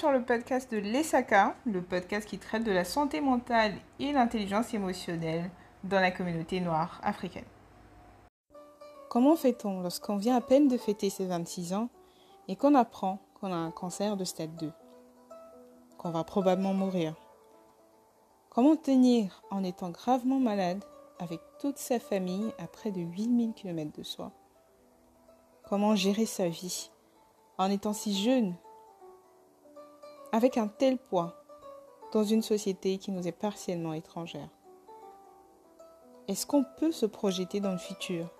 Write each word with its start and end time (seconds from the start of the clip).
Sur 0.00 0.12
le 0.12 0.22
podcast 0.22 0.72
de 0.72 0.78
l'ESACA, 0.78 1.54
le 1.66 1.82
podcast 1.82 2.26
qui 2.26 2.38
traite 2.38 2.64
de 2.64 2.72
la 2.72 2.86
santé 2.86 3.20
mentale 3.20 3.74
et 3.98 4.12
l'intelligence 4.12 4.72
émotionnelle 4.72 5.50
dans 5.84 6.00
la 6.00 6.10
communauté 6.10 6.58
noire 6.62 6.98
africaine. 7.02 7.44
Comment 9.10 9.36
fait-on 9.36 9.82
lorsqu'on 9.82 10.16
vient 10.16 10.36
à 10.36 10.40
peine 10.40 10.68
de 10.68 10.78
fêter 10.78 11.10
ses 11.10 11.26
26 11.26 11.74
ans 11.74 11.90
et 12.48 12.56
qu'on 12.56 12.74
apprend 12.74 13.18
qu'on 13.34 13.52
a 13.52 13.56
un 13.56 13.70
cancer 13.70 14.16
de 14.16 14.24
stade 14.24 14.56
2 14.56 14.72
Qu'on 15.98 16.12
va 16.12 16.24
probablement 16.24 16.72
mourir? 16.72 17.14
Comment 18.48 18.76
tenir 18.76 19.42
en 19.50 19.62
étant 19.62 19.90
gravement 19.90 20.40
malade 20.40 20.82
avec 21.18 21.40
toute 21.60 21.76
sa 21.76 22.00
famille 22.00 22.54
à 22.56 22.66
près 22.68 22.90
de 22.90 23.02
8000 23.02 23.52
km 23.52 23.92
de 23.98 24.02
soi? 24.02 24.32
Comment 25.68 25.94
gérer 25.94 26.24
sa 26.24 26.48
vie 26.48 26.90
en 27.58 27.70
étant 27.70 27.92
si 27.92 28.16
jeune 28.16 28.54
avec 30.32 30.56
un 30.56 30.68
tel 30.68 30.98
poids 30.98 31.44
dans 32.12 32.24
une 32.24 32.42
société 32.42 32.98
qui 32.98 33.10
nous 33.10 33.26
est 33.26 33.32
partiellement 33.32 33.92
étrangère. 33.92 34.48
Est-ce 36.28 36.46
qu'on 36.46 36.64
peut 36.78 36.92
se 36.92 37.06
projeter 37.06 37.60
dans 37.60 37.72
le 37.72 37.78
futur 37.78 38.32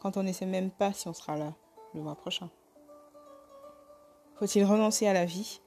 quand 0.00 0.16
on 0.16 0.22
ne 0.22 0.32
sait 0.32 0.46
même 0.46 0.70
pas 0.70 0.92
si 0.92 1.08
on 1.08 1.12
sera 1.12 1.36
là 1.36 1.52
le 1.94 2.00
mois 2.00 2.14
prochain? 2.14 2.50
Faut-il 4.36 4.64
renoncer 4.64 5.06
à 5.06 5.12
la 5.12 5.24
vie? 5.24 5.60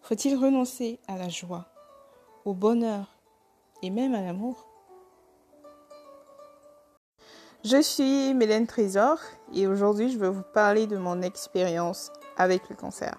Faut-il 0.00 0.36
renoncer 0.36 1.00
à 1.08 1.16
la 1.16 1.28
joie, 1.28 1.66
au 2.44 2.54
bonheur 2.54 3.18
et 3.82 3.90
même 3.90 4.14
à 4.14 4.20
l'amour? 4.20 4.66
Je 7.64 7.82
suis 7.82 8.32
Mélène 8.34 8.66
Trésor 8.66 9.18
et 9.52 9.66
aujourd'hui 9.66 10.10
je 10.10 10.18
vais 10.18 10.30
vous 10.30 10.44
parler 10.54 10.86
de 10.86 10.96
mon 10.96 11.22
expérience 11.22 12.12
avec 12.36 12.68
le 12.68 12.76
cancer. 12.76 13.18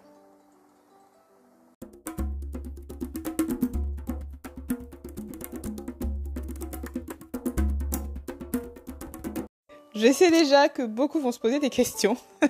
Je 9.98 10.12
sais 10.12 10.30
déjà 10.30 10.70
que 10.70 10.84
beaucoup 10.84 11.20
vont 11.20 11.31
se 11.31 11.40
poser 11.40 11.59
des 11.59 11.72
questions. 11.72 12.16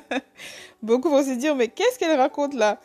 beaucoup 0.81 1.09
vont 1.09 1.23
se 1.23 1.31
dire 1.31 1.55
mais 1.55 1.69
qu'est-ce 1.69 1.97
qu'elle 1.97 2.19
raconte 2.19 2.53
là? 2.53 2.77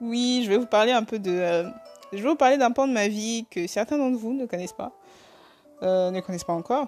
Oui, 0.00 0.42
je 0.44 0.48
vais 0.48 0.58
vous 0.58 0.66
parler 0.66 0.92
un 0.92 1.02
peu 1.02 1.18
de 1.18 1.32
euh, 1.32 1.64
je 2.12 2.22
vais 2.22 2.28
vous 2.28 2.36
parler 2.36 2.56
d'un 2.56 2.70
pan 2.70 2.86
de 2.86 2.92
ma 2.92 3.08
vie 3.08 3.46
que 3.50 3.66
certains 3.66 3.98
d'entre 3.98 4.16
vous 4.16 4.32
ne 4.32 4.46
connaissent 4.46 4.72
pas. 4.72 4.92
Euh, 5.82 6.12
ne 6.12 6.20
connaissent 6.20 6.44
pas 6.44 6.52
encore. 6.52 6.86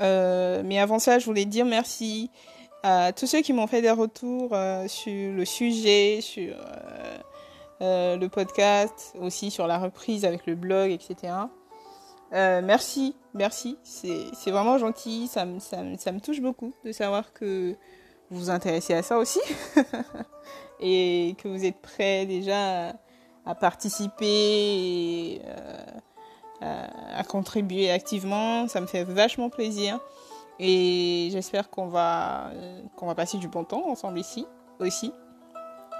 Euh, 0.00 0.62
mais 0.64 0.78
avant 0.78 0.98
ça, 0.98 1.18
je 1.18 1.26
voulais 1.26 1.44
dire 1.44 1.66
merci 1.66 2.30
à 2.82 3.12
tous 3.12 3.26
ceux 3.26 3.42
qui 3.42 3.52
m'ont 3.52 3.66
fait 3.66 3.82
des 3.82 3.90
retours 3.90 4.56
sur 4.86 5.32
le 5.32 5.44
sujet, 5.44 6.20
sur 6.22 6.56
le 7.80 8.26
podcast, 8.28 9.14
aussi 9.20 9.50
sur 9.50 9.66
la 9.66 9.76
reprise 9.78 10.24
avec 10.24 10.46
le 10.46 10.54
blog, 10.54 10.92
etc. 10.92 11.34
Euh, 12.32 12.60
merci, 12.62 13.16
merci. 13.34 13.78
C'est 13.82 14.50
vraiment 14.50 14.78
gentil. 14.78 15.28
Ça 15.28 15.44
me, 15.44 15.58
ça, 15.58 15.78
ça 15.98 16.12
me 16.12 16.20
touche 16.20 16.40
beaucoup 16.40 16.72
de 16.84 16.92
savoir 16.92 17.32
que 17.32 17.74
vous 18.30 18.38
vous 18.38 18.50
intéressez 18.50 18.94
à 18.94 19.02
ça 19.02 19.18
aussi. 19.18 19.40
et 20.80 21.34
que 21.42 21.48
vous 21.48 21.64
êtes 21.64 21.80
prêts 21.80 22.26
déjà 22.26 22.94
à, 23.44 23.54
participer 23.54 24.26
et 24.26 25.42
euh, 26.62 26.86
à, 27.16 27.24
contribuer 27.24 27.90
activement. 27.90 28.68
Ça 28.68 28.80
me 28.80 28.86
fait 28.86 29.04
vachement 29.04 29.48
plaisir. 29.48 29.98
Et 30.60 31.28
j'espère 31.30 31.70
qu'on 31.70 31.86
va, 31.86 32.50
qu'on 32.96 33.06
va 33.06 33.14
passer 33.14 33.38
du 33.38 33.48
bon 33.48 33.64
temps 33.64 33.88
ensemble 33.88 34.18
ici 34.18 34.46
aussi. 34.80 35.12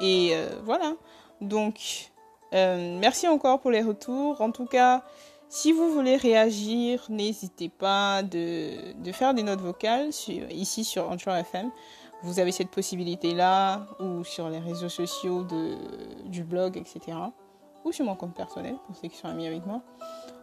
Et 0.01 0.31
euh, 0.33 0.49
voilà. 0.65 0.95
Donc, 1.41 2.11
merci 2.53 3.29
encore 3.29 3.61
pour 3.61 3.71
les 3.71 3.83
retours. 3.83 4.41
En 4.41 4.51
tout 4.51 4.67
cas, 4.67 5.05
si 5.49 5.73
vous 5.73 5.93
voulez 5.93 6.17
réagir, 6.17 7.05
n'hésitez 7.09 7.69
pas 7.69 8.23
de, 8.23 8.95
faire 9.13 9.35
des 9.35 9.43
notes 9.43 9.61
vocales 9.61 10.11
ici 10.51 10.85
sur 10.85 11.11
Anchor 11.11 11.35
FM. 11.35 11.71
Vous 12.23 12.41
avez 12.41 12.53
cette 12.53 12.71
possibilité-là, 12.71 13.87
ou 14.01 14.25
sur 14.25 14.49
les 14.49 14.59
réseaux 14.59 14.89
sociaux 14.89 15.47
du 16.27 16.45
blog, 16.45 16.77
etc. 16.77 17.17
Ou 17.85 17.93
sur 17.93 18.05
mon 18.05 18.17
compte 18.17 18.35
personnel, 18.35 18.77
pour 18.87 18.97
ceux 18.97 19.09
qui 19.09 19.17
sont 19.17 19.29
amis 19.29 19.47
avec 19.47 19.65
moi. 19.65 19.83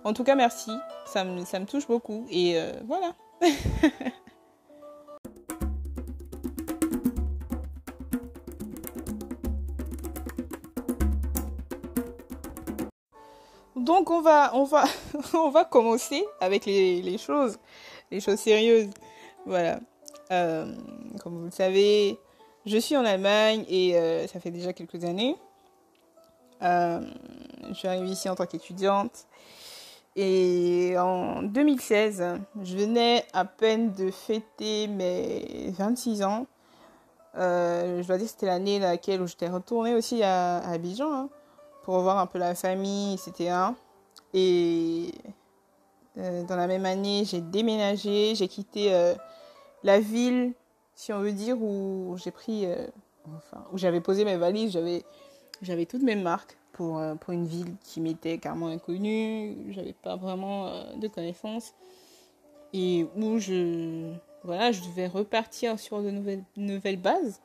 En 0.03 0.13
tout 0.13 0.23
cas, 0.23 0.35
merci. 0.35 0.71
Ça 1.05 1.23
me, 1.23 1.43
ça 1.45 1.59
me 1.59 1.65
touche 1.65 1.87
beaucoup. 1.87 2.25
Et 2.29 2.59
euh, 2.59 2.71
voilà. 2.87 3.13
Donc 13.85 14.09
on 14.09 14.19
va, 14.19 14.49
on 14.55 14.63
va, 14.63 14.85
on 15.35 15.49
va 15.49 15.63
commencer 15.63 16.25
avec 16.41 16.65
les, 16.65 17.17
choses, 17.19 17.59
les 18.09 18.19
choses 18.19 18.39
sérieuses. 18.39 18.89
Voilà. 19.45 19.79
Euh, 20.31 20.73
comme 21.21 21.37
vous 21.37 21.45
le 21.45 21.51
savez, 21.51 22.17
je 22.65 22.79
suis 22.79 22.97
en 22.97 23.05
Allemagne 23.05 23.63
et 23.69 23.95
euh, 23.95 24.25
ça 24.25 24.39
fait 24.39 24.49
déjà 24.49 24.73
quelques 24.73 25.03
années. 25.05 25.35
Euh, 26.63 26.99
je 27.69 27.73
suis 27.75 27.87
arrivée 27.87 28.09
ici 28.09 28.27
en 28.27 28.33
tant 28.33 28.47
qu'étudiante. 28.47 29.27
Et 30.15 30.95
en 30.97 31.43
2016, 31.43 32.23
je 32.63 32.77
venais 32.77 33.23
à 33.33 33.45
peine 33.45 33.91
de 33.93 34.09
fêter 34.09 34.87
mes 34.87 35.71
26 35.77 36.23
ans. 36.23 36.47
je 37.35 38.01
dois 38.01 38.17
dire 38.17 38.25
que 38.25 38.31
c'était 38.31 38.47
l'année 38.47 38.79
laquelle 38.79 39.27
j'étais 39.27 39.49
retournée 39.49 39.93
aussi 39.93 40.23
à, 40.23 40.57
Abidjan. 40.69 41.13
Hein 41.13 41.29
pour 41.85 41.93
revoir 41.93 42.17
un 42.17 42.25
peu 42.25 42.39
la 42.39 42.55
famille, 42.55 43.13
etc. 43.13 43.53
Et 44.33 45.11
euh, 46.17 46.43
dans 46.43 46.55
la 46.55 46.65
même 46.65 46.83
année, 46.83 47.25
j'ai 47.25 47.41
déménagé, 47.41 48.33
j'ai 48.33 48.47
quitté 48.47 48.91
euh, 48.91 49.13
la 49.83 49.99
ville, 49.99 50.53
si 50.95 51.13
on 51.13 51.19
veut 51.19 51.31
dire, 51.31 51.61
où 51.61 52.15
j'ai 52.17 52.31
pris, 52.31 52.65
euh, 52.65 52.87
enfin, 53.37 53.63
où 53.71 53.77
j'avais 53.77 54.01
posé 54.01 54.25
mes 54.25 54.35
valises, 54.35 54.71
j'avais, 54.71 55.03
j'avais 55.61 55.85
toutes 55.85 56.01
mes 56.01 56.15
marques 56.15 56.57
pour, 56.73 56.99
pour 57.21 57.33
une 57.33 57.45
ville 57.45 57.75
qui 57.83 58.01
m'était 58.01 58.39
carrément 58.39 58.67
inconnue, 58.67 59.55
j'avais 59.69 59.93
pas 59.93 60.15
vraiment 60.15 60.69
de 60.97 61.07
connaissances 61.07 61.75
et 62.73 63.05
où 63.15 63.37
je, 63.37 64.11
voilà, 64.43 64.71
je 64.71 64.81
devais 64.81 65.07
repartir 65.07 65.79
sur 65.79 66.01
de 66.01 66.09
nouvelles, 66.09 66.43
nouvelles 66.57 66.99
bases. 66.99 67.39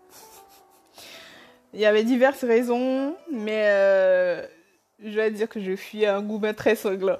Il 1.72 1.78
y 1.78 1.86
avait 1.86 2.02
diverses 2.02 2.42
raisons, 2.42 3.16
mais 3.30 3.68
euh, 3.68 4.44
je 4.98 5.10
vais 5.10 5.30
dire 5.30 5.48
que 5.48 5.60
je 5.60 5.72
suis 5.72 6.04
un 6.04 6.20
goût 6.20 6.40
très 6.52 6.74
sanglant. 6.74 7.18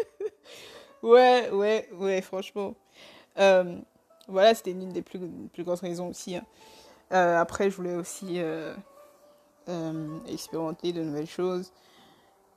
ouais, 1.02 1.50
ouais, 1.50 1.88
ouais, 1.92 2.22
franchement. 2.22 2.74
Euh, 3.38 3.76
voilà, 4.28 4.54
c'était 4.54 4.70
une 4.70 4.88
des 4.92 5.02
plus, 5.02 5.20
plus 5.52 5.62
grosses 5.62 5.82
raisons 5.82 6.08
aussi. 6.08 6.36
Hein. 6.36 6.46
Euh, 7.12 7.38
après, 7.38 7.70
je 7.70 7.76
voulais 7.76 7.96
aussi 7.96 8.40
expérimenter 10.26 10.92
de 10.92 11.02
nouvelles 11.02 11.28
choses 11.28 11.70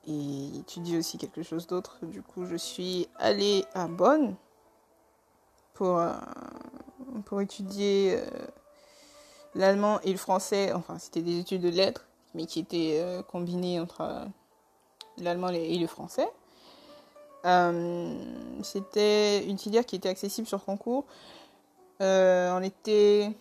et 0.08 0.60
étudier 0.60 0.98
aussi 0.98 1.18
quelque 1.18 1.44
chose 1.44 1.68
d'autre. 1.68 1.98
Du 2.04 2.22
coup, 2.22 2.46
je 2.46 2.56
suis 2.56 3.10
allée 3.18 3.66
à 3.74 3.88
Bonn 3.88 4.36
pour, 5.74 6.02
pour 7.26 7.42
étudier 7.42 8.18
l'allemand 9.56 10.00
et 10.02 10.12
le 10.12 10.18
français, 10.18 10.74
enfin 10.74 10.98
c'était 11.00 11.22
des 11.22 11.40
études 11.40 11.62
de 11.62 11.70
lettres, 11.70 12.06
mais 12.34 12.46
qui 12.46 12.60
étaient 12.60 13.00
euh, 13.00 13.22
combinées 13.22 13.80
entre 13.80 14.02
euh, 14.02 14.26
l'allemand 15.18 15.50
et 15.50 15.78
le 15.78 15.88
français. 15.88 16.28
Euh, 17.46 18.16
c'était 18.64 19.46
une 19.46 19.58
filière 19.58 19.86
qui 19.86 19.96
était 19.96 20.10
accessible 20.10 20.48
sur 20.48 20.64
concours. 20.64 21.06
on 22.00 22.62
était 22.64 23.32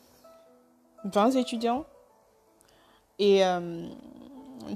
20 1.05 1.31
étudiants 1.37 1.85
et 3.19 3.43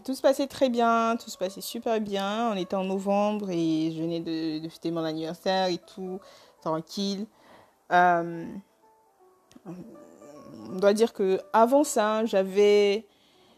tout 0.05 0.15
se 0.15 0.23
passait 0.23 0.47
très 0.47 0.69
bien, 0.69 1.17
tout 1.17 1.31
se 1.31 1.39
passait 1.39 1.61
super 1.61 2.01
bien. 2.01 2.51
On 2.53 2.57
était 2.57 2.77
en 2.77 2.85
novembre 2.85 3.51
et 3.51 3.93
je 3.93 4.01
venais 4.01 4.21
de, 4.21 4.61
de 4.61 4.69
fêter 4.69 4.91
mon 4.91 5.05
anniversaire 5.05 5.69
et 5.69 5.79
tout, 5.79 6.21
tranquille 6.61 7.27
on 10.71 10.79
doit 10.79 10.93
dire 10.95 11.13
que 11.13 11.41
avant 11.53 11.85
ça, 11.85 12.25
j'avais, 12.27 13.07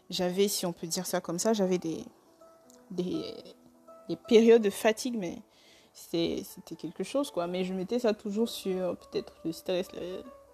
j'avais, 0.09 0.47
si 0.47 0.65
on 0.65 0.73
peut 0.73 0.87
dire 0.87 1.05
ça 1.05 1.21
comme 1.21 1.39
ça, 1.39 1.53
j'avais 1.53 1.77
des, 1.77 2.03
des, 2.91 3.21
des 4.07 4.15
périodes 4.15 4.61
de 4.61 4.69
fatigue, 4.69 5.17
mais 5.17 5.41
c'était 5.93 6.75
quelque 6.77 7.03
chose, 7.03 7.31
quoi. 7.31 7.47
Mais 7.47 7.63
je 7.63 7.73
mettais 7.73 7.99
ça 7.99 8.13
toujours 8.13 8.49
sur 8.49 8.97
peut-être 8.97 9.33
le 9.45 9.51
stress, 9.51 9.87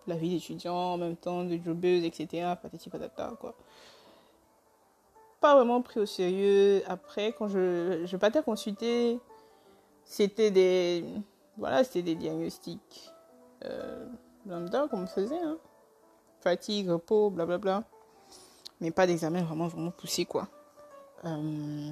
la, 0.07 0.15
vie 0.15 0.29
d'étudiant, 0.29 0.75
en 0.75 0.97
même 0.97 1.15
temps 1.15 1.43
de 1.43 1.57
jobbeuse, 1.63 2.03
etc. 2.03 2.53
Quoi. 3.39 3.53
Pas 5.39 5.55
vraiment 5.55 5.81
pris 5.81 5.99
au 5.99 6.05
sérieux. 6.05 6.83
Après, 6.87 7.33
quand 7.37 7.47
je, 7.47 8.03
je 8.05 8.17
partais 8.17 8.41
consulter, 8.41 9.19
c'était 10.03 10.51
des, 10.51 11.05
voilà, 11.57 11.83
c'était 11.83 12.03
des 12.03 12.15
diagnostics 12.15 13.11
euh, 13.63 14.07
lambda 14.45 14.87
qu'on 14.89 14.97
me 14.97 15.07
faisait, 15.07 15.39
hein 15.39 15.57
fatigue, 16.45 16.89
repos, 16.89 17.31
blablabla. 17.31 17.83
mais 18.79 18.91
pas 18.91 19.07
d'examen 19.07 19.41
vraiment, 19.41 19.67
vraiment 19.67 19.89
poussé, 19.89 20.25
quoi. 20.25 20.47
Euh, 21.25 21.91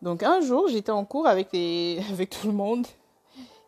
donc 0.00 0.22
un 0.22 0.40
jour, 0.40 0.68
j'étais 0.68 0.92
en 0.92 1.04
cours 1.04 1.26
avec, 1.34 1.50
tout 1.50 2.46
le 2.46 2.52
monde 2.52 2.86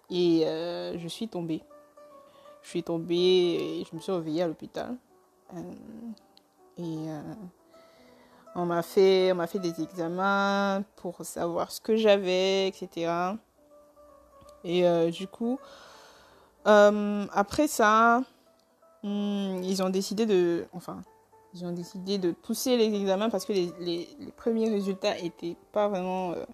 et 0.08 0.46
euh, 0.46 0.96
je 0.96 1.08
suis 1.08 1.26
tombée. 1.26 1.62
Je 2.62 2.68
suis 2.68 2.84
tombée 2.84 3.80
et 3.80 3.84
je 3.90 3.96
me 3.96 4.00
suis 4.00 4.12
réveillée 4.12 4.42
à 4.42 4.46
l'hôpital. 4.46 4.96
Euh, 5.54 5.60
et 6.78 7.08
on 8.54 8.66
m'a 8.66 8.82
fait, 8.82 9.32
on 9.32 9.36
m'a 9.36 9.48
fait 9.48 9.58
des 9.58 9.82
examens 9.82 10.84
pour 10.96 11.24
savoir 11.24 11.72
ce 11.72 11.80
que 11.80 11.96
j'avais, 11.96 12.68
etc. 12.68 13.10
Et 14.62 14.84
du 15.10 15.26
coup, 15.26 15.58
après 16.64 17.66
ça, 17.66 18.22
hmm, 19.02 19.62
ils 19.62 19.82
ont 19.82 19.90
décidé 19.90 20.26
de, 20.26 20.66
enfin, 20.72 21.02
ils 21.54 21.64
ont 21.64 21.72
décidé 21.72 22.18
de 22.18 22.32
pousser 22.32 22.76
les 22.76 22.94
examens 22.94 23.28
parce 23.28 23.44
que 23.44 23.52
les, 23.52 24.08
premiers 24.36 24.68
résultats 24.68 25.18
étaient 25.18 25.56
pas 25.72 25.88
vraiment, 25.88 26.32
euh, 26.32 26.44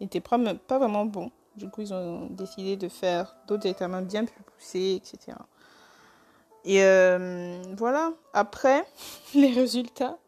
étaient 0.00 0.20
pas, 0.20 0.38
pas 0.66 0.78
vraiment 0.78 1.04
bons. 1.04 1.30
Du 1.56 1.68
coup, 1.70 1.82
ils 1.82 1.94
ont 1.94 2.26
décidé 2.30 2.76
de 2.76 2.88
faire 2.88 3.36
d'autres 3.46 3.66
examens 3.66 4.02
bien 4.02 4.24
plus 4.24 4.42
poussés, 4.42 5.00
etc. 5.02 5.36
Et 6.64 6.82
euh, 6.82 7.62
voilà. 7.76 8.12
Après, 8.32 8.84
les 9.34 9.52
résultats, 9.52 10.18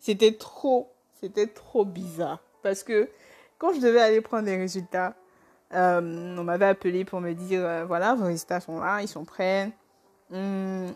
c'était 0.00 0.32
trop, 0.32 0.92
c'était 1.20 1.46
trop 1.46 1.84
bizarre. 1.84 2.40
Parce 2.62 2.82
que 2.82 3.08
quand 3.58 3.72
je 3.74 3.80
devais 3.80 4.00
aller 4.00 4.20
prendre 4.20 4.46
les 4.46 4.56
résultats, 4.56 5.14
euh, 5.72 6.36
on 6.38 6.44
m'avait 6.44 6.66
appelé 6.66 7.04
pour 7.04 7.20
me 7.20 7.32
dire, 7.32 7.86
voilà, 7.86 8.14
vos 8.14 8.26
résultats 8.26 8.60
sont 8.60 8.80
là, 8.80 9.00
ils 9.02 9.08
sont 9.08 9.24
prêts. 9.24 9.72
Hmm, 10.30 10.88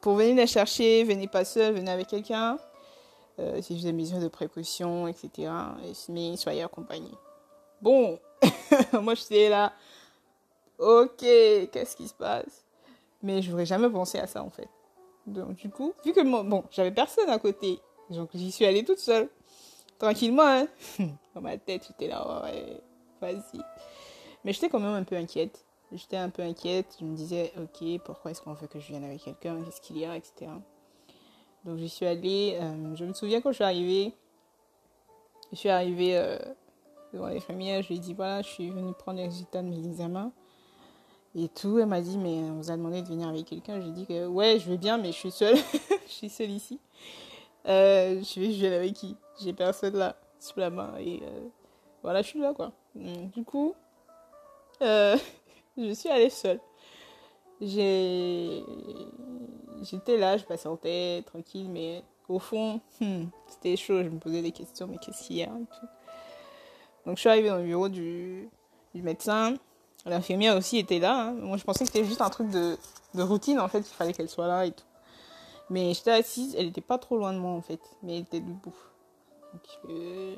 pour 0.00 0.14
venir 0.16 0.36
les 0.36 0.46
chercher, 0.46 1.04
venez 1.04 1.26
pas 1.26 1.44
seul, 1.44 1.74
venez 1.74 1.90
avec 1.90 2.08
quelqu'un. 2.08 2.58
Euh, 3.40 3.60
si 3.60 3.76
j'ai 3.78 3.86
des 3.86 3.92
mesures 3.92 4.20
de 4.20 4.28
précaution, 4.28 5.08
etc. 5.08 5.50
Mais 6.08 6.36
soyez 6.36 6.62
accompagné. 6.62 7.10
Bon, 7.82 8.18
moi 8.92 9.14
je 9.14 9.22
suis 9.22 9.48
là. 9.48 9.72
Ok, 10.78 11.18
qu'est-ce 11.18 11.96
qui 11.96 12.08
se 12.08 12.14
passe? 12.14 12.64
Mais 13.22 13.42
je 13.42 13.50
n'aurais 13.50 13.66
jamais 13.66 13.88
pensé 13.88 14.18
à 14.18 14.26
ça 14.26 14.42
en 14.42 14.50
fait. 14.50 14.68
Donc 15.26 15.56
du 15.56 15.70
coup, 15.70 15.94
vu 16.04 16.12
que 16.12 16.20
bon, 16.22 16.64
j'avais 16.70 16.90
personne 16.90 17.28
à 17.30 17.38
côté, 17.38 17.80
donc 18.10 18.30
j'y 18.34 18.52
suis 18.52 18.66
allée 18.66 18.84
toute 18.84 18.98
seule, 18.98 19.28
tranquillement. 19.98 20.42
Hein. 20.46 20.66
Dans 21.34 21.40
ma 21.40 21.56
tête, 21.56 21.86
j'étais 21.88 22.08
là, 22.08 22.42
ouais, 22.44 22.80
vas-y. 23.20 23.60
Mais 24.44 24.52
j'étais 24.52 24.68
quand 24.68 24.80
même 24.80 24.94
un 24.94 25.04
peu 25.04 25.16
inquiète. 25.16 25.63
J'étais 25.92 26.16
un 26.16 26.30
peu 26.30 26.42
inquiète. 26.42 26.96
Je 27.00 27.04
me 27.04 27.14
disais, 27.14 27.52
ok, 27.58 28.00
pourquoi 28.04 28.30
est-ce 28.30 28.42
qu'on 28.42 28.54
veut 28.54 28.66
que 28.66 28.80
je 28.80 28.88
vienne 28.88 29.04
avec 29.04 29.22
quelqu'un 29.22 29.62
Qu'est-ce 29.62 29.80
qu'il 29.80 29.98
y 29.98 30.04
a, 30.04 30.16
etc. 30.16 30.50
Donc 31.64 31.78
j'y 31.78 31.88
suis 31.88 32.06
allée. 32.06 32.58
Euh, 32.60 32.94
je 32.94 33.04
me 33.04 33.12
souviens 33.12 33.40
quand 33.40 33.50
je 33.50 33.56
suis 33.56 33.64
arrivée. 33.64 34.12
Je 35.52 35.56
suis 35.56 35.68
arrivée 35.68 36.16
euh, 36.16 36.38
devant 37.12 37.28
l'infirmière. 37.28 37.82
Je 37.82 37.88
lui 37.88 37.96
ai 37.96 37.98
dit, 37.98 38.14
voilà, 38.14 38.42
je 38.42 38.48
suis 38.48 38.70
venue 38.70 38.92
prendre 38.92 39.18
les 39.18 39.24
résultats 39.24 39.62
de 39.62 39.68
mes 39.68 39.86
examens. 39.86 40.32
Et 41.36 41.48
tout. 41.48 41.78
Elle 41.78 41.86
m'a 41.86 42.00
dit, 42.00 42.18
mais 42.18 42.38
on 42.50 42.56
vous 42.56 42.70
a 42.70 42.76
demandé 42.76 43.02
de 43.02 43.08
venir 43.08 43.28
avec 43.28 43.46
quelqu'un. 43.46 43.80
J'ai 43.80 43.90
dit 43.90 44.06
que, 44.06 44.26
ouais, 44.26 44.58
je 44.58 44.70
vais 44.70 44.78
bien, 44.78 44.98
mais 44.98 45.12
je 45.12 45.18
suis 45.18 45.30
seule. 45.30 45.56
je 46.06 46.12
suis 46.12 46.28
seule 46.28 46.50
ici. 46.50 46.80
Euh, 47.66 48.22
je 48.22 48.40
vais, 48.40 48.52
je 48.52 48.58
viens 48.60 48.72
avec 48.72 48.92
qui? 48.94 49.16
J'ai 49.42 49.52
personne 49.52 49.96
là, 49.96 50.16
sous 50.38 50.58
la 50.58 50.70
main. 50.70 50.94
Et 50.98 51.20
euh, 51.22 51.48
voilà, 52.02 52.22
je 52.22 52.28
suis 52.28 52.40
là, 52.40 52.52
quoi. 52.52 52.72
Du 52.94 53.44
coup. 53.44 53.74
Je 55.76 55.92
suis 55.92 56.08
allée 56.08 56.30
seule. 56.30 56.60
J'étais 57.60 58.62
là, 60.16 60.36
je 60.36 60.44
patientais 60.44 61.22
tranquille, 61.26 61.68
mais 61.68 62.04
au 62.28 62.38
fond, 62.38 62.80
hmm, 63.00 63.24
c'était 63.48 63.76
chaud. 63.76 64.02
Je 64.02 64.08
me 64.08 64.18
posais 64.18 64.42
des 64.42 64.52
questions, 64.52 64.86
mais 64.86 64.98
qu'est-ce 64.98 65.26
qu'il 65.26 65.36
y 65.36 65.42
a. 65.42 65.50
Donc 67.06 67.16
je 67.16 67.20
suis 67.20 67.28
arrivée 67.28 67.48
dans 67.48 67.58
le 67.58 67.64
bureau 67.64 67.88
du, 67.88 68.48
médecin. 68.94 69.54
L'infirmière 70.06 70.56
aussi 70.56 70.78
était 70.78 71.00
là. 71.00 71.28
Hein. 71.28 71.32
Moi, 71.32 71.56
je 71.56 71.64
pensais 71.64 71.84
que 71.84 71.90
c'était 71.90 72.04
juste 72.04 72.20
un 72.20 72.30
truc 72.30 72.50
de, 72.50 72.76
routine, 73.14 73.58
en 73.58 73.68
fait, 73.68 73.78
il 73.80 73.94
fallait 73.94 74.12
qu'elle 74.12 74.28
soit 74.28 74.46
là 74.46 74.66
et 74.66 74.72
tout. 74.72 74.84
Mais 75.70 75.94
j'étais 75.94 76.12
assise, 76.12 76.54
elle 76.56 76.66
n'était 76.66 76.82
pas 76.82 76.98
trop 76.98 77.16
loin 77.16 77.32
de 77.32 77.38
moi, 77.38 77.52
en 77.52 77.62
fait, 77.62 77.80
mais 78.02 78.16
elle 78.16 78.22
était 78.22 78.40
debout. 78.40 78.76
Donc, 79.52 79.62
euh, 79.88 80.36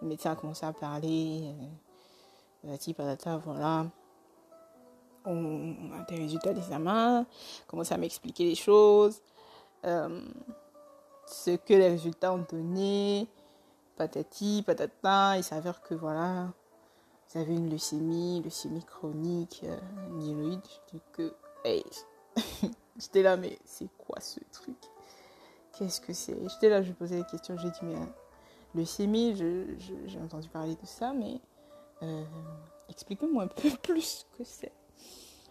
le 0.00 0.08
médecin 0.08 0.32
a 0.32 0.36
commencé 0.36 0.64
à 0.64 0.72
parler. 0.72 1.52
Euh, 2.64 2.76
patata, 2.94 3.36
voilà 3.38 3.86
on 5.24 5.92
a 5.98 6.02
des 6.08 6.16
résultats 6.16 6.52
d'examen, 6.52 7.26
commence 7.66 7.92
à 7.92 7.96
m'expliquer 7.96 8.44
les 8.44 8.54
choses, 8.54 9.20
euh, 9.84 10.20
ce 11.26 11.56
que 11.56 11.74
les 11.74 11.88
résultats 11.88 12.32
ont 12.32 12.44
donné, 12.50 13.28
patati, 13.96 14.62
patata, 14.66 15.36
il 15.36 15.44
s'avère 15.44 15.80
que 15.82 15.94
voilà, 15.94 16.48
vous 17.28 17.40
avez 17.40 17.54
une 17.54 17.70
leucémie, 17.70 18.42
leucémie 18.42 18.84
chronique, 18.84 19.62
euh, 19.64 19.78
myéloïde, 20.10 20.60
je 20.64 20.96
dis 20.96 21.02
que, 21.12 21.34
hey, 21.64 21.84
j'étais 22.96 23.22
là, 23.22 23.36
mais 23.36 23.58
c'est 23.64 23.88
quoi 23.98 24.20
ce 24.20 24.40
truc? 24.52 24.76
Qu'est-ce 25.72 26.00
que 26.00 26.12
c'est? 26.12 26.36
J'étais 26.48 26.68
là, 26.68 26.82
je 26.82 26.92
posais 26.92 27.16
des 27.18 27.24
questions, 27.24 27.56
j'ai 27.56 27.70
dit, 27.70 27.78
mais 27.82 27.96
euh, 27.96 28.06
leucémie, 28.74 29.36
j'ai 29.36 30.20
entendu 30.20 30.48
parler 30.48 30.74
de 30.74 30.86
ça, 30.86 31.12
mais 31.12 31.40
euh, 32.02 32.24
expliquez-moi 32.88 33.44
un 33.44 33.48
peu 33.48 33.70
plus 33.82 34.24
ce 34.32 34.38
que 34.38 34.44
c'est 34.44 34.72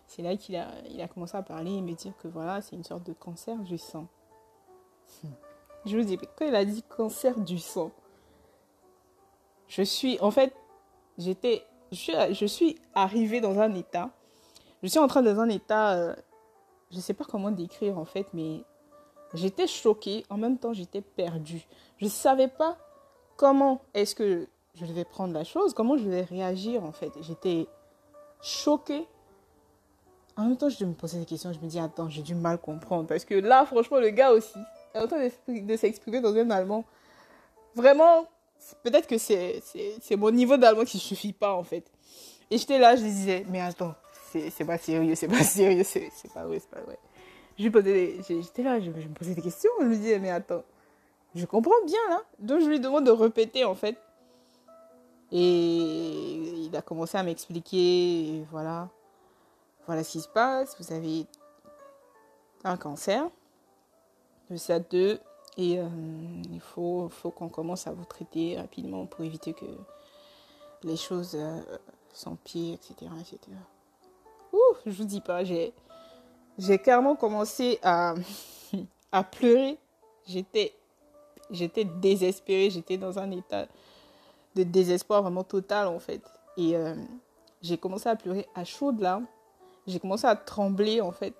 c'est 0.10 0.24
là 0.24 0.36
qu'il 0.36 0.56
a, 0.56 0.68
il 0.90 1.00
a 1.02 1.08
commencé 1.08 1.38
à 1.38 1.44
parler 1.44 1.72
et 1.72 1.82
me 1.82 1.94
dire 1.94 2.14
que 2.18 2.28
voilà, 2.28 2.62
c'est 2.62 2.76
une 2.76 2.84
sorte 2.84 3.04
de 3.06 3.14
cancer 3.14 3.56
du 3.58 3.78
sang. 3.78 4.08
Je 5.86 5.96
vous 5.96 6.04
dis, 6.04 6.18
quand 6.18 6.48
il 6.48 6.56
a 6.56 6.66
dit 6.66 6.82
cancer 6.82 7.40
du 7.40 7.60
sang, 7.60 7.92
je 9.68 9.84
suis, 9.84 10.20
en 10.20 10.32
fait, 10.32 10.52
j'étais, 11.20 11.64
je 11.92 11.98
suis, 11.98 12.14
je 12.32 12.46
suis 12.48 12.82
arrivée 12.96 13.40
dans 13.40 13.60
un 13.60 13.76
état, 13.76 14.10
je 14.82 14.88
suis 14.88 14.98
en 14.98 15.08
train 15.08 15.22
dans 15.22 15.40
un 15.40 15.48
état, 15.48 15.94
euh, 15.94 16.16
je 16.90 16.98
ne 16.98 17.02
sais 17.02 17.14
pas 17.14 17.24
comment 17.24 17.52
décrire 17.52 18.00
en 18.00 18.06
fait, 18.06 18.26
mais 18.34 18.64
j'étais 19.36 19.68
choquée, 19.68 20.26
en 20.32 20.38
même 20.38 20.58
temps 20.58 20.74
j'étais 20.74 21.02
perdue. 21.02 21.68
Je 21.98 22.06
ne 22.06 22.10
savais 22.10 22.48
pas 22.48 22.80
comment 23.38 23.82
est-ce 23.94 24.16
que 24.16 24.48
je 24.74 24.86
devais 24.88 25.06
prendre 25.06 25.36
la 25.36 25.44
chose, 25.44 25.76
comment 25.76 25.98
je 25.98 26.06
devais 26.06 26.24
réagir 26.24 26.84
en 26.84 26.92
fait. 26.92 27.12
J'étais 27.22 27.68
choquée 28.42 29.08
en 30.40 30.44
même 30.46 30.58
temps, 30.58 30.70
je 30.70 30.86
me 30.86 30.94
posais 30.94 31.20
des 31.20 31.26
questions. 31.26 31.52
Je 31.52 31.60
me 31.60 31.68
dis, 31.68 31.80
attends, 31.80 32.10
j'ai 32.10 32.22
du 32.22 32.34
mal 32.34 32.58
comprendre. 32.58 33.08
Parce 33.08 33.26
que 33.26 33.36
là, 33.36 33.66
franchement, 33.66 34.00
le 34.00 34.10
gars 34.10 34.32
aussi 34.32 34.58
est 34.94 35.00
en 35.00 35.08
train 35.08 35.28
de 35.48 35.76
s'exprimer 35.76 36.22
dans 36.22 36.34
un 36.34 36.50
allemand. 36.50 36.86
Vraiment, 37.76 38.26
peut-être 38.84 39.06
que 39.06 39.18
c'est 39.18 39.62
mon 40.18 40.32
niveau 40.32 40.56
d'allemand 40.56 40.86
qui 40.86 40.98
ne 40.98 41.02
suffit 41.02 41.34
pas, 41.34 41.54
en 41.54 41.64
fait. 41.64 41.92
Et 42.50 42.58
j'étais 42.58 42.80
là, 42.80 42.96
je 42.96 43.02
disais, 43.02 43.46
mais 43.50 43.60
attends, 43.60 43.94
c'est 44.32 44.66
pas 44.66 44.78
sérieux, 44.78 45.14
c'est 45.16 45.28
pas 45.28 45.44
sérieux, 45.44 45.84
c'est 45.84 46.10
pas 46.34 46.46
vrai, 46.46 46.60
c'est 46.60 46.70
pas 46.70 46.82
vrai. 46.82 46.98
J'étais 47.58 48.64
là, 48.64 48.80
je, 48.80 48.86
je, 48.86 49.08
me 49.08 49.14
posais 49.14 49.36
des 49.36 49.42
questions. 49.42 49.70
Je 49.82 49.86
me 49.86 49.96
disais, 49.96 50.20
mais 50.20 50.32
attends, 50.32 50.64
je 51.36 51.46
comprends 51.46 51.84
bien 51.86 52.00
là. 52.10 52.22
Donc, 52.40 52.62
je 52.62 52.68
lui 52.68 52.80
demande 52.80 53.06
de 53.06 53.12
répéter, 53.12 53.66
en 53.66 53.76
fait. 53.76 53.98
Et 55.34 55.38
il 55.38 56.76
a 56.76 56.82
commencé 56.82 57.18
à 57.18 57.24
m'expliquer, 57.24 58.46
voilà 58.52 58.90
voilà 59.90 60.04
ce 60.04 60.12
qui 60.12 60.22
se 60.22 60.28
passe, 60.28 60.76
vous 60.80 60.94
avez 60.94 61.26
un 62.64 62.78
cancer 62.78 63.28
de 64.52 64.56
stade 64.56 64.86
2 64.92 65.20
et 65.58 65.80
euh, 65.80 65.88
il 66.52 66.60
faut, 66.60 67.10
qu'on 67.36 67.50
commence 67.50 67.88
à 67.88 67.92
vous 67.92 68.06
traiter 68.06 68.56
rapidement 68.56 69.08
pour 69.08 69.26
éviter 69.26 69.54
que 69.54 69.66
les 70.84 70.96
choses 70.96 71.32
euh, 71.34 71.60
s'empirent, 72.14 72.76
etc. 72.76 73.12
etc. 73.20 73.40
Ouh, 74.54 74.76
je 74.86 74.92
vous 74.92 75.06
dis 75.06 75.22
pas, 75.22 75.44
j'ai, 75.44 75.74
carrément 76.84 77.16
commencé 77.16 77.80
à, 77.82 78.14
pleurer. 79.32 79.80
J'étais, 80.28 80.76
j'étais 81.50 81.86
désespérée, 81.86 82.70
j'étais 82.70 83.00
dans 83.00 83.18
un 83.18 83.32
état 83.32 83.66
de 84.54 84.62
désespoir 84.62 85.24
vraiment 85.24 85.44
total 85.44 85.88
en 85.88 85.98
fait. 85.98 86.22
Et 86.58 86.76
euh, 86.76 86.94
j'ai 87.64 87.80
commencé 87.80 88.08
à 88.08 88.16
pleurer 88.16 88.48
à 88.54 88.64
chaudes 88.64 89.00
larmes 89.00 89.26
j'ai 89.90 90.00
commencé 90.00 90.26
à 90.26 90.36
trembler 90.36 91.02
en 91.02 91.12
fait. 91.12 91.34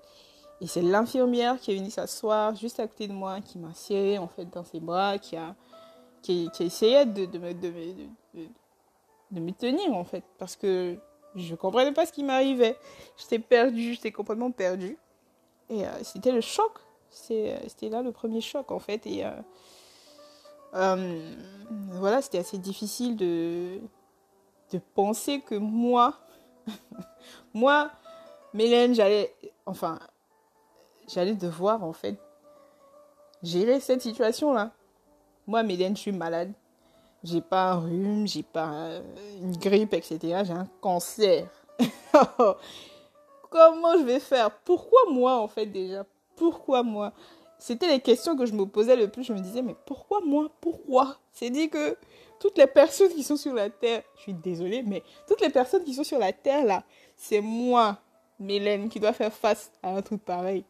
Et 0.60 0.66
c'est 0.66 0.82
l'infirmière 0.82 1.58
qui 1.58 1.72
est 1.72 1.76
venue 1.76 1.90
s'asseoir 1.90 2.54
juste 2.54 2.80
à 2.80 2.86
côté 2.86 3.08
de 3.08 3.14
moi, 3.14 3.40
qui 3.40 3.58
m'a 3.58 3.72
serré 3.72 4.18
en 4.18 4.28
fait 4.28 4.44
dans 4.50 4.64
ses 4.64 4.80
bras, 4.80 5.18
qui 5.18 5.36
a, 5.36 5.54
qui, 6.22 6.50
qui 6.52 6.64
essayé 6.64 7.06
de, 7.06 7.24
de, 7.24 7.38
me, 7.38 7.54
de, 7.54 7.72
de, 9.30 9.40
me 9.40 9.52
tenir 9.52 9.94
en 9.94 10.04
fait. 10.04 10.24
Parce 10.38 10.56
que 10.56 10.98
je 11.34 11.54
comprenais 11.54 11.92
pas 11.92 12.04
ce 12.04 12.12
qui 12.12 12.22
m'arrivait. 12.22 12.76
J'étais 13.16 13.38
perdue, 13.38 13.94
j'étais 13.94 14.12
complètement 14.12 14.50
perdue. 14.50 14.98
Et 15.70 15.86
euh, 15.86 15.90
c'était 16.02 16.32
le 16.32 16.42
choc. 16.42 16.72
Euh, 17.30 17.58
c'était 17.66 17.88
là 17.88 18.02
le 18.02 18.12
premier 18.12 18.42
choc 18.42 18.70
en 18.70 18.80
fait. 18.80 19.06
Et 19.06 19.24
euh, 20.74 21.34
voilà, 21.92 22.20
c'était 22.20 22.38
assez 22.38 22.58
difficile 22.58 23.16
de, 23.16 23.80
de 24.72 24.78
penser 24.94 25.40
que 25.40 25.54
moi, 25.54 26.14
moi, 27.54 27.90
Mélène, 28.52 28.94
j'allais, 28.94 29.34
enfin, 29.66 29.98
j'allais 31.08 31.34
devoir 31.34 31.84
en 31.84 31.92
fait 31.92 32.16
gérer 33.42 33.80
cette 33.80 34.02
situation-là. 34.02 34.72
Moi, 35.46 35.62
Mélène, 35.62 35.96
je 35.96 36.02
suis 36.02 36.12
malade. 36.12 36.52
J'ai 37.22 37.40
pas 37.40 37.72
un 37.72 37.80
rhume, 37.80 38.26
j'ai 38.26 38.42
pas 38.42 39.00
une 39.40 39.56
grippe, 39.56 39.94
etc. 39.94 40.18
J'ai 40.44 40.52
un 40.52 40.68
cancer. 40.80 41.46
Comment 43.50 43.98
je 43.98 44.04
vais 44.04 44.20
faire? 44.20 44.50
Pourquoi 44.50 45.00
moi, 45.10 45.38
en 45.38 45.48
fait, 45.48 45.66
déjà? 45.66 46.06
Pourquoi 46.36 46.82
moi? 46.82 47.12
C'était 47.58 47.88
les 47.88 48.00
questions 48.00 48.36
que 48.36 48.46
je 48.46 48.54
me 48.54 48.64
posais 48.64 48.96
le 48.96 49.08
plus. 49.08 49.24
Je 49.24 49.32
me 49.34 49.40
disais, 49.40 49.60
mais 49.60 49.76
pourquoi 49.84 50.20
moi? 50.24 50.48
Pourquoi? 50.60 51.16
C'est 51.30 51.50
dit 51.50 51.68
que 51.68 51.96
toutes 52.38 52.56
les 52.56 52.66
personnes 52.66 53.12
qui 53.12 53.22
sont 53.22 53.36
sur 53.36 53.52
la 53.52 53.68
Terre, 53.68 54.02
je 54.16 54.22
suis 54.22 54.34
désolée, 54.34 54.82
mais 54.82 55.02
toutes 55.28 55.42
les 55.42 55.50
personnes 55.50 55.84
qui 55.84 55.92
sont 55.92 56.04
sur 56.04 56.18
la 56.18 56.32
Terre, 56.32 56.64
là, 56.64 56.84
c'est 57.16 57.42
moi, 57.42 57.98
Mélène, 58.40 58.88
qui 58.88 58.98
dois 58.98 59.12
faire 59.12 59.32
face 59.32 59.70
à 59.82 59.94
un 59.94 60.02
truc 60.02 60.24
pareil. 60.24 60.64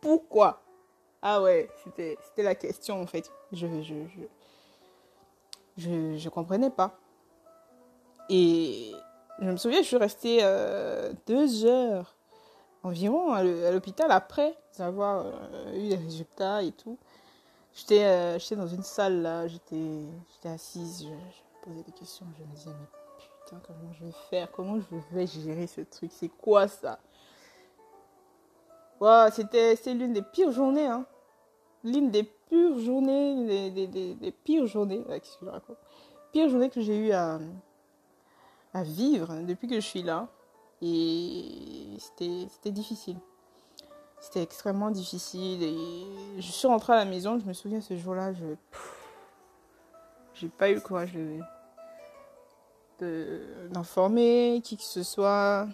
Pourquoi? 0.00 0.62
Ah 1.22 1.42
ouais, 1.42 1.68
c'était 1.84 2.16
la 2.38 2.54
question, 2.54 3.00
en 3.00 3.06
fait. 3.06 3.30
Je, 3.52 3.66
je, 5.76 6.28
comprenais 6.28 6.70
pas. 6.70 6.98
Et 8.28 8.92
je 9.40 9.50
me 9.50 9.56
souviens, 9.56 9.82
je 9.82 9.86
suis 9.86 9.96
restée 9.96 10.38
euh, 10.42 11.12
deux 11.26 11.64
heures 11.66 12.16
environ 12.82 13.32
à 13.32 13.42
l'hôpital 13.42 14.10
après 14.10 14.56
avoir 14.78 15.26
euh, 15.26 15.74
eu 15.74 15.88
les 15.88 15.96
résultats 15.96 16.62
et 16.62 16.72
tout. 16.72 16.98
J'étais 17.74 18.04
euh, 18.04 18.38
dans 18.52 18.66
une 18.66 18.82
salle 18.82 19.22
là, 19.22 19.46
j'étais 19.46 20.06
assise, 20.44 21.04
je, 21.04 21.08
je, 21.08 21.64
posais 21.64 21.82
des 21.82 21.92
questions, 21.92 22.26
je 22.38 22.42
me 22.42 22.48
disais 22.54 22.70
mais 22.70 22.86
putain 23.44 23.60
comment 23.66 23.92
je 23.92 24.04
vais 24.04 24.12
faire, 24.28 24.50
comment 24.50 24.80
je 24.80 25.16
vais 25.16 25.26
gérer 25.26 25.66
ce 25.66 25.82
truc, 25.82 26.10
c'est 26.12 26.28
quoi 26.28 26.66
ça? 26.66 26.98
C'était 29.32 29.94
l'une 29.94 30.12
des 30.12 30.22
pires 30.22 30.52
journées, 30.52 30.86
hein. 30.86 31.06
l'une 31.84 32.10
des 32.10 32.24
pires 32.24 32.78
journées, 32.78 33.70
des, 33.70 33.86
des, 33.86 34.14
des, 34.14 34.32
pires 34.32 34.66
journées, 34.66 35.02
que 35.02 35.72
Pire 36.32 36.48
journée 36.48 36.70
que 36.70 36.80
j'ai 36.80 36.96
eu 36.96 37.12
à, 37.12 37.38
à 38.74 38.82
vivre 38.82 39.34
depuis 39.46 39.68
que 39.68 39.76
je 39.76 39.86
suis 39.86 40.02
là. 40.02 40.28
Et 40.82 41.96
c'était 41.98 42.70
difficile. 42.70 43.16
C'était 44.20 44.42
extrêmement 44.42 44.90
difficile. 44.90 45.62
Et 45.62 46.40
je 46.40 46.50
suis 46.50 46.68
rentrée 46.68 46.92
à 46.92 46.96
la 46.96 47.04
maison, 47.04 47.38
je 47.38 47.46
me 47.46 47.52
souviens 47.52 47.80
ce 47.80 47.96
jour-là, 47.96 48.32
je. 48.32 48.44
J'ai 50.34 50.48
pas 50.48 50.70
eu 50.70 50.74
le 50.74 50.80
courage 50.80 51.12
d'informer 53.70 54.60
qui 54.62 54.76
que 54.76 54.82
ce 54.82 55.02
soit. 55.02 55.66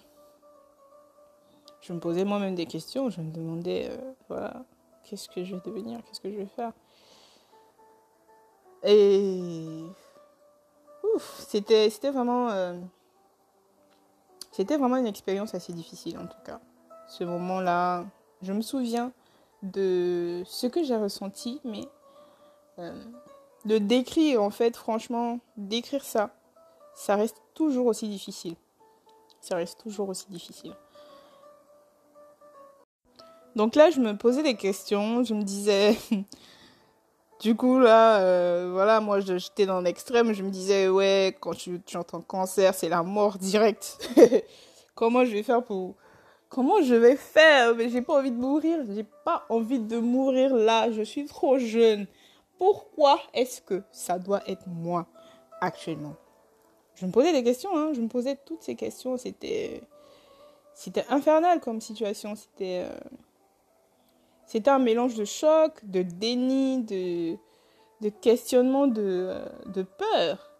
Je 1.86 1.92
me 1.92 2.00
posais 2.00 2.24
moi-même 2.24 2.56
des 2.56 2.66
questions, 2.66 3.10
je 3.10 3.20
me 3.20 3.30
demandais, 3.30 3.88
euh, 3.90 4.12
voilà, 4.28 4.64
qu'est-ce 5.04 5.28
que 5.28 5.44
je 5.44 5.54
vais 5.54 5.62
devenir, 5.64 6.02
qu'est-ce 6.02 6.20
que 6.20 6.30
je 6.30 6.36
vais 6.36 6.46
faire. 6.46 6.72
Et. 8.82 9.84
C'était 11.48 12.10
vraiment. 12.10 12.50
Euh, 12.50 12.78
c'était 14.50 14.76
vraiment 14.76 14.96
une 14.96 15.06
expérience 15.06 15.54
assez 15.54 15.72
difficile 15.72 16.18
en 16.18 16.26
tout 16.26 16.40
cas. 16.44 16.60
Ce 17.08 17.24
moment-là, 17.24 18.04
je 18.42 18.52
me 18.52 18.62
souviens 18.62 19.12
de 19.62 20.42
ce 20.44 20.66
que 20.66 20.82
j'ai 20.82 20.96
ressenti, 20.96 21.60
mais 21.64 21.86
euh, 22.78 23.04
de 23.64 23.78
décrire 23.78 24.42
en 24.42 24.50
fait, 24.50 24.76
franchement, 24.76 25.38
décrire 25.56 26.04
ça, 26.04 26.30
ça 26.94 27.16
reste 27.16 27.40
toujours 27.54 27.86
aussi 27.86 28.08
difficile. 28.08 28.56
Ça 29.40 29.56
reste 29.56 29.80
toujours 29.80 30.08
aussi 30.08 30.26
difficile. 30.28 30.74
Donc 33.56 33.74
là, 33.74 33.90
je 33.90 33.98
me 34.00 34.16
posais 34.16 34.42
des 34.42 34.54
questions, 34.54 35.24
je 35.24 35.34
me 35.34 35.42
disais, 35.42 35.96
Du 37.40 37.54
coup, 37.54 37.78
là, 37.78 38.20
euh, 38.20 38.70
voilà, 38.72 39.00
moi, 39.00 39.20
j'étais 39.20 39.66
dans 39.66 39.80
l'extrême. 39.80 40.32
Je 40.32 40.42
me 40.42 40.50
disais, 40.50 40.88
ouais, 40.88 41.36
quand 41.38 41.54
tu, 41.54 41.80
entends 41.94 42.22
cancer, 42.22 42.74
c'est 42.74 42.88
la 42.88 43.02
mort 43.02 43.36
directe. 43.36 44.08
Comment 44.94 45.24
je 45.24 45.32
vais 45.32 45.42
faire 45.42 45.62
pour. 45.62 45.96
Comment 46.48 46.80
je 46.80 46.94
vais 46.94 47.16
faire? 47.16 47.74
Mais 47.74 47.90
j'ai 47.90 48.00
pas 48.00 48.18
envie 48.18 48.30
de 48.30 48.38
mourir. 48.38 48.78
J'ai 48.88 49.04
pas 49.24 49.44
envie 49.50 49.80
de 49.80 49.98
mourir 49.98 50.54
là. 50.54 50.90
Je 50.90 51.02
suis 51.02 51.26
trop 51.26 51.58
jeune. 51.58 52.06
Pourquoi 52.56 53.20
est-ce 53.34 53.60
que 53.60 53.82
ça 53.92 54.18
doit 54.18 54.42
être 54.48 54.66
moi 54.66 55.06
actuellement? 55.60 56.14
Je 56.94 57.04
me 57.04 57.10
posais 57.10 57.32
des 57.32 57.44
questions, 57.44 57.76
hein. 57.76 57.92
Je 57.94 58.00
me 58.00 58.08
posais 58.08 58.38
toutes 58.46 58.62
ces 58.62 58.76
questions. 58.76 59.18
C'était. 59.18 59.82
C'était 60.72 61.04
infernal 61.10 61.60
comme 61.60 61.82
situation. 61.82 62.34
C'était. 62.34 62.86
Euh, 62.86 62.98
c'était 64.46 64.70
un 64.70 64.78
mélange 64.78 65.16
de 65.16 65.24
choc, 65.24 65.84
de 65.84 66.02
déni, 66.02 66.82
de, 66.84 68.08
questionnement, 68.20 68.86
de, 68.86 69.34
de 69.66 69.82
peur. 69.82 70.52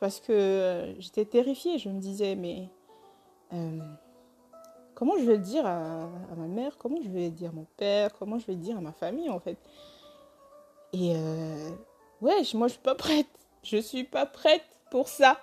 Parce 0.00 0.20
que 0.20 0.32
euh, 0.32 1.00
j'étais 1.00 1.24
terrifiée. 1.24 1.78
Je 1.78 1.88
me 1.88 1.98
disais, 1.98 2.34
mais 2.34 2.68
euh, 3.54 3.78
comment 4.94 5.16
je 5.18 5.24
vais 5.24 5.36
le 5.36 5.42
dire 5.42 5.64
à, 5.64 6.08
ma 6.36 6.46
mère? 6.46 6.76
Comment 6.76 6.98
je 7.02 7.08
vais 7.08 7.26
le 7.26 7.30
dire 7.30 7.50
à 7.50 7.52
mon 7.52 7.66
père? 7.76 8.12
Comment 8.18 8.38
je 8.38 8.46
vais 8.46 8.52
le 8.52 8.58
dire 8.58 8.76
à 8.76 8.80
ma 8.80 8.92
famille, 8.92 9.30
en 9.30 9.40
fait? 9.40 9.56
Et 10.92 11.14
euh, 11.16 11.70
ouais, 12.20 12.42
moi, 12.54 12.68
je 12.68 12.72
suis 12.72 12.82
pas 12.82 12.94
prête. 12.94 13.28
Je 13.62 13.78
suis 13.78 14.04
pas 14.04 14.26
prête 14.26 14.64
pour 14.90 15.08
ça. 15.08 15.38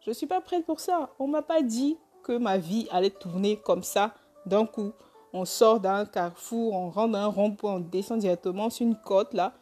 Je 0.00 0.10
suis 0.10 0.26
pas 0.26 0.40
prête 0.40 0.66
pour 0.66 0.80
ça. 0.80 1.10
On 1.20 1.28
m'a 1.28 1.42
pas 1.42 1.62
dit 1.62 1.96
que 2.24 2.36
ma 2.36 2.58
vie 2.58 2.88
allait 2.90 3.10
tourner 3.10 3.58
comme 3.58 3.84
ça 3.84 4.14
d'un 4.46 4.66
coup 4.66 4.92
on 5.32 5.44
sort 5.44 5.80
d'un 5.80 6.04
carrefour, 6.04 6.74
on 6.74 6.90
rentre 6.90 7.12
dans 7.12 7.18
un 7.18 7.26
rond-point, 7.26 7.74
on 7.74 7.80
descend 7.80 8.18
directement 8.20 8.70
sur 8.70 8.86
une 8.86 8.96
côte 8.96 9.32
là. 9.34 9.54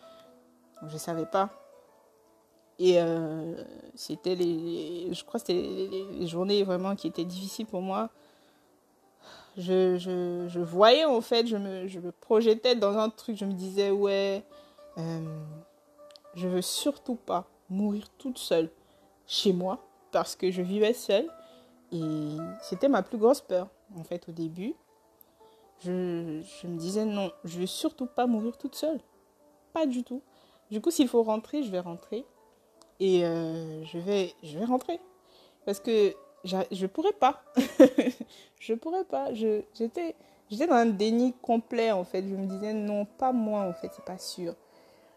Je 0.87 0.95
ne 0.95 0.99
savais 0.99 1.27
pas. 1.27 1.51
Et 2.79 2.95
euh, 2.99 3.63
c'était 3.95 4.35
les, 4.35 5.13
je 5.13 5.25
crois 5.25 5.39
que 5.39 5.47
c'était 5.47 5.89
les, 6.13 6.27
journées 6.27 6.63
vraiment 6.63 6.97
qui 6.97 7.09
étaient 7.09 7.27
difficiles 7.27 7.67
pour 7.67 7.83
moi. 7.83 8.09
Je, 9.57 9.99
je, 9.99 10.59
voyais 10.61 11.05
en 11.05 11.21
fait, 11.21 11.47
je 11.47 11.57
me, 11.57 11.87
je 11.87 12.01
me, 12.01 12.11
projetais 12.11 12.75
dans 12.75 12.97
un 12.97 13.11
truc, 13.11 13.37
je 13.37 13.45
me 13.45 13.53
disais 13.53 13.91
ouais, 13.91 14.43
euh, 14.97 15.21
je 16.35 16.49
veux 16.49 16.63
surtout 16.63 17.17
pas 17.17 17.45
mourir 17.69 18.09
toute 18.17 18.39
seule 18.39 18.71
chez 19.27 19.53
moi 19.53 19.79
parce 20.11 20.35
que 20.35 20.51
je 20.51 20.63
vivais 20.63 20.95
seule 20.95 21.29
et 21.93 22.37
c'était 22.63 22.89
ma 22.89 23.03
plus 23.03 23.19
grosse 23.19 23.41
peur 23.41 23.69
en 23.97 24.05
fait 24.05 24.29
au 24.29 24.33
début 24.33 24.75
je, 25.81 26.67
me 26.67 26.77
disais 26.77 27.05
non, 27.05 27.33
je 27.45 27.59
vais 27.59 27.67
surtout 27.67 28.07
pas 28.07 28.27
mourir 28.27 28.57
toute 28.59 28.75
seule. 28.75 29.01
Pas 29.73 29.87
du 29.87 30.05
tout. 30.05 30.23
Du 30.71 30.81
coup, 30.81 30.91
s'il 30.91 31.09
faut 31.09 31.23
rentrer, 31.23 31.63
je 31.63 31.71
vais 31.71 31.81
rentrer. 31.81 32.25
Et 32.99 33.25
euh, 33.25 33.83
je, 33.85 33.99
vais, 33.99 34.35
rentrer. 34.65 35.01
Parce 35.65 35.81
que 35.81 36.15
je 36.45 36.57
ne 36.57 36.87
pourrais 36.87 37.13
pas. 37.13 37.43
je 38.59 38.75
pourrais 38.75 39.05
pas. 39.05 39.33
J'étais 39.33 40.15
dans 40.51 40.75
un 40.75 40.87
déni 40.87 41.33
complet, 41.41 41.93
en 41.93 42.05
fait. 42.05 42.23
Je 42.23 42.35
me 42.35 42.47
disais 42.47 42.75
non, 42.75 43.07
pas 43.07 43.33
moi, 43.33 43.63
en 43.63 43.73
fait. 43.73 43.91
C'est 43.95 44.05
pas 44.05 44.19
sûr. 44.19 44.55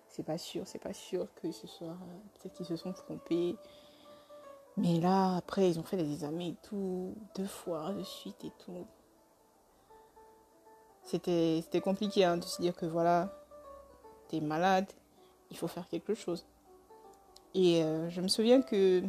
C'est 0.08 0.24
pas 0.24 0.38
sûr, 0.38 0.62
c'est 0.65 0.79
pas 0.79 0.93
sûr 0.93 1.27
que 1.41 1.51
ce 1.51 1.65
soit. 1.65 1.98
Peut-être 2.36 2.53
qu'ils 2.53 2.67
se 2.67 2.75
sont 2.75 2.93
trompés. 2.93 3.55
Mais 4.77 5.00
là, 5.00 5.38
après, 5.38 5.70
ils 5.70 5.79
ont 5.79 5.84
fait 5.84 5.98
des 5.98 6.12
examens 6.12 6.50
et 6.50 6.55
tout, 6.63 7.15
deux 7.36 7.48
fois 7.48 7.91
de 7.93 8.03
suite 8.03 8.43
et 8.46 8.51
tout 8.63 8.86
c'était 11.03 11.81
compliqué 11.81 12.24
hein, 12.24 12.38
de 12.38 12.43
se 12.43 12.62
dire 12.62 12.75
que 12.75 12.86
voilà, 12.86 13.29
t'es 14.29 14.39
malade, 14.39 14.88
il 15.51 15.57
faut 15.57 15.67
faire 15.67 15.88
quelque 15.88 16.15
chose. 16.15 16.45
Et 17.53 17.83
euh, 17.83 18.10
je 18.10 18.22
me 18.22 18.27
souviens 18.27 18.62
que 18.62 19.03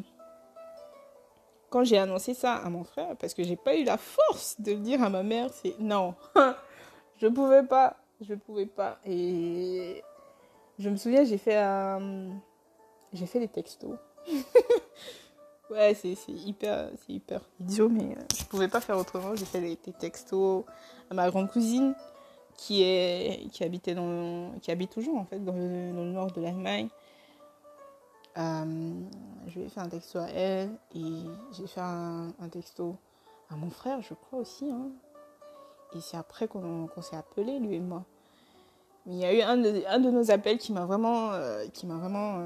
quand 1.71 1.85
j'ai 1.85 1.99
annoncé 1.99 2.35
ça 2.35 2.57
à 2.57 2.69
mon 2.69 2.85
frère, 2.85 3.17
parce 3.17 3.35
que 3.35 3.43
j'ai 3.43 3.57
pas 3.57 3.75
eu 3.75 3.85
la 3.85 3.97
force 3.97 4.61
de 4.61 4.73
le 4.73 4.79
dire 4.79 5.03
à 5.03 5.09
ma 5.09 5.23
mère, 5.23 5.51
c'est 5.53 5.77
non, 5.79 6.15
je 7.17 7.27
pouvais 7.27 7.65
pas, 7.65 7.97
je 8.21 8.35
pouvais 8.35 8.67
pas. 8.67 8.99
Et 9.07 10.03
je 10.79 10.91
me 10.91 10.97
souviens, 10.97 11.25
j'ai 11.25 11.39
fait 11.39 11.61
j'ai 13.13 13.27
fait 13.27 13.41
des 13.41 13.49
textos. 13.49 13.97
ouais, 15.75 15.95
c'est 15.95 16.17
hyper, 16.29 16.89
hyper 17.09 17.41
idiot, 17.61 17.89
mais 17.89 18.17
euh, 18.17 18.23
je 18.37 18.45
pouvais 18.45 18.69
pas 18.69 18.81
faire 18.81 18.97
autrement. 18.97 19.35
J'ai 19.35 19.45
fait 19.45 19.61
des 19.61 19.77
textos 19.77 20.65
à 21.11 21.15
ma 21.15 21.29
grande 21.31 21.51
cousine 21.51 21.95
qui 22.57 22.83
est 22.83 23.49
qui 23.51 23.65
habitait 23.65 23.95
dans 23.95 24.53
qui 24.63 24.71
habite 24.71 24.91
toujours 24.91 25.19
en 25.19 25.25
fait 25.25 25.45
dans 25.45 25.55
le, 25.55 25.93
nord 25.93 26.31
de 26.33 26.41
l'Allemagne. 26.41 26.89
Euh, 28.37 28.93
je 29.47 29.59
lui 29.59 29.67
ai 29.67 29.69
fait 29.69 29.81
un 29.81 29.89
texto 29.89 30.19
à 30.19 30.29
elle 30.29 30.71
et 30.95 31.23
j'ai 31.53 31.67
fait 31.67 31.81
un, 31.81 32.33
texto 32.51 32.97
à 33.49 33.55
mon 33.55 33.71
frère, 33.71 34.01
je 34.03 34.15
crois 34.15 34.41
aussi. 34.41 34.69
Hein. 34.71 34.91
Et 35.95 36.01
c'est 36.01 36.17
après 36.17 36.49
qu'on 36.49 36.89
s'est 37.01 37.17
appelé 37.17 37.61
lui 37.61 37.77
et 37.77 37.81
moi. 37.81 38.05
Mais 39.07 39.15
il 39.15 39.19
y 39.21 39.25
a 39.25 39.35
eu 39.35 39.41
un 39.43 39.59
de, 39.59 39.85
un 39.87 40.01
de 40.01 40.11
nos 40.11 40.31
appels 40.31 40.59
qui 40.59 40.73
m'a 40.73 40.85
vraiment, 40.85 41.31
euh, 41.33 41.67
qui 41.73 41.87
m'a 41.87 41.97
vraiment, 41.97 42.41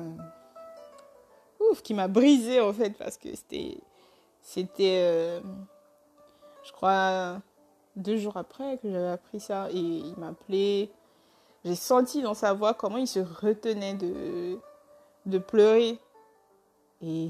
ouf, 1.60 1.82
qui 1.82 1.94
m'a 1.94 2.08
brisé 2.08 2.60
en 2.60 2.72
fait 2.72 2.90
parce 2.96 3.16
que 3.16 3.28
c'était, 3.34 3.78
c'était, 4.42 5.40
je 6.64 6.72
crois 6.72 7.40
deux 7.98 8.16
jours 8.16 8.36
après 8.36 8.78
que 8.78 8.90
j'avais 8.90 9.08
appris 9.08 9.40
ça 9.40 9.68
et 9.70 9.78
il 9.78 10.14
m'a 10.16 10.28
appelé. 10.28 10.90
j'ai 11.64 11.74
senti 11.74 12.22
dans 12.22 12.34
sa 12.34 12.52
voix 12.52 12.74
comment 12.74 12.96
il 12.96 13.08
se 13.08 13.20
retenait 13.20 13.94
de, 13.94 14.58
de 15.26 15.38
pleurer. 15.38 15.98
Et 17.02 17.28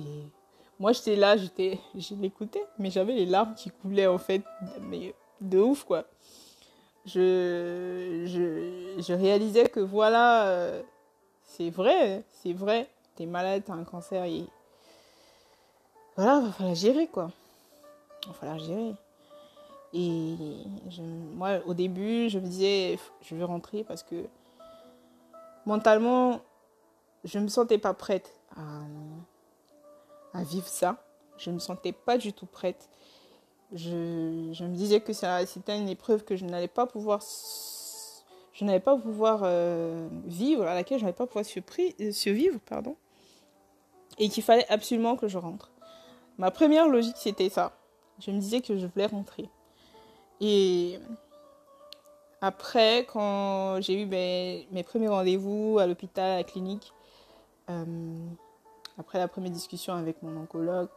moi, 0.79 0.93
j'étais 0.93 1.17
là, 1.17 1.37
j'étais, 1.37 1.79
je 1.95 2.15
l'écoutais, 2.15 2.65
mais 2.79 2.91
j'avais 2.91 3.15
les 3.15 3.27
larmes 3.27 3.55
qui 3.55 3.71
coulaient 3.71 4.07
en 4.07 4.19
fait, 4.19 4.43
mais 4.81 5.15
de 5.41 5.59
ouf 5.59 5.85
quoi. 5.85 6.05
Je, 7.07 8.25
je, 8.27 9.01
je 9.01 9.13
réalisais 9.15 9.69
que 9.69 9.81
voilà, 9.81 10.47
euh, 10.49 10.83
c'est 11.45 11.71
vrai, 11.71 12.25
c'est 12.43 12.53
vrai, 12.53 12.89
t'es 13.19 13.27
malade, 13.27 13.65
t'as 13.67 13.73
un 13.73 13.83
cancer 13.83 14.25
et 14.25 14.47
voilà, 16.15 16.41
va 16.41 16.53
falloir 16.53 16.75
gérer 16.75 17.09
quoi. 17.09 17.33
Va 18.27 18.33
falloir 18.33 18.59
gérer. 18.59 18.95
Et 19.93 20.37
moi, 21.35 21.59
au 21.67 21.75
début, 21.75 22.29
je 22.29 22.39
me 22.39 22.47
disais, 22.47 22.99
je 23.23 23.35
veux 23.35 23.45
rentrer 23.45 23.83
parce 23.83 24.05
que 24.05 24.27
mentalement, 25.67 26.41
je 27.25 27.39
ne 27.39 27.45
me 27.45 27.49
sentais 27.49 27.79
pas 27.79 27.95
prête 27.95 28.35
à, 28.57 30.43
vivre 30.45 30.69
ça. 30.69 31.03
Je 31.39 31.51
ne 31.51 31.57
me 31.57 31.61
sentais 31.61 31.93
pas 31.93 32.19
du 32.19 32.33
tout 32.33 32.47
prête. 32.47 32.89
Je, 33.73 33.91
me 33.91 34.75
disais 34.75 35.01
que 35.01 35.13
c'était 35.13 35.79
une 35.79 35.89
épreuve 35.89 36.25
que 36.25 36.37
je 36.37 36.45
n'allais 36.45 36.69
pas 36.69 36.87
pouvoir 36.87 37.23
je 38.53 38.65
n'allais 38.65 38.81
pas 38.81 38.97
pouvoir 38.97 39.43
euh, 39.45 40.09
vivre, 40.25 40.65
à 40.67 40.75
laquelle 40.75 40.99
je 40.99 41.05
n'allais 41.05 41.17
pas 41.17 41.29
pouvoir 41.29 41.45
survivre, 41.45 42.59
pardon, 42.67 42.97
et 44.19 44.29
qu'il 44.29 44.43
fallait 44.43 44.67
absolument 44.69 45.17
que 45.17 45.29
je 45.29 45.39
rentre. 45.39 45.71
Ma 46.39 46.51
première 46.51 46.89
logique, 46.89 47.17
c'était 47.17 47.49
ça. 47.49 47.73
Je 48.21 48.31
me 48.31 48.39
disais 48.39 48.61
que 48.61 48.77
je 48.77 48.87
voulais 48.87 49.07
rentrer. 49.07 49.49
Et 50.41 50.99
après, 52.41 53.07
quand 53.13 53.81
j'ai 53.81 54.01
eu 54.01 54.07
mes, 54.07 54.83
premiers 54.85 55.09
rendez-vous 55.09 55.79
à 55.81 55.87
l'hôpital, 55.87 56.31
à 56.33 56.37
la 56.37 56.45
clinique, 56.45 56.93
euh, 57.71 57.85
après 58.99 59.19
la 59.19 59.29
première 59.29 59.51
discussion 59.51 59.95
avec 59.95 60.23
mon 60.23 60.41
oncologue, 60.41 60.89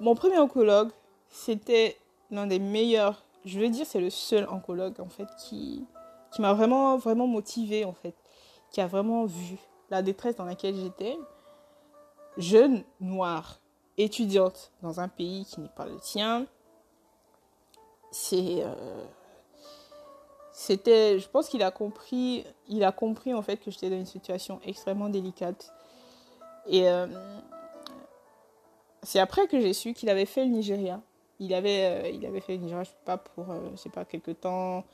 mon 0.00 0.14
premier 0.14 0.38
oncologue, 0.38 0.90
c'était 1.28 1.98
l'un 2.30 2.46
des 2.46 2.58
meilleurs, 2.58 3.22
je 3.44 3.60
veux 3.60 3.68
dire, 3.68 3.84
c'est 3.86 4.00
le 4.00 4.10
seul 4.10 4.48
oncologue 4.48 5.00
en 5.00 5.08
fait 5.08 5.28
qui, 5.38 5.84
qui 6.32 6.40
m'a 6.40 6.54
vraiment, 6.54 6.96
vraiment 6.96 7.26
motivée 7.26 7.84
en 7.84 7.92
fait, 7.92 8.14
qui 8.70 8.80
a 8.80 8.86
vraiment 8.86 9.26
vu 9.26 9.58
la 9.90 10.00
détresse 10.00 10.36
dans 10.36 10.46
laquelle 10.46 10.74
j'étais, 10.76 11.16
jeune, 12.36 12.84
noire, 13.00 13.60
étudiante 13.98 14.72
dans 14.82 15.00
un 15.00 15.08
pays 15.08 15.44
qui 15.44 15.60
n'est 15.60 15.68
pas 15.68 15.86
le 15.86 15.98
tien, 15.98 16.46
c'est 18.10 18.62
euh, 18.62 19.04
c'était 20.52 21.18
je 21.18 21.28
pense 21.28 21.48
qu'il 21.48 21.62
a 21.62 21.70
compris 21.70 22.44
il 22.68 22.84
a 22.84 22.92
compris 22.92 23.34
en 23.34 23.42
fait 23.42 23.58
que 23.58 23.70
j'étais 23.70 23.90
dans 23.90 23.96
une 23.96 24.06
situation 24.06 24.60
extrêmement 24.64 25.08
délicate. 25.08 25.72
Et 26.66 26.88
euh, 26.88 27.06
c'est 29.02 29.20
après 29.20 29.46
que 29.46 29.60
j'ai 29.60 29.72
su 29.72 29.94
qu'il 29.94 30.08
avait 30.08 30.26
fait 30.26 30.44
le 30.44 30.50
Nigeria. 30.50 31.00
Il 31.38 31.54
avait 31.54 31.84
euh, 31.84 32.08
il 32.08 32.24
avait 32.26 32.40
fait 32.40 32.56
le 32.56 32.62
Nigeria 32.62 32.84
je 32.84 32.90
sais 32.90 32.96
pas 33.04 33.18
pour 33.18 33.46
je 33.72 33.76
sais 33.76 33.90
pas 33.90 34.04
quelque 34.04 34.30
temps 34.30 34.84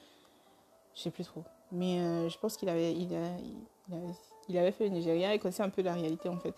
je 0.94 1.02
sais 1.02 1.10
plus 1.10 1.24
trop. 1.24 1.44
Mais 1.70 2.28
je 2.28 2.38
pense 2.38 2.56
qu'il 2.56 2.68
avait 2.68 2.92
il, 2.92 3.10
il, 3.10 3.16
avait, 3.96 4.14
il 4.48 4.58
avait 4.58 4.72
fait 4.72 4.84
le 4.84 4.90
Nigeria 4.90 5.32
et 5.32 5.38
connaissait 5.38 5.62
un 5.62 5.70
peu 5.70 5.80
la 5.82 5.94
réalité 5.94 6.28
en 6.28 6.38
fait 6.38 6.54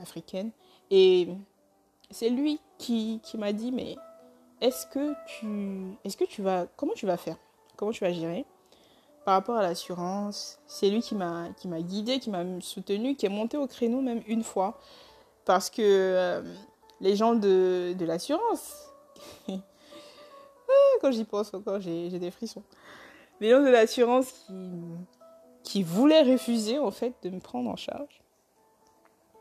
africaine. 0.00 0.50
Et 0.90 1.28
c'est 2.10 2.30
lui 2.30 2.60
qui, 2.78 3.20
qui 3.22 3.38
m'a 3.38 3.52
dit 3.52 3.72
mais 3.72 3.96
est-ce 4.60 4.86
que 4.86 5.14
tu 5.26 5.96
est-ce 6.04 6.16
que 6.16 6.24
tu 6.24 6.42
vas 6.42 6.66
comment 6.76 6.92
tu 6.94 7.06
vas 7.06 7.16
faire? 7.16 7.36
Comment 7.76 7.92
tu 7.92 8.04
vas 8.04 8.12
gérer? 8.12 8.44
Par 9.24 9.34
rapport 9.34 9.56
à 9.56 9.62
l'assurance 9.62 10.58
c'est 10.66 10.90
lui 10.90 11.00
qui 11.00 11.14
m'a 11.14 11.48
qui 11.56 11.68
m'a 11.68 11.80
guidé 11.80 12.18
qui 12.18 12.30
m'a 12.30 12.44
soutenu 12.60 13.14
qui 13.14 13.26
est 13.26 13.30
monté 13.30 13.56
au 13.56 13.66
créneau 13.66 14.00
même 14.00 14.22
une 14.26 14.42
fois. 14.42 14.78
Parce 15.44 15.70
que 15.70 15.82
euh, 15.82 16.42
les 17.00 17.16
gens 17.16 17.34
de, 17.34 17.94
de 17.96 18.04
l'assurance 18.04 18.90
ah, 19.48 19.52
quand 21.00 21.12
j'y 21.12 21.24
pense 21.24 21.54
encore 21.54 21.80
j'ai 21.80 22.10
des 22.10 22.30
frissons. 22.30 22.62
Les 23.40 23.50
gens 23.50 23.62
de 23.62 23.68
l'assurance 23.68 24.30
qui 24.46 24.72
qui 25.62 25.82
voulaient 25.82 26.22
refuser 26.22 26.78
en 26.78 26.90
fait 26.90 27.14
de 27.22 27.30
me 27.30 27.38
prendre 27.38 27.68
en 27.70 27.76
charge 27.76 28.19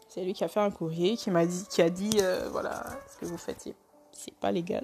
c'est 0.09 0.23
lui 0.23 0.33
qui 0.33 0.43
a 0.43 0.49
fait 0.49 0.59
un 0.59 0.71
courrier 0.71 1.15
qui 1.15 1.31
m'a 1.31 1.45
dit 1.45 1.65
qui 1.69 1.81
a 1.81 1.89
dit 1.89 2.17
euh, 2.19 2.49
voilà 2.51 2.83
ce 3.09 3.17
que 3.17 3.25
vous 3.25 3.37
faites 3.37 3.69
c'est 4.11 4.35
pas 4.35 4.51
légal 4.51 4.83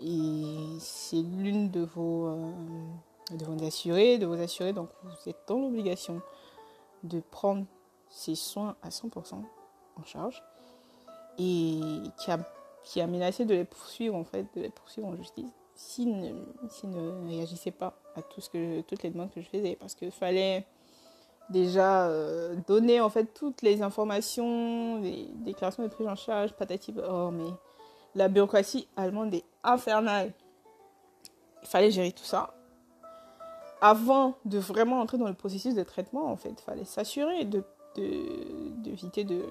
et 0.00 0.76
c'est 0.80 1.22
l'une 1.22 1.70
de 1.70 1.80
vos, 1.80 2.26
euh, 2.26 2.52
de 3.30 3.44
vos 3.44 3.64
assurés, 3.64 4.18
de 4.18 4.26
vos 4.26 4.40
assurés. 4.40 4.72
Donc 4.72 4.88
vous 5.02 5.30
êtes 5.30 5.38
dans 5.46 5.58
l'obligation 5.58 6.20
de 7.02 7.20
prendre 7.20 7.64
ces 8.08 8.34
soins 8.34 8.76
à 8.82 8.88
100% 8.88 9.42
en 9.96 10.04
charge. 10.04 10.42
Et 11.38 11.80
qui 12.18 12.30
a, 12.30 12.38
qui 12.84 13.00
a 13.00 13.06
menacé 13.06 13.44
de 13.44 13.54
les 13.54 13.64
poursuivre 13.64 14.14
en 14.14 14.24
fait, 14.24 14.46
de 14.54 14.60
les 14.62 14.70
poursuivre 14.70 15.08
en 15.08 15.16
justice 15.16 15.50
s'ils 15.74 16.16
ne, 16.16 16.30
ne 16.84 17.28
réagissaient 17.28 17.72
pas 17.72 17.98
à 18.14 18.22
tout 18.22 18.40
ce 18.40 18.48
que, 18.48 18.82
toutes 18.82 19.02
les 19.02 19.10
demandes 19.10 19.32
que 19.32 19.40
je 19.40 19.48
faisais. 19.48 19.74
Parce 19.74 19.94
qu'il 19.96 20.12
fallait 20.12 20.64
déjà 21.50 22.08
euh, 22.08 22.56
donner 22.66 23.00
en 23.00 23.10
fait 23.10 23.26
toutes 23.34 23.62
les 23.62 23.82
informations, 23.82 25.00
les 25.00 25.28
déclarations 25.36 25.82
de 25.82 25.88
prise 25.88 26.08
en 26.08 26.16
charge, 26.16 26.52
patati. 26.52 26.94
Oh 27.08 27.30
mais 27.30 27.50
la 28.14 28.28
bureaucratie 28.28 28.88
allemande 28.96 29.34
est 29.34 29.44
infernale. 29.62 30.32
Il 31.62 31.68
fallait 31.68 31.90
gérer 31.90 32.12
tout 32.12 32.24
ça. 32.24 32.54
Avant 33.80 34.34
de 34.44 34.58
vraiment 34.58 35.00
entrer 35.00 35.18
dans 35.18 35.28
le 35.28 35.34
processus 35.34 35.74
de 35.74 35.82
traitement, 35.82 36.30
en 36.30 36.36
fait, 36.36 36.50
il 36.50 36.62
fallait 36.62 36.84
s'assurer 36.84 37.44
de, 37.44 37.64
d'éviter 38.78 39.24
de, 39.24 39.42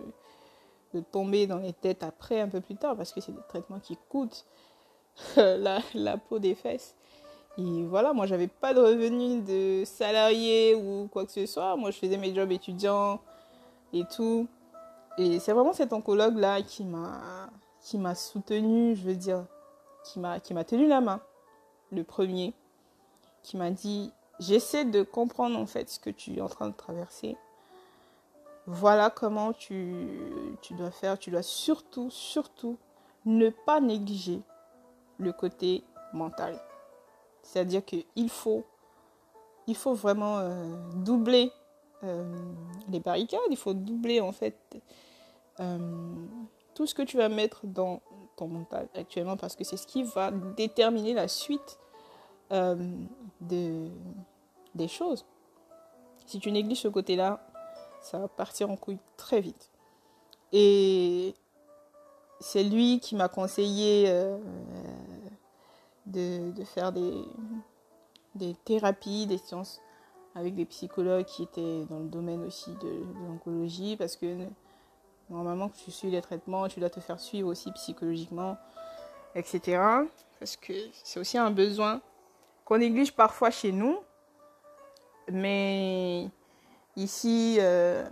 de, 0.93 1.01
tomber 1.01 1.45
dans 1.45 1.58
les 1.58 1.73
têtes 1.73 2.03
après, 2.03 2.39
un 2.39 2.47
peu 2.47 2.62
plus 2.62 2.75
tard, 2.75 2.95
parce 2.95 3.12
que 3.12 3.21
c'est 3.21 3.32
des 3.32 3.41
traitements 3.47 3.79
qui 3.79 3.97
coûtent 4.10 4.45
la, 5.36 5.79
la 5.93 6.17
peau 6.17 6.39
des 6.39 6.56
fesses. 6.56 6.95
Et 7.57 7.83
voilà, 7.85 8.13
moi, 8.13 8.25
j'avais 8.25 8.47
pas 8.47 8.73
de 8.73 8.79
revenus 8.79 9.43
de 9.43 9.83
salarié 9.85 10.73
ou 10.75 11.07
quoi 11.11 11.25
que 11.25 11.31
ce 11.31 11.45
soit. 11.45 11.75
Moi, 11.75 11.91
je 11.91 11.97
faisais 11.97 12.17
mes 12.17 12.33
jobs 12.33 12.51
étudiants 12.51 13.21
et 13.93 14.03
tout. 14.05 14.47
Et 15.17 15.39
c'est 15.39 15.53
vraiment 15.53 15.73
cet 15.73 15.93
oncologue-là 15.93 16.61
qui 16.63 16.83
m'a 16.83 18.15
soutenu, 18.15 18.95
je 18.95 19.03
veux 19.03 19.15
dire, 19.15 19.45
qui 20.03 20.19
m'a 20.19 20.39
qui 20.39 20.53
m'a 20.53 20.63
tenu 20.63 20.87
la 20.87 21.01
main, 21.01 21.21
le 21.91 22.03
premier, 22.03 22.53
qui 23.43 23.57
m'a 23.57 23.69
dit 23.69 24.11
j'essaie 24.39 24.85
de 24.85 25.03
comprendre 25.03 25.59
en 25.59 25.67
fait 25.67 25.89
ce 25.89 25.99
que 25.99 26.09
tu 26.09 26.37
es 26.37 26.41
en 26.41 26.49
train 26.49 26.69
de 26.69 26.75
traverser. 26.75 27.37
Voilà 28.65 29.09
comment 29.09 29.53
tu, 29.53 30.07
tu 30.61 30.73
dois 30.73 30.91
faire. 30.91 31.19
Tu 31.19 31.29
dois 31.29 31.43
surtout, 31.43 32.09
surtout 32.09 32.77
ne 33.25 33.49
pas 33.49 33.79
négliger 33.79 34.41
le 35.19 35.31
côté 35.33 35.83
mental. 36.13 36.59
C'est-à-dire 37.43 37.84
qu'il 37.86 38.29
faut, 38.29 38.63
il 39.67 39.75
faut 39.75 39.93
vraiment 39.93 40.39
euh, 40.39 40.73
doubler 40.95 41.51
euh, 42.03 42.23
les 42.89 42.99
barricades, 42.99 43.39
il 43.51 43.58
faut 43.58 43.73
doubler 43.73 44.21
en 44.21 44.32
fait 44.32 44.58
euh, 45.60 45.77
tout 46.73 46.88
ce 46.88 46.95
que 46.95 47.01
tu 47.01 47.17
vas 47.17 47.29
mettre 47.29 47.67
dans 47.67 48.01
ton 48.36 48.47
mental 48.47 48.88
actuellement 48.95 49.38
parce 49.38 49.56
que 49.56 49.63
c'est 49.63 49.77
ce 49.77 49.86
qui 49.86 50.03
va 50.03 50.32
déterminer 50.32 51.13
la 51.13 51.27
suite 51.27 51.77
de, 52.51 53.89
des 54.75 54.88
choses. 54.88 55.25
Si 56.27 56.39
tu 56.39 56.51
négliges 56.51 56.82
ce 56.82 56.88
côté-là, 56.88 57.43
ça 58.01 58.19
va 58.19 58.27
partir 58.27 58.69
en 58.69 58.77
couille 58.77 58.99
très 59.17 59.41
vite. 59.41 59.71
Et 60.51 61.34
c'est 62.39 62.63
lui 62.63 62.99
qui 62.99 63.15
m'a 63.15 63.27
conseillé 63.27 64.08
de, 66.05 66.51
faire 66.65 66.91
des, 66.91 67.23
des 68.35 68.55
thérapies, 68.65 69.25
des 69.27 69.37
séances 69.37 69.81
avec 70.35 70.55
des 70.55 70.65
psychologues 70.65 71.25
qui 71.25 71.43
étaient 71.43 71.85
dans 71.89 71.99
le 71.99 72.07
domaine 72.07 72.43
aussi 72.43 72.71
de, 72.81 73.03
l'oncologie 73.27 73.95
parce 73.97 74.15
que 74.15 74.47
Normalement, 75.29 75.69
que 75.69 75.77
tu 75.77 75.91
suis 75.91 76.11
les 76.11 76.21
traitements, 76.21 76.67
tu 76.67 76.79
dois 76.79 76.89
te 76.89 76.99
faire 76.99 77.19
suivre 77.19 77.49
aussi 77.49 77.71
psychologiquement, 77.71 78.57
etc. 79.35 79.81
Parce 80.39 80.57
que 80.57 80.73
c'est 81.03 81.19
aussi 81.19 81.37
un 81.37 81.51
besoin 81.51 82.01
qu'on 82.65 82.77
néglige 82.77 83.15
parfois 83.15 83.49
chez 83.49 83.71
nous. 83.71 83.97
Mais 85.31 86.29
ici, 86.95 87.57
euh, 87.59 88.07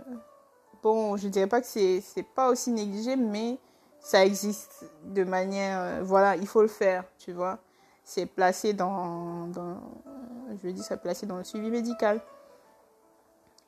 bon, 0.82 1.16
je 1.16 1.28
dirais 1.28 1.46
pas 1.46 1.60
que 1.60 1.66
c'est 1.66 2.02
pas 2.34 2.48
aussi 2.48 2.70
négligé, 2.70 3.16
mais 3.16 3.58
ça 4.00 4.24
existe 4.24 4.90
de 5.04 5.22
manière. 5.24 5.80
Euh, 5.80 6.00
voilà, 6.02 6.36
il 6.36 6.46
faut 6.46 6.62
le 6.62 6.68
faire, 6.68 7.04
tu 7.18 7.32
vois. 7.32 7.58
C'est 8.04 8.26
placé 8.26 8.72
dans, 8.72 9.46
dire, 10.62 10.84
c'est 10.84 11.00
placé 11.00 11.26
dans 11.26 11.36
le 11.36 11.44
suivi 11.44 11.70
médical. 11.70 12.20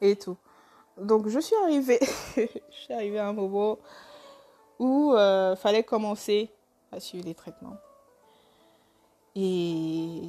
Et 0.01 0.17
tout. 0.17 0.37
Donc 0.99 1.29
je 1.29 1.39
suis 1.39 1.57
arrivée, 1.65 2.01
je 2.37 2.47
suis 2.71 2.93
arrivée 2.93 3.19
à 3.19 3.29
un 3.29 3.33
moment 3.33 3.79
où 4.79 5.13
euh, 5.15 5.57
fallait 5.57 5.83
commencer 5.83 6.51
à 6.93 7.01
suivre 7.01 7.25
les 7.25 7.35
traitements. 7.35 7.77
Et 9.35 10.23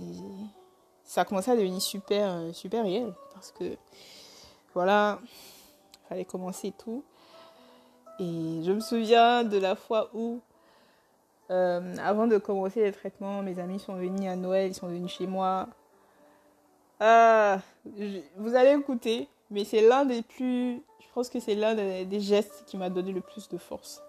ça 1.04 1.22
a 1.22 1.26
commencé 1.26 1.52
à 1.52 1.56
devenir 1.56 1.82
super, 1.82 2.54
super 2.54 2.84
réel. 2.84 3.14
Parce 3.34 3.52
que, 3.52 3.78
voilà, 4.74 5.20
il 5.24 6.08
fallait 6.10 6.26
commencer 6.26 6.74
tout. 6.78 7.04
Et 8.20 8.62
je 8.64 8.72
me 8.72 8.80
souviens 8.80 9.44
de 9.44 9.58
la 9.58 9.76
fois 9.76 10.10
où, 10.14 10.40
euh, 11.52 11.96
avant 12.04 12.28
de 12.28 12.38
commencer 12.38 12.84
les 12.84 12.92
traitements, 12.92 13.44
mes 13.44 13.60
amis 13.60 13.80
sont 13.80 13.96
venus 13.96 14.30
à 14.30 14.36
Noël, 14.36 14.70
ils 14.72 14.74
sont 14.74 14.88
venus 14.88 15.12
chez 15.12 15.28
moi. 15.28 15.68
Ah, 17.00 17.60
vous 18.38 18.56
allez 18.56 18.72
écouter, 18.72 19.28
mais 19.52 19.64
c'est 19.64 19.82
l'un 19.82 20.06
des 20.06 20.22
plus. 20.22 20.82
Je 21.00 21.06
pense 21.14 21.30
que 21.30 21.40
c'est 21.40 21.56
l'un 21.56 21.76
des 21.76 22.20
gestes 22.20 22.64
qui 22.66 22.78
m'a 22.78 22.90
donné 22.90 23.12
le 23.12 23.22
plus 23.22 23.48
de 23.50 23.58
force. 23.58 24.02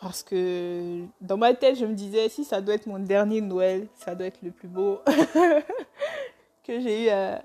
Parce 0.00 0.22
que 0.22 1.04
dans 1.20 1.36
ma 1.36 1.52
tête, 1.54 1.76
je 1.76 1.84
me 1.84 1.94
disais, 1.94 2.28
si 2.28 2.44
ça 2.44 2.60
doit 2.60 2.74
être 2.74 2.86
mon 2.86 2.98
dernier 2.98 3.40
Noël, 3.40 3.86
ça 3.94 4.14
doit 4.14 4.26
être 4.26 4.40
le 4.42 4.50
plus 4.50 4.68
beau 4.68 5.00
que 6.64 6.80
j'ai 6.80 7.06
eu 7.06 7.08
à, 7.08 7.42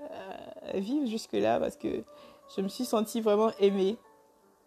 à 0.72 0.78
vivre 0.78 1.06
jusque-là. 1.06 1.60
Parce 1.60 1.76
que 1.76 2.02
je 2.56 2.62
me 2.62 2.68
suis 2.68 2.84
sentie 2.84 3.20
vraiment 3.20 3.50
aimée 3.60 3.96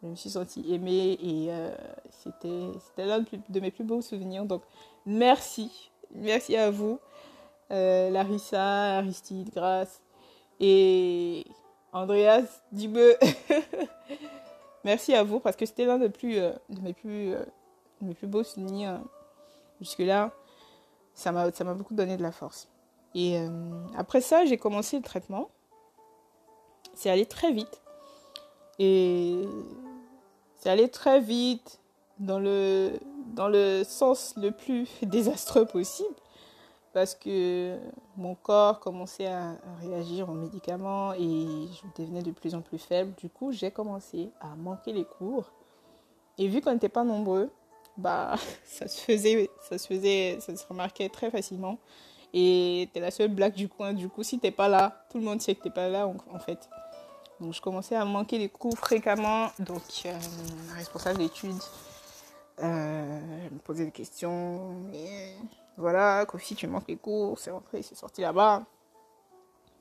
je 0.02 0.08
me 0.08 0.16
suis 0.16 0.30
sentie 0.30 0.74
aimée 0.74 1.18
et 1.22 1.48
euh, 1.50 1.76
c'était, 2.10 3.06
l'un 3.06 3.20
de 3.50 3.60
mes 3.60 3.72
plus 3.72 3.84
beaux 3.84 4.02
souvenirs. 4.02 4.46
Donc, 4.46 4.64
merci. 5.06 5.92
Merci 6.16 6.56
à 6.56 6.72
vous, 6.72 7.00
euh, 7.72 8.10
Larissa, 8.10 8.98
Aristide, 8.98 9.52
Grace 9.54 10.02
et 10.60 11.46
Andreas 11.92 12.62
Dibeux. 12.72 13.16
merci 14.84 15.14
à 15.14 15.24
vous 15.24 15.40
parce 15.40 15.56
que 15.56 15.66
c'était 15.66 15.86
l'un 15.86 16.00
de, 16.00 16.12
euh, 16.24 17.46
mes 18.02 18.14
plus 18.14 18.28
beaux 18.28 18.44
souvenirs 18.44 19.02
jusque-là. 19.80 20.32
Ça 21.14 21.32
m'a, 21.32 21.52
ça 21.52 21.64
m'a 21.64 21.74
beaucoup 21.74 21.94
donné 21.94 22.16
de 22.18 22.24
la 22.24 22.32
force. 22.32 22.70
Et 23.14 23.38
après 23.98 24.22
ça, 24.22 24.46
j'ai 24.46 24.58
commencé 24.58 24.96
le 24.96 25.04
traitement. 25.04 25.50
C'est 26.94 27.10
allé 27.10 27.26
très 27.26 27.52
vite. 27.52 27.82
Et 28.78 29.42
c'est 30.60 30.70
allé 30.70 30.90
très 30.90 31.20
vite, 31.22 31.80
dans 32.20 32.40
le, 32.40 32.92
dans 33.34 33.48
le 33.48 33.84
sens 33.84 34.34
le 34.38 34.52
plus 34.52 34.88
désastreux 35.02 35.66
possible, 35.66 36.16
parce 36.94 37.16
que 37.16 37.78
mon 38.18 38.36
corps 38.36 38.80
commençait 38.80 39.28
à, 39.28 39.56
réagir 39.82 40.30
aux 40.30 40.34
médicaments 40.34 41.14
et 41.14 41.20
je 41.20 42.02
devenais 42.02 42.24
de 42.24 42.32
plus 42.32 42.56
en 42.56 42.62
plus 42.62 42.80
faible. 42.80 43.14
Du 43.18 43.30
coup, 43.30 43.52
j'ai 43.52 43.72
commencé 43.72 44.30
à 44.42 44.56
manquer 44.56 44.92
les 44.92 45.06
cours. 45.06 45.52
Et 46.38 46.48
vu 46.48 46.62
qu'on 46.62 46.74
n'était 46.74 46.90
pas 46.90 47.04
nombreux, 47.04 47.50
bah, 47.98 48.36
ça 48.66 48.88
se 48.88 49.00
faisait, 49.02 49.50
ça 49.70 49.78
se 49.78 49.88
faisait, 49.88 50.40
ça 50.42 50.56
se 50.56 50.68
remarquait 50.68 51.10
très 51.10 51.32
facilement. 51.32 51.78
Et 52.34 52.90
t'es 52.94 53.00
la 53.00 53.12
seule 53.12 53.30
blague 53.30 53.54
du 53.54 53.70
coin. 53.70 53.94
Du 53.94 54.10
coup, 54.10 54.24
si 54.24 54.40
t'es 54.40 54.52
pas 54.52 54.68
là, 54.68 55.06
tout 55.10 55.18
le 55.18 55.24
monde 55.24 55.42
sait 55.42 55.56
que 55.56 55.64
t'es 55.64 55.70
pas 55.70 55.90
là, 55.90 56.08
en 56.08 56.40
fait. 56.40 56.70
Donc 57.40 57.54
je 57.54 57.62
commençais 57.62 57.96
à 57.96 58.06
manquer 58.06 58.38
les 58.38 58.50
cours 58.50 58.78
fréquemment. 58.78 59.48
Donc 59.60 59.82
euh, 60.06 60.14
responsable 60.76 61.20
d'études 61.20 61.56
euh, 62.62 63.50
me 63.52 63.60
posait 63.60 63.86
des 63.86 63.92
questions. 63.92 64.76
Mais 64.92 65.36
voilà, 65.78 66.26
Kofi, 66.26 66.56
tu 66.56 66.68
manques 66.68 66.88
les 66.88 66.98
cours, 66.98 67.40
c'est 67.40 67.52
rentré, 67.52 67.82
c'est 67.82 67.96
sorti 67.96 68.22
là-bas. 68.22 68.64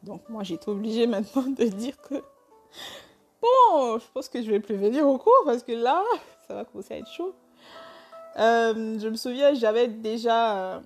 Donc 0.02 0.28
moi 0.28 0.44
j'étais 0.44 0.68
obligée 0.68 1.06
maintenant 1.06 1.42
de 1.42 1.64
dire 1.64 2.00
que 2.02 2.22
bon, 3.42 3.98
je 3.98 4.04
pense 4.12 4.28
que 4.28 4.42
je 4.42 4.50
vais 4.50 4.60
plus 4.60 4.76
venir 4.76 5.06
au 5.06 5.18
cours 5.18 5.42
parce 5.44 5.62
que 5.62 5.72
là, 5.72 6.02
ça 6.46 6.54
va 6.54 6.64
commencer 6.64 6.94
à 6.94 6.98
être 6.98 7.10
chaud. 7.10 7.34
Euh, 8.38 8.98
je 9.00 9.08
me 9.08 9.16
souviens, 9.16 9.54
j'avais 9.54 9.88
déjà, 9.88 10.80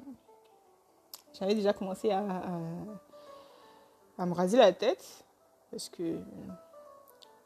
j'avais 1.39 1.55
déjà 1.55 1.73
commencé 1.75 2.11
à, 2.11 2.23
me 4.19 4.33
raser 4.33 4.57
la 4.57 4.73
tête 4.73 5.22
parce 5.73 5.89
que 5.89 6.19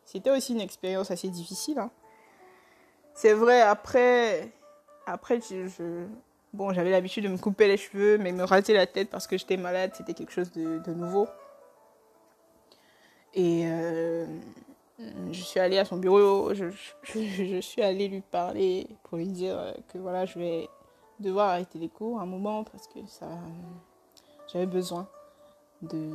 c'était 0.05 0.31
aussi 0.31 0.53
une 0.53 0.61
expérience 0.61 1.11
assez 1.11 1.29
difficile. 1.29 1.79
Hein. 1.79 1.91
C'est 3.15 3.33
vrai, 3.33 3.63
après, 3.63 4.51
bon, 6.53 6.73
j'avais 6.73 6.91
l'habitude 6.91 7.25
de 7.25 7.29
me 7.29 7.39
couper 7.39 7.69
les 7.69 7.77
cheveux, 7.77 8.19
mais 8.19 8.33
me 8.33 8.45
raser 8.45 8.75
la 8.75 8.87
tête 8.87 9.09
parce 9.09 9.27
que 9.27 9.39
j'étais 9.39 9.57
malade, 9.57 9.93
c'était 9.95 10.13
quelque 10.13 10.33
chose 10.33 10.51
de, 10.53 10.93
nouveau. 10.93 11.29
Et 13.33 13.63
euh, 13.67 14.27
je 15.31 15.41
suis 15.41 15.61
allée 15.61 15.79
à 15.79 15.85
son 15.85 15.97
bureau, 15.97 16.53
je, 16.53 16.71
suis 17.61 17.83
allée 17.83 18.09
lui 18.09 18.23
parler 18.23 18.89
pour 19.05 19.19
lui 19.19 19.29
dire 19.29 19.75
que 19.89 19.99
voilà, 19.99 20.27
je 20.27 20.39
vais 20.39 20.69
devoir 21.21 21.51
arrêter 21.51 21.79
les 21.79 21.89
cours 21.89 22.21
un 22.21 22.27
moment 22.27 22.65
parce 22.65 22.89
que 22.89 22.99
ça, 23.07 23.29
j'avais 24.53 24.67
besoin 24.67 25.09
de, 25.83 26.11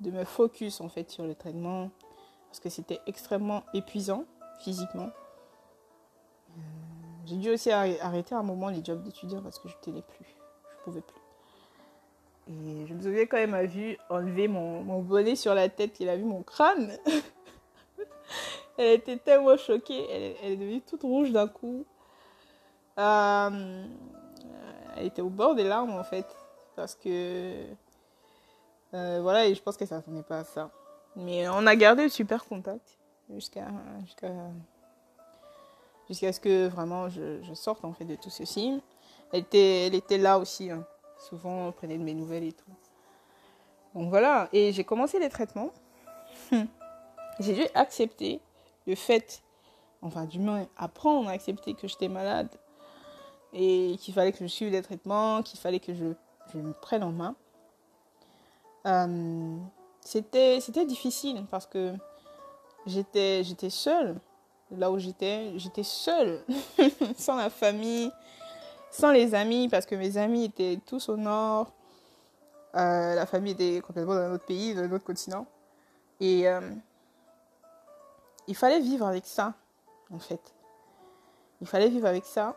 de 0.00 0.10
me 0.10 0.24
focus 0.24 0.80
en 0.80 0.88
fait 0.88 1.10
sur 1.10 1.24
le 1.24 1.34
traitement 1.34 1.90
parce 2.48 2.60
que 2.60 2.68
c'était 2.68 3.00
extrêmement 3.06 3.62
épuisant 3.74 4.24
physiquement. 4.60 5.10
Euh, 6.50 6.60
j'ai 7.26 7.36
dû 7.36 7.50
aussi 7.50 7.70
arrêter 7.70 8.34
un 8.34 8.42
moment 8.42 8.70
les 8.70 8.82
jobs 8.84 9.02
d'étudiant 9.02 9.42
parce 9.42 9.58
que 9.58 9.68
je 9.68 9.74
tenais 9.82 10.02
plus. 10.02 10.24
Je 10.24 10.76
ne 10.78 10.84
pouvais 10.84 11.00
plus. 11.00 11.20
Et 12.48 12.86
je 12.86 12.94
me 12.94 13.02
souviens 13.02 13.26
quand 13.26 13.36
elle 13.36 13.50
m'a 13.50 13.64
vu 13.64 13.98
enlever 14.08 14.48
mon, 14.48 15.02
bonnet 15.02 15.36
sur 15.36 15.54
la 15.54 15.68
tête, 15.68 15.92
qu'il 15.92 16.08
a 16.08 16.16
vu 16.16 16.24
mon 16.24 16.42
crâne. 16.42 16.96
elle 18.78 18.94
était 18.94 19.18
tellement 19.18 19.58
choquée. 19.58 20.06
Elle, 20.10 20.36
elle 20.42 20.52
est 20.52 20.56
devenue 20.56 20.80
toute 20.80 21.02
rouge 21.02 21.30
d'un 21.30 21.48
coup. 21.48 21.84
Euh, 22.98 23.84
elle 24.96 25.06
était 25.06 25.22
au 25.22 25.28
bord 25.28 25.54
des 25.54 25.64
larmes 25.64 25.90
en 25.98 26.04
fait. 26.04 26.26
Parce 26.74 26.94
que. 26.94 27.64
Euh, 28.94 29.20
voilà, 29.22 29.46
et 29.46 29.54
je 29.54 29.62
pense 29.62 29.76
qu'elle 29.76 29.88
s'attendait 29.88 30.22
pas 30.22 30.38
à 30.40 30.44
ça. 30.44 30.70
Mais 31.16 31.48
on 31.48 31.66
a 31.66 31.76
gardé 31.76 32.04
le 32.04 32.08
super 32.08 32.44
contact 32.44 32.98
jusqu'à 33.30 33.68
ce 36.08 36.40
que 36.40 36.68
vraiment 36.68 37.08
je, 37.08 37.42
sorte 37.54 37.84
en 37.84 37.92
fait 37.92 38.04
de 38.04 38.14
tout 38.14 38.30
ceci. 38.30 38.82
Elle 39.32 39.40
était, 39.40 39.90
elle 40.10 40.22
là 40.22 40.38
aussi, 40.38 40.70
hein. 40.70 40.86
souvent 41.18 41.68
on 41.68 41.72
prenait 41.72 41.98
de 41.98 42.02
mes 42.02 42.14
nouvelles 42.14 42.44
et 42.44 42.52
tout. 42.52 42.70
Donc 43.94 44.08
voilà, 44.10 44.48
et 44.52 44.72
j'ai 44.72 44.84
commencé 44.84 45.18
les 45.18 45.28
traitements. 45.28 45.70
j'ai 47.40 47.54
dû 47.54 47.64
accepter 47.74 48.40
le 48.86 48.94
fait, 48.94 49.42
enfin 50.00 50.24
du 50.24 50.38
moins 50.38 50.66
apprendre 50.76 51.28
à 51.28 51.32
accepter 51.32 51.74
que 51.74 51.88
j'étais 51.88 52.08
malade 52.08 52.48
et 53.52 53.96
qu'il 53.98 54.14
fallait 54.14 54.32
que 54.32 54.38
je 54.38 54.46
suive 54.46 54.70
des 54.70 54.82
traitements, 54.82 55.42
qu'il 55.42 55.58
fallait 55.58 55.80
que 55.80 55.94
je 55.94 56.58
me 56.58 56.72
prenne 56.72 57.02
en 57.02 57.12
main. 57.12 57.34
Euh, 58.86 59.56
c'était 60.00 60.86
difficile 60.86 61.44
parce 61.50 61.66
que 61.66 61.94
j'étais 62.86 63.42
seule. 63.70 64.16
Là 64.70 64.90
où 64.90 64.98
j'étais 64.98 65.58
j'étais 65.58 65.82
seule 65.82 66.44
sans 67.16 67.36
la 67.36 67.48
famille 67.48 68.12
sans 68.90 69.12
les 69.12 69.34
amis 69.34 69.68
parce 69.68 69.86
que 69.86 69.94
mes 69.94 70.16
amis 70.18 70.44
étaient 70.44 70.78
tous 70.86 71.08
au 71.08 71.16
nord. 71.16 71.72
Euh, 72.74 73.14
la 73.14 73.26
famille 73.26 73.52
était 73.52 73.80
complètement 73.80 74.14
dans 74.14 74.20
un 74.20 74.32
autre 74.32 74.44
pays 74.44 74.74
dans 74.74 74.82
un 74.82 74.92
autre 74.92 75.04
continent. 75.04 75.46
Et 76.20 76.48
euh, 76.48 76.60
il 78.46 78.54
fallait 78.54 78.80
vivre 78.80 79.06
avec 79.06 79.26
ça 79.26 79.54
en 80.12 80.18
fait. 80.18 80.54
Il 81.60 81.66
fallait 81.66 81.88
vivre 81.88 82.06
avec 82.06 82.24
ça. 82.24 82.56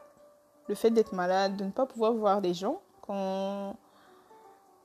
Le 0.68 0.76
fait 0.76 0.92
d'être 0.92 1.14
malade 1.14 1.58
de 1.58 1.66
ne 1.66 1.72
pas 1.72 1.86
pouvoir 1.86 2.14
voir 2.14 2.42
des 2.42 2.54
gens 2.54 2.82
qu'on 3.02 3.76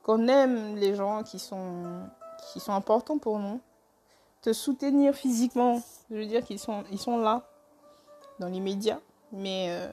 qu'on 0.07 0.27
aime 0.27 0.75
les 0.77 0.95
gens 0.95 1.21
qui 1.21 1.37
sont 1.37 2.09
qui 2.51 2.59
sont 2.59 2.73
importants 2.73 3.17
pour 3.17 3.39
nous, 3.39 3.59
te 4.41 4.53
soutenir 4.53 5.13
physiquement, 5.13 5.81
je 6.09 6.15
veux 6.15 6.25
dire 6.25 6.43
qu'ils 6.43 6.59
sont, 6.59 6.83
ils 6.91 6.99
sont 6.99 7.17
là, 7.17 7.43
dans 8.39 8.47
l'immédiat, 8.47 8.99
mais 9.31 9.67
euh, 9.69 9.87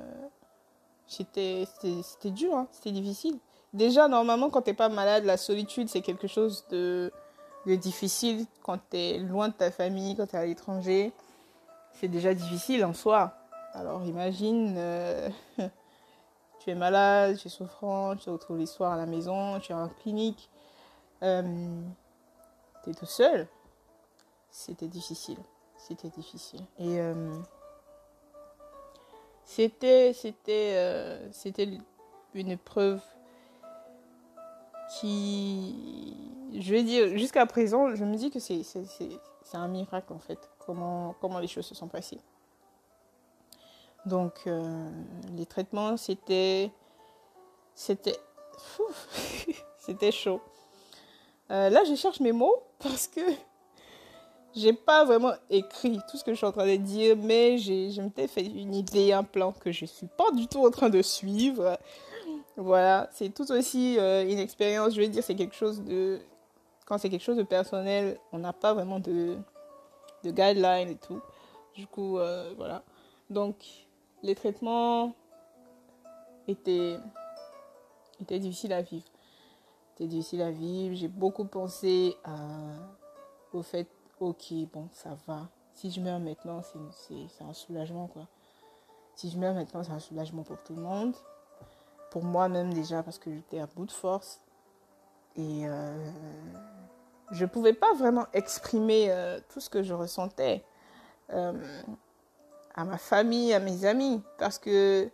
c'était, 1.07 1.67
dur, 2.25 2.55
hein, 2.55 2.69
c'était 2.71 2.93
difficile. 2.93 3.39
Déjà, 3.73 4.07
normalement, 4.07 4.51
quand 4.51 4.63
t'es 4.63 4.75
pas 4.75 4.89
malade, 4.89 5.25
la 5.25 5.37
solitude, 5.37 5.89
c'est 5.89 6.03
quelque 6.03 6.29
chose 6.29 6.65
de, 6.71 7.13
de 7.67 7.75
difficile 7.75 8.47
quand 8.63 8.79
tu 8.91 8.97
es 8.97 9.19
loin 9.19 9.49
de 9.49 9.55
ta 9.55 9.71
famille, 9.71 10.15
quand 10.15 10.27
tu 10.27 10.37
es 10.37 10.39
à 10.39 10.47
l'étranger. 10.47 11.13
C'est 11.95 12.09
déjà 12.09 12.35
difficile 12.35 12.85
en 12.85 12.93
soi. 12.93 13.35
Alors 13.73 14.05
imagine, 14.05 14.75
euh, 14.77 15.29
tu 16.65 16.71
es 16.71 16.75
malade, 16.75 17.37
tu 17.37 17.49
es 17.49 17.51
souffrant, 17.51 18.17
tu 18.17 18.25
te 18.25 18.31
retrouves 18.31 18.59
les 18.59 18.67
soirs 18.67 18.93
à 18.93 18.97
la 18.97 19.05
maison, 19.05 19.61
tu 19.61 19.73
es 19.73 19.75
en 19.75 19.89
clinique. 19.89 20.49
Euh, 21.23 21.43
tout 22.85 23.07
seul, 23.07 23.47
c'était 24.51 24.89
difficile. 24.89 25.39
C'était 25.77 26.09
difficile. 26.09 26.63
Et 26.79 27.01
euh, 27.01 27.35
c'était, 29.45 30.15
euh, 30.55 31.33
c'était 31.33 31.69
une 32.33 32.51
épreuve 32.51 33.03
qui, 34.99 36.17
je 36.55 36.71
vais 36.71 36.83
dire, 36.83 37.09
jusqu'à 37.09 37.45
présent, 37.45 37.95
je 37.95 38.05
me 38.05 38.17
dis 38.17 38.31
que 38.31 38.39
c'est, 38.39 38.63
c'est, 38.63 38.87
un 39.53 39.69
miracle 39.69 40.13
en 40.13 40.19
fait, 40.19 40.39
comment, 40.59 41.15
comment 41.21 41.39
les 41.39 41.47
choses 41.47 41.67
se 41.67 41.75
sont 41.75 41.89
passées. 41.89 42.21
Donc, 44.07 44.35
euh, 44.47 44.91
les 45.37 45.47
traitements, 45.47 45.97
c'était, 45.97 46.71
c'était, 47.75 48.19
c'était 49.79 50.13
chaud. 50.13 50.41
Euh, 51.51 51.71
là, 51.71 51.85
je 51.85 51.95
cherche 51.95 52.21
mes 52.21 52.33
mots 52.33 52.63
parce 52.81 53.07
que 53.07 53.21
j'ai 54.55 54.75
pas 54.75 55.05
vraiment 55.05 55.33
écrit 55.49 55.99
tout 56.11 56.19
ce 56.19 56.25
que 56.25 56.33
je 56.33 56.37
suis 56.37 56.47
en 56.47 56.53
train 56.53 56.67
de 56.67 56.77
dire, 56.77 57.17
mais 57.17 57.57
je 57.59 58.01
m'étais 58.01 58.29
fait 58.29 58.45
une 58.45 58.75
idée, 58.75 59.13
un 59.13 59.25
plan 59.25 59.53
que 59.53 59.73
je 59.73 59.87
suis 59.87 60.07
pas 60.07 60.31
du 60.33 60.49
tout 60.49 60.65
en 60.65 60.71
train 60.71 60.91
de 60.91 61.01
suivre. 61.01 61.79
Voilà, 62.57 63.09
c'est 63.13 63.31
tout 63.31 63.51
aussi 63.51 63.99
euh, 63.99 64.23
une 64.29 64.39
expérience, 64.39 64.95
je 64.95 65.01
vais 65.01 65.09
dire, 65.09 65.25
c'est 65.25 65.35
quelque 65.35 65.57
chose 65.57 65.83
de... 65.83 66.21
Quand 66.87 66.99
c'est 66.99 67.09
quelque 67.09 67.25
chose 67.25 67.39
de 67.39 67.43
personnel, 67.43 68.19
on 68.33 68.39
n'a 68.39 68.53
pas 68.53 68.75
vraiment 68.75 69.01
de, 69.01 69.39
de 70.23 70.31
guidelines 70.31 70.91
et 70.91 70.97
tout. 70.97 71.21
Du 71.75 71.87
coup, 71.87 72.19
voilà. 72.59 72.83
Donc, 73.31 73.57
les 74.25 74.35
traitements 74.35 75.15
étaient, 76.49 76.97
étaient 78.21 78.39
difficiles 78.39 78.73
à 78.73 78.83
vivre. 78.83 79.05
C'était 79.91 80.09
difficile 80.09 80.43
à 80.43 80.51
vivre. 80.51 80.97
J'ai 80.97 81.09
beaucoup 81.09 81.45
pensé 81.45 82.17
au 83.53 83.63
fait, 83.63 83.87
ok, 84.19 84.53
bon, 84.73 84.89
ça 84.93 85.11
va. 85.27 85.49
Si 85.75 85.91
je 85.91 86.01
meurs 86.01 86.21
maintenant, 86.21 86.63
c'est 86.91 87.45
un 87.45 87.53
soulagement, 87.53 88.09
quoi. 88.09 88.27
Si 89.15 89.31
je 89.31 89.39
meurs 89.39 89.55
maintenant, 89.55 89.85
c'est 89.85 89.93
un 89.93 90.01
soulagement 90.01 90.43
pour 90.43 90.61
tout 90.65 90.75
le 90.75 90.83
monde. 90.83 91.15
Pour 92.11 92.25
moi-même 92.25 92.73
déjà, 92.73 93.03
parce 93.03 93.19
que 93.19 93.33
j'étais 93.33 93.61
à 93.61 93.67
bout 93.67 93.87
de 93.87 93.93
force. 93.93 94.41
Et 95.37 95.69
euh, 95.69 96.11
je 97.31 97.45
ne 97.45 97.51
pouvais 97.51 97.75
pas 97.75 97.93
vraiment 97.95 98.27
exprimer 98.33 99.11
euh, 99.11 99.39
tout 99.49 99.61
ce 99.61 99.69
que 99.69 99.83
je 99.83 99.93
ressentais 99.93 100.65
euh, 101.31 101.53
à 102.75 102.85
ma 102.85 102.99
famille, 102.99 103.53
à 103.53 103.61
mes 103.61 103.85
amis. 103.85 104.23
Parce 104.39 104.59
que 104.59 105.11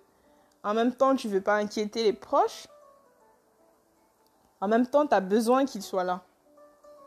en 0.63 0.75
même 0.75 0.95
temps, 0.95 1.17
tu 1.17 1.29
ne 1.29 1.33
veux 1.33 1.41
pas 1.41 1.57
inquiéter 1.57 2.03
les 2.03 2.13
proches. 2.13 2.67
En 4.61 4.69
même 4.69 4.87
temps, 4.87 5.07
tu 5.07 5.15
as 5.15 5.21
besoin 5.21 5.65
qu'ils 5.65 5.83
soient 5.83 6.05
là. 6.05 6.23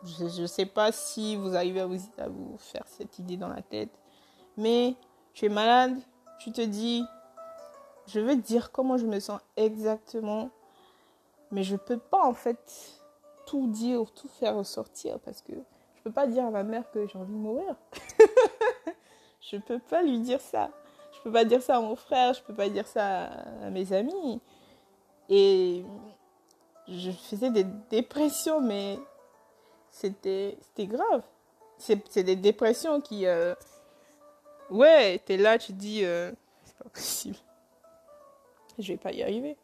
Je 0.04 0.42
ne 0.42 0.48
sais 0.48 0.66
pas 0.66 0.92
si 0.92 1.36
vous 1.36 1.56
arrivez 1.56 1.82
à 1.82 1.86
vous, 1.86 2.00
à 2.18 2.28
vous 2.28 2.58
faire 2.58 2.84
cette 2.88 3.20
idée 3.20 3.38
dans 3.38 3.48
la 3.48 3.62
tête. 3.62 3.92
Mais 4.58 4.96
tu 5.34 5.46
es 5.46 5.50
malade, 5.50 5.98
tu 6.40 6.52
te 6.52 6.62
dis, 6.62 7.06
je 8.08 8.20
veux 8.20 8.36
dire 8.36 8.72
comment 8.72 8.98
je 8.98 9.06
me 9.06 9.20
sens 9.20 9.40
exactement. 9.56 10.50
Mais 11.52 11.64
je 11.64 11.74
ne 11.74 11.78
peux 11.78 12.00
pas 12.00 12.26
en 12.26 12.34
fait 12.34 13.00
tout 13.46 13.68
dire, 13.68 14.02
ou 14.02 14.06
tout 14.06 14.28
faire 14.28 14.56
ressortir 14.56 15.20
parce 15.20 15.42
que 15.42 15.54
je 15.54 16.00
ne 16.00 16.04
peux 16.04 16.12
pas 16.12 16.28
dire 16.28 16.46
à 16.46 16.50
ma 16.50 16.64
mère 16.64 16.90
que 16.92 17.08
j'ai 17.08 17.18
envie 17.18 17.34
de 17.34 17.38
mourir. 17.38 17.76
je 19.52 19.58
peux 19.58 19.80
pas 19.80 20.02
lui 20.02 20.20
dire 20.20 20.42
ça. 20.42 20.70
Je 21.14 21.22
peux 21.22 21.32
pas 21.32 21.46
dire 21.46 21.62
ça 21.62 21.78
à 21.78 21.82
mon 21.82 21.96
frère, 21.96 22.34
je 22.34 22.42
peux 22.42 22.54
pas 22.54 22.70
dire 22.70 22.88
ça 22.88 23.26
à 23.64 23.70
mes 23.70 23.94
amis. 23.94 24.42
Et 25.30 25.84
je 26.88 27.12
faisais 27.12 27.50
des 27.50 27.66
dépressions, 27.90 28.62
mais 28.62 29.00
c'était 29.90 30.58
grave. 30.80 31.24
C'est 31.78 32.24
des 32.24 32.36
dépressions 32.36 33.02
qui... 33.02 33.26
Euh... 33.26 33.54
Ouais, 34.70 35.20
t'es 35.20 35.38
là, 35.38 35.58
tu 35.58 35.74
dis, 35.74 36.04
euh... 36.04 36.32
c'est 36.64 36.78
pas 36.78 36.90
possible. 36.90 37.38
Je 38.80 38.94
vais 38.94 38.98
pas 38.98 39.12
y 39.12 39.22
arriver. 39.22 39.58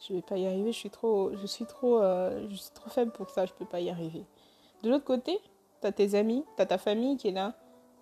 Je 0.00 0.14
vais 0.14 0.22
pas 0.22 0.36
y 0.36 0.46
arriver, 0.46 0.72
je 0.72 0.78
suis 0.78 0.90
trop, 0.90 1.30
je 1.36 1.46
suis 1.46 1.64
trop, 1.64 2.02
euh... 2.02 2.46
je 2.50 2.56
suis 2.56 2.72
trop 2.72 2.90
faible 2.90 3.12
pour 3.12 3.30
ça, 3.30 3.46
je 3.46 3.52
peux 3.52 3.64
pas 3.64 3.80
y 3.80 3.88
arriver. 3.88 4.24
De 4.82 4.90
l'autre 4.90 5.04
côté, 5.04 5.38
t'as 5.80 5.92
tes 5.92 6.14
amis, 6.16 6.44
t'as 6.56 6.66
ta 6.66 6.78
famille 6.78 7.16
qui 7.16 7.28
est 7.28 7.32
là. 7.32 7.54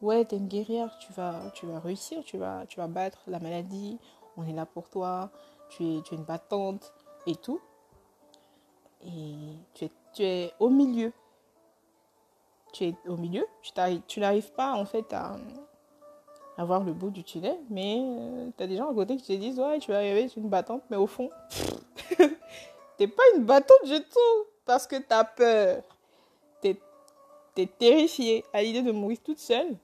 Ouais, 0.03 0.25
t'es 0.25 0.37
une 0.37 0.49
guerrière, 0.49 0.97
tu 0.99 1.13
vas, 1.13 1.51
tu 1.55 1.67
vas 1.67 1.79
réussir, 1.79 2.23
tu 2.25 2.39
vas, 2.39 2.65
tu 2.67 2.79
vas 2.79 2.87
battre 2.87 3.21
la 3.27 3.39
maladie, 3.39 3.99
on 4.37 4.47
est 4.47 4.53
là 4.53 4.67
pour 4.67 4.89
toi, 4.89 5.31
tu 5.69 5.85
es, 5.85 6.03
tu 6.03 6.15
es 6.15 6.17
une 6.17 6.25
battante 6.25 6.93
et 7.27 7.35
tout 7.37 7.61
et 9.05 9.57
tu 9.75 9.85
es, 9.85 9.91
tu 10.13 10.23
es 10.23 10.53
au 10.59 10.69
milieu. 10.69 11.13
Tu 12.73 12.85
es 12.85 12.95
au 13.09 13.17
milieu, 13.17 13.45
tu 14.07 14.21
n'arrives 14.21 14.53
pas 14.53 14.75
en 14.75 14.85
fait 14.85 15.13
à, 15.13 15.37
à, 16.57 16.65
voir 16.65 16.85
le 16.85 16.93
bout 16.93 17.11
du 17.11 17.25
tunnel, 17.25 17.59
mais 17.69 17.99
euh, 17.99 18.49
tu 18.57 18.63
as 18.63 18.69
des 18.69 18.77
gens 18.77 18.89
à 18.89 18.95
côté 18.95 19.17
qui 19.17 19.27
te 19.27 19.33
disent 19.33 19.59
Ouais, 19.59 19.81
tu 19.81 19.91
vas 19.91 19.99
arriver, 19.99 20.29
tu 20.29 20.39
es 20.39 20.43
une 20.43 20.49
battante, 20.49 20.83
mais 20.89 20.97
au 20.97 21.09
fond, 21.09 21.31
t'es 22.97 23.09
pas 23.09 23.23
une 23.35 23.45
battante 23.45 23.85
du 23.85 24.01
tout 24.05 24.47
parce 24.65 24.87
que 24.87 24.97
tu 24.97 25.13
as 25.13 25.25
peur. 25.25 25.83
Tu 26.63 26.77
es, 27.57 27.67
terrifié 27.67 28.45
à 28.53 28.63
l'idée 28.63 28.83
de 28.83 28.93
mourir 28.93 29.19
toute 29.25 29.41
seule 29.41 29.77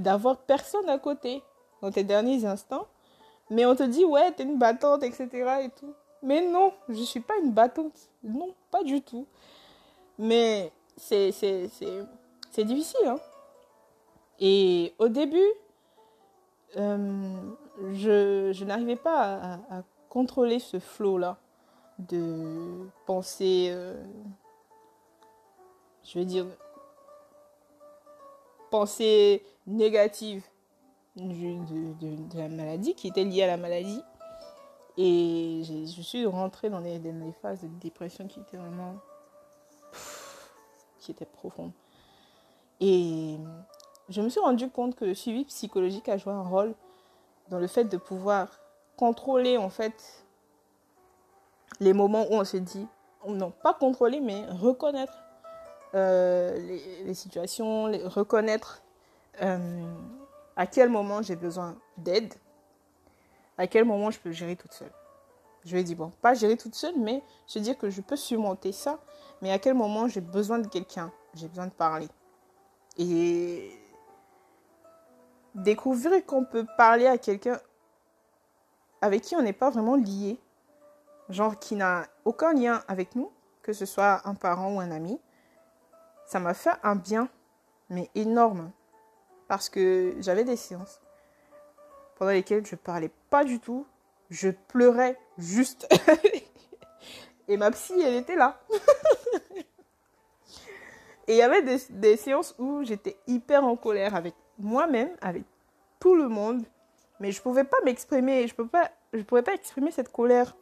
d'avoir 0.00 0.38
personne 0.38 0.88
à 0.88 0.98
côté 0.98 1.42
dans 1.80 1.90
tes 1.90 2.04
derniers 2.04 2.44
instants, 2.44 2.86
mais 3.50 3.66
on 3.66 3.74
te 3.74 3.82
dit 3.82 4.04
Ouais, 4.04 4.32
tu 4.34 4.42
es 4.42 4.44
une 4.44 4.58
battante, 4.58 5.02
etc. 5.02 5.28
et 5.62 5.70
tout. 5.70 5.94
Mais 6.22 6.40
non, 6.40 6.72
je 6.88 7.00
ne 7.00 7.04
suis 7.04 7.20
pas 7.20 7.34
une 7.42 7.50
battante. 7.50 8.08
Non, 8.22 8.54
pas 8.70 8.84
du 8.84 9.02
tout. 9.02 9.26
Mais 10.18 10.72
c'est 10.96 11.32
difficile. 12.58 13.06
Hein. 13.06 13.18
Et 14.38 14.94
au 14.98 15.08
début, 15.08 15.50
euh, 16.76 17.34
je, 17.92 18.50
je 18.52 18.64
n'arrivais 18.64 18.96
pas 18.96 19.58
à, 19.70 19.82
contrôler 20.08 20.58
ce 20.58 20.78
flot-là 20.78 21.38
de 21.98 22.86
pensée, 23.06 23.68
euh, 23.70 23.94
je 26.04 26.18
veux 26.18 26.24
dire, 26.26 26.44
pensée 28.72 29.44
négative 29.66 30.42
de, 31.14 32.38
la 32.38 32.48
maladie, 32.48 32.94
qui 32.94 33.08
était 33.08 33.22
liée 33.22 33.42
à 33.42 33.46
la 33.46 33.58
maladie. 33.58 34.00
Et 34.96 35.62
je 35.64 36.02
suis 36.02 36.26
rentrée 36.26 36.70
dans 36.70 36.80
des, 36.80 37.00
phases 37.40 37.62
de 37.62 37.68
dépression 37.80 38.26
qui 38.26 38.40
étaient 38.40 38.56
vraiment. 38.56 38.96
qui 40.98 41.10
étaient 41.12 41.26
profondes. 41.26 41.72
Et 42.80 43.36
je 44.08 44.20
me 44.20 44.28
suis 44.28 44.40
rendu 44.40 44.68
compte 44.70 44.96
que 44.96 45.04
le 45.04 45.14
suivi 45.14 45.44
psychologique 45.44 46.08
a 46.08 46.16
joué 46.16 46.32
un 46.32 46.42
rôle 46.42 46.74
dans 47.50 47.58
le 47.58 47.66
fait 47.66 47.84
de 47.84 47.96
pouvoir 47.96 48.48
contrôler 48.96 49.58
en 49.58 49.68
fait 49.68 50.24
les 51.80 51.92
moments 51.92 52.24
où 52.30 52.34
on 52.34 52.44
se 52.44 52.56
dit, 52.56 52.86
non 53.26 53.52
pas 53.62 53.74
contrôler, 53.74 54.20
mais 54.20 54.46
reconnaître 54.46 55.12
euh, 55.94 56.58
les, 57.04 57.14
situations, 57.14 57.86
les, 57.86 58.02
reconnaître 58.02 58.82
euh, 59.42 59.84
à 60.56 60.66
quel 60.66 60.88
moment 60.88 61.22
j'ai 61.22 61.36
besoin 61.36 61.76
d'aide 61.98 62.34
à 63.58 63.66
quel 63.66 63.84
moment 63.84 64.10
je 64.10 64.18
peux 64.18 64.32
gérer 64.32 64.56
toute 64.56 64.72
seule. 64.72 64.92
Je 65.64 65.76
vais 65.76 65.84
dire, 65.84 65.96
bon, 65.96 66.10
pas 66.20 66.34
gérer 66.34 66.56
toute 66.56 66.74
seule, 66.74 66.98
mais 66.98 67.22
se 67.46 67.58
dire 67.58 67.78
que 67.78 67.90
je 67.90 68.00
peux 68.00 68.16
surmonter 68.16 68.72
ça, 68.72 68.98
mais 69.40 69.52
à 69.52 69.58
quel 69.58 69.74
moment 69.74 70.08
j'ai 70.08 70.20
besoin 70.20 70.58
de 70.58 70.66
quelqu'un, 70.66 71.12
j'ai 71.34 71.48
besoin 71.48 71.66
de 71.66 71.72
parler. 71.72 72.08
Et 72.98 73.70
découvrir 75.54 76.24
qu'on 76.26 76.44
peut 76.44 76.66
parler 76.76 77.06
à 77.06 77.18
quelqu'un 77.18 77.58
avec 79.00 79.22
qui 79.22 79.36
on 79.36 79.42
n'est 79.42 79.52
pas 79.52 79.70
vraiment 79.70 79.96
lié, 79.96 80.38
genre 81.28 81.58
qui 81.58 81.76
n'a 81.76 82.06
aucun 82.24 82.52
lien 82.52 82.82
avec 82.88 83.14
nous, 83.14 83.30
que 83.62 83.72
ce 83.72 83.86
soit 83.86 84.26
un 84.26 84.34
parent 84.34 84.74
ou 84.74 84.80
un 84.80 84.90
ami, 84.90 85.20
ça 86.32 86.40
m'a 86.40 86.54
fait 86.54 86.70
un 86.82 86.96
bien, 86.96 87.28
mais 87.90 88.08
énorme, 88.14 88.70
parce 89.48 89.68
que 89.68 90.14
j'avais 90.20 90.44
des 90.44 90.56
séances 90.56 90.98
pendant 92.16 92.30
lesquelles 92.30 92.64
je 92.64 92.74
parlais 92.74 93.10
pas 93.28 93.44
du 93.44 93.60
tout. 93.60 93.86
Je 94.30 94.48
pleurais 94.48 95.18
juste. 95.36 95.86
Et 97.48 97.58
ma 97.58 97.70
psy, 97.70 98.00
elle 98.00 98.14
était 98.14 98.36
là. 98.36 98.58
Et 101.28 101.34
il 101.34 101.36
y 101.36 101.42
avait 101.42 101.60
des, 101.90 102.16
séances 102.16 102.54
où 102.58 102.82
j'étais 102.82 103.18
hyper 103.26 103.64
en 103.64 103.76
colère 103.76 104.14
avec 104.14 104.34
moi-même, 104.58 105.10
avec 105.20 105.44
tout 106.00 106.14
le 106.14 106.30
monde. 106.30 106.64
Mais 107.20 107.30
je 107.30 107.42
pouvais 107.42 107.64
pas 107.64 107.76
m'exprimer. 107.84 108.48
Je 108.48 108.54
ne 108.58 108.68
je 109.12 109.22
pouvais 109.24 109.42
pas 109.42 109.52
exprimer 109.52 109.90
cette 109.90 110.10
colère. 110.10 110.56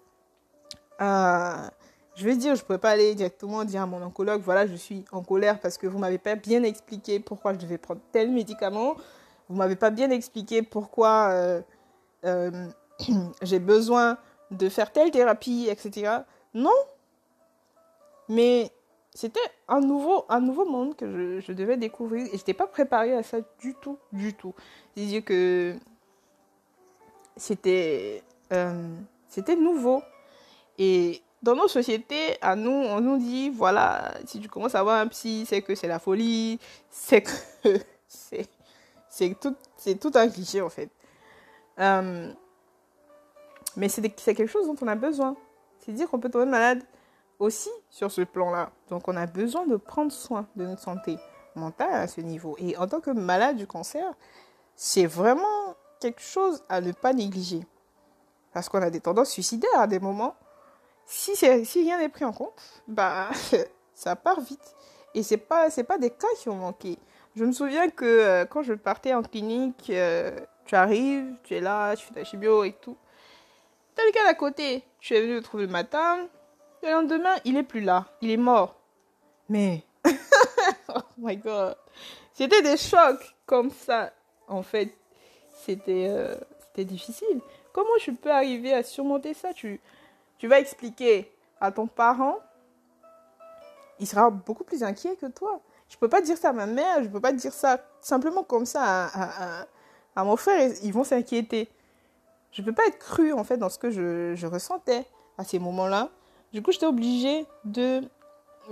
Euh, 1.01 1.69
je 2.21 2.27
vais 2.27 2.37
dire, 2.37 2.55
je 2.55 2.61
ne 2.61 2.67
pouvais 2.67 2.79
pas 2.79 2.91
aller 2.91 3.15
directement 3.15 3.65
dire 3.65 3.81
à 3.81 3.87
mon 3.87 4.03
oncologue, 4.03 4.43
voilà, 4.43 4.67
je 4.67 4.75
suis 4.75 5.07
en 5.11 5.23
colère 5.23 5.59
parce 5.59 5.79
que 5.79 5.87
vous 5.87 5.99
m'avez 5.99 6.19
pas 6.19 6.35
bien 6.35 6.63
expliqué 6.65 7.19
pourquoi 7.19 7.55
je 7.55 7.59
devais 7.59 7.79
prendre 7.79 8.03
tel 8.13 8.31
médicament. 8.31 8.97
Vous 9.49 9.57
m'avez 9.57 9.75
pas 9.75 9.89
bien 9.89 10.11
expliqué 10.11 10.61
pourquoi 10.61 11.31
euh, 11.31 11.63
euh, 12.27 12.69
j'ai 13.43 13.59
besoin 13.59 14.19
de 14.51 14.69
faire 14.69 14.93
telle 14.93 15.11
thérapie, 15.11 15.69
etc. 15.71 16.19
Non. 16.53 16.71
Mais 18.29 18.71
c'était 19.15 19.41
un 19.67 19.81
nouveau, 19.81 20.27
un 20.29 20.41
nouveau 20.41 20.67
monde 20.67 20.95
que 20.97 21.41
je, 21.41 21.53
devais 21.53 21.79
découvrir 21.79 22.27
et 22.27 22.33
je 22.33 22.35
n'étais 22.35 22.55
pas 22.55 22.67
préparée 22.67 23.15
à 23.15 23.23
ça 23.23 23.39
du 23.59 23.75
tout, 23.81 23.99
du 24.13 24.35
tout. 24.35 24.55
C'est-à-dire 24.95 25.25
que 25.25 25.75
c'était 27.37 28.23
euh, 28.53 28.95
c'était 29.27 29.57
nouveau. 29.57 30.03
Et 30.77 31.23
dans 31.43 31.55
nos 31.55 31.69
sociétés, 31.69 32.37
à 32.43 32.55
nous, 32.55 32.71
on 32.71 33.01
nous 33.01 33.19
dit, 33.19 33.51
voilà, 33.51 34.15
si 34.27 34.41
tu 34.41 34.49
commences 34.49 34.75
à 34.75 34.81
avoir 34.81 35.01
un 35.01 35.07
psy, 35.09 35.45
c'est 35.47 35.63
que 35.63 35.75
c'est 35.75 35.89
la 35.89 35.99
folie, 35.99 36.59
c'est 36.91 37.23
que 37.23 37.31
c'est 39.09 39.35
tout, 39.41 39.57
tout 40.01 40.13
un 40.15 40.29
cliché 40.29 40.61
en 40.61 40.69
fait. 40.69 40.91
Euh, 41.79 42.33
mais 43.77 43.89
c'est 43.89 44.03
quelque 44.03 44.47
chose 44.47 44.67
dont 44.67 44.77
on 44.81 44.89
a 44.89 44.95
besoin. 44.95 45.37
C'est 45.79 45.93
dire 45.93 46.09
qu'on 46.09 46.21
peut 46.21 46.29
tomber 46.29 46.47
malade 46.47 46.83
aussi 47.39 47.71
sur 47.89 48.11
ce 48.11 48.23
plan-là. 48.23 48.71
Donc 48.89 49.09
on 49.09 49.17
a 49.17 49.27
besoin 49.27 49.67
de 49.67 49.77
prendre 49.77 50.13
soin 50.13 50.47
de 50.57 50.67
notre 50.67 50.83
santé 50.83 51.19
mentale 51.55 51.93
à 51.93 52.07
ce 52.07 52.21
niveau. 52.21 52.57
Et 52.59 52.77
en 52.77 52.87
tant 52.87 53.01
que 53.01 53.11
malade 53.11 53.57
du 53.57 53.67
cancer, 53.67 54.05
c'est 54.75 55.07
vraiment 55.07 55.75
quelque 56.01 56.23
chose 56.23 56.63
à 56.69 56.81
ne 56.81 56.93
pas 56.93 57.13
négliger. 57.13 57.67
Parce 58.53 58.69
qu'on 58.69 58.83
a 58.83 58.91
des 58.91 59.01
tendances 59.01 59.31
suicidaires 59.31 59.79
à 59.79 59.87
des 59.87 60.01
moments. 60.01 60.35
Si, 61.13 61.35
si 61.35 61.83
rien 61.83 61.99
n'est 61.99 62.09
pris 62.09 62.25
en 62.25 62.33
compte, 62.33 62.63
bah, 62.87 63.31
ça 63.95 64.15
part 64.15 64.41
vite. 64.41 64.77
Et 65.13 65.25
c'est 65.25 65.39
pas, 65.39 65.69
c'est 65.69 65.83
pas 65.83 65.99
des 65.99 66.11
cas 66.11 66.29
qui 66.39 66.49
ont 66.49 66.55
manqué. 66.55 66.99
Je 67.35 67.45
me 67.45 67.51
souviens 67.51 67.91
que 67.91 68.05
euh, 68.05 68.45
quand 68.45 68.63
je 68.63 68.75
partais 68.75 69.13
en 69.13 69.23
clinique, 69.25 69.91
euh, 69.91 70.39
tu 70.67 70.77
arrives, 70.77 71.35
tu 71.43 71.57
es 71.57 71.61
là, 71.61 71.97
tu 71.97 72.07
fais 72.07 72.15
ta 72.15 72.23
chimio 72.23 72.63
et 72.63 72.75
tout. 72.75 72.97
T'as 73.97 74.05
le 74.05 74.13
gars 74.13 74.25
d'à 74.25 74.35
côté, 74.35 74.85
tu 75.01 75.17
es 75.17 75.21
venu 75.21 75.35
le 75.35 75.43
trouver 75.43 75.67
le 75.67 75.73
matin, 75.73 76.29
le 76.85 76.93
lendemain, 76.93 77.35
il 77.45 77.57
est 77.57 77.65
plus 77.65 77.81
là, 77.81 78.07
il 78.21 78.31
est 78.31 78.37
mort. 78.37 78.77
Mais, 79.49 79.83
oh 80.95 81.01
my 81.19 81.37
god, 81.37 81.77
c'était 82.35 82.63
des 82.63 82.77
chocs 82.77 83.35
comme 83.47 83.71
ça. 83.71 84.13
En 84.47 84.63
fait, 84.63 84.97
c'était, 85.55 86.07
euh, 86.09 86.37
difficile. 86.79 87.41
Comment 87.73 87.99
je 88.01 88.13
peux 88.13 88.31
arriver 88.31 88.73
à 88.73 88.85
surmonter 88.85 89.35
ça? 89.35 89.53
Tu, 89.53 89.81
tu 90.41 90.49
vas 90.49 90.59
expliquer 90.59 91.31
à 91.61 91.71
ton 91.71 91.87
parent, 91.87 92.39
il 93.99 94.07
sera 94.07 94.31
beaucoup 94.31 94.65
plus 94.65 94.83
inquiet 94.83 95.15
que 95.17 95.27
toi. 95.27 95.61
Je 95.91 95.99
peux 95.99 96.09
pas 96.09 96.23
dire 96.23 96.39
ça 96.39 96.49
à 96.49 96.53
ma 96.55 96.65
mère, 96.65 97.05
je 97.05 97.09
peux 97.09 97.21
pas 97.21 97.33
dire 97.33 97.53
ça 97.53 97.79
simplement 98.01 98.43
comme 98.43 98.65
ça 98.65 99.11
à, 100.17 100.25
mon 100.25 100.37
frère, 100.37 100.73
ils 100.83 100.93
vont 100.95 101.05
s'inquiéter. 101.05 101.69
Je 102.53 102.63
peux 102.63 102.73
pas 102.73 102.87
être 102.87 102.99
cru 102.99 103.35
en 103.35 103.45
fait 103.45 103.59
dans 103.59 103.69
ce 103.69 103.79
que 103.79 103.91
je, 103.91 104.35
je 104.35 104.47
ressentais 104.47 105.05
à 105.37 105.45
ces 105.45 105.59
moments-là. 105.59 106.09
Du 106.55 106.63
coup, 106.63 106.73
j'étais 106.73 106.87
obligée 106.87 107.47
de 107.65 108.01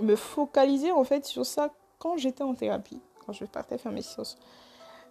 me 0.01 0.15
focaliser 0.15 0.91
en 0.91 1.03
fait 1.03 1.23
sur 1.25 1.45
ça 1.45 1.69
quand 1.99 2.17
j'étais 2.17 2.43
en 2.43 2.55
thérapie, 2.55 2.99
quand 3.27 3.33
je 3.33 3.45
partais 3.45 3.77
faire 3.77 3.91
mes 3.91 4.01
séances 4.01 4.39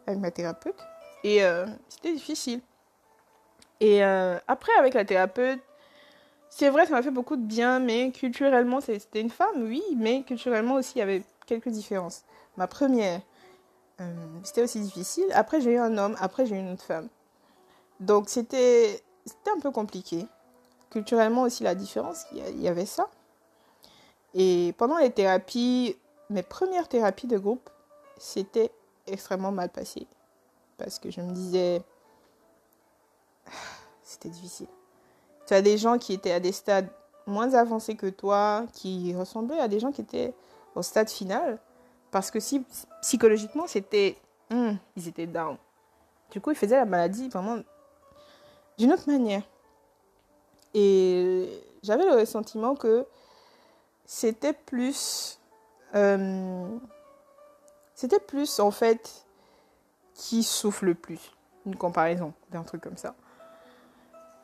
avec 0.08 0.18
ma 0.18 0.32
thérapeute. 0.32 0.82
Et 1.22 1.44
euh, 1.44 1.66
c'était 1.88 2.12
difficile. 2.12 2.62
Et 3.78 4.02
euh, 4.02 4.38
après, 4.48 4.72
avec 4.76 4.94
la 4.94 5.04
thérapeute, 5.04 5.60
c'est 6.50 6.70
vrai, 6.70 6.86
ça 6.86 6.92
m'a 6.92 7.02
fait 7.02 7.10
beaucoup 7.10 7.36
de 7.36 7.42
bien, 7.42 7.78
mais 7.78 8.10
culturellement, 8.10 8.80
c'était 8.80 9.20
une 9.20 9.30
femme, 9.30 9.62
oui, 9.62 9.82
mais 9.96 10.22
culturellement 10.22 10.74
aussi, 10.74 10.92
il 10.96 10.98
y 10.98 11.02
avait 11.02 11.22
quelques 11.46 11.68
différences. 11.68 12.22
Ma 12.56 12.66
première, 12.66 13.20
euh, 14.00 14.12
c'était 14.42 14.62
aussi 14.62 14.80
difficile. 14.80 15.26
Après, 15.34 15.60
j'ai 15.60 15.72
eu 15.72 15.78
un 15.78 15.96
homme, 15.98 16.16
après, 16.20 16.46
j'ai 16.46 16.56
eu 16.56 16.58
une 16.58 16.72
autre 16.72 16.84
femme. 16.84 17.08
Donc, 18.00 18.28
c'était 18.28 19.02
un 19.54 19.60
peu 19.60 19.70
compliqué. 19.70 20.26
Culturellement 20.90 21.42
aussi, 21.42 21.64
la 21.64 21.74
différence, 21.74 22.24
il 22.32 22.60
y 22.60 22.68
avait 22.68 22.86
ça. 22.86 23.10
Et 24.34 24.74
pendant 24.78 24.98
les 24.98 25.10
thérapies, 25.10 25.96
mes 26.30 26.42
premières 26.42 26.88
thérapies 26.88 27.26
de 27.26 27.38
groupe, 27.38 27.68
c'était 28.18 28.70
extrêmement 29.06 29.52
mal 29.52 29.70
passé. 29.70 30.06
Parce 30.78 30.98
que 30.98 31.10
je 31.10 31.20
me 31.20 31.32
disais, 31.32 31.82
c'était 34.02 34.28
difficile. 34.28 34.68
Tu 35.48 35.54
as 35.54 35.62
des 35.62 35.78
gens 35.78 35.96
qui 35.96 36.12
étaient 36.12 36.32
à 36.32 36.40
des 36.40 36.52
stades 36.52 36.90
moins 37.26 37.54
avancés 37.54 37.96
que 37.96 38.06
toi, 38.06 38.66
qui 38.74 39.14
ressemblaient 39.14 39.58
à 39.58 39.66
des 39.66 39.80
gens 39.80 39.92
qui 39.92 40.02
étaient 40.02 40.34
au 40.74 40.82
stade 40.82 41.08
final. 41.08 41.58
Parce 42.10 42.30
que 42.30 42.38
psychologiquement, 43.00 43.66
c'était. 43.66 44.18
Hmm, 44.50 44.72
ils 44.94 45.08
étaient 45.08 45.26
down. 45.26 45.56
Du 46.30 46.42
coup, 46.42 46.50
ils 46.50 46.56
faisaient 46.56 46.76
la 46.76 46.84
maladie 46.84 47.30
vraiment 47.30 47.60
d'une 48.76 48.92
autre 48.92 49.10
manière. 49.10 49.42
Et 50.74 51.48
j'avais 51.82 52.04
le 52.04 52.26
sentiment 52.26 52.74
que 52.74 53.06
c'était 54.04 54.52
plus. 54.52 55.38
Euh, 55.94 56.78
c'était 57.94 58.20
plus, 58.20 58.60
en 58.60 58.70
fait, 58.70 59.24
qui 60.12 60.42
souffle 60.42 60.84
le 60.84 60.94
plus. 60.94 61.32
Une 61.64 61.76
comparaison 61.76 62.34
d'un 62.50 62.64
truc 62.64 62.82
comme 62.82 62.98
ça. 62.98 63.14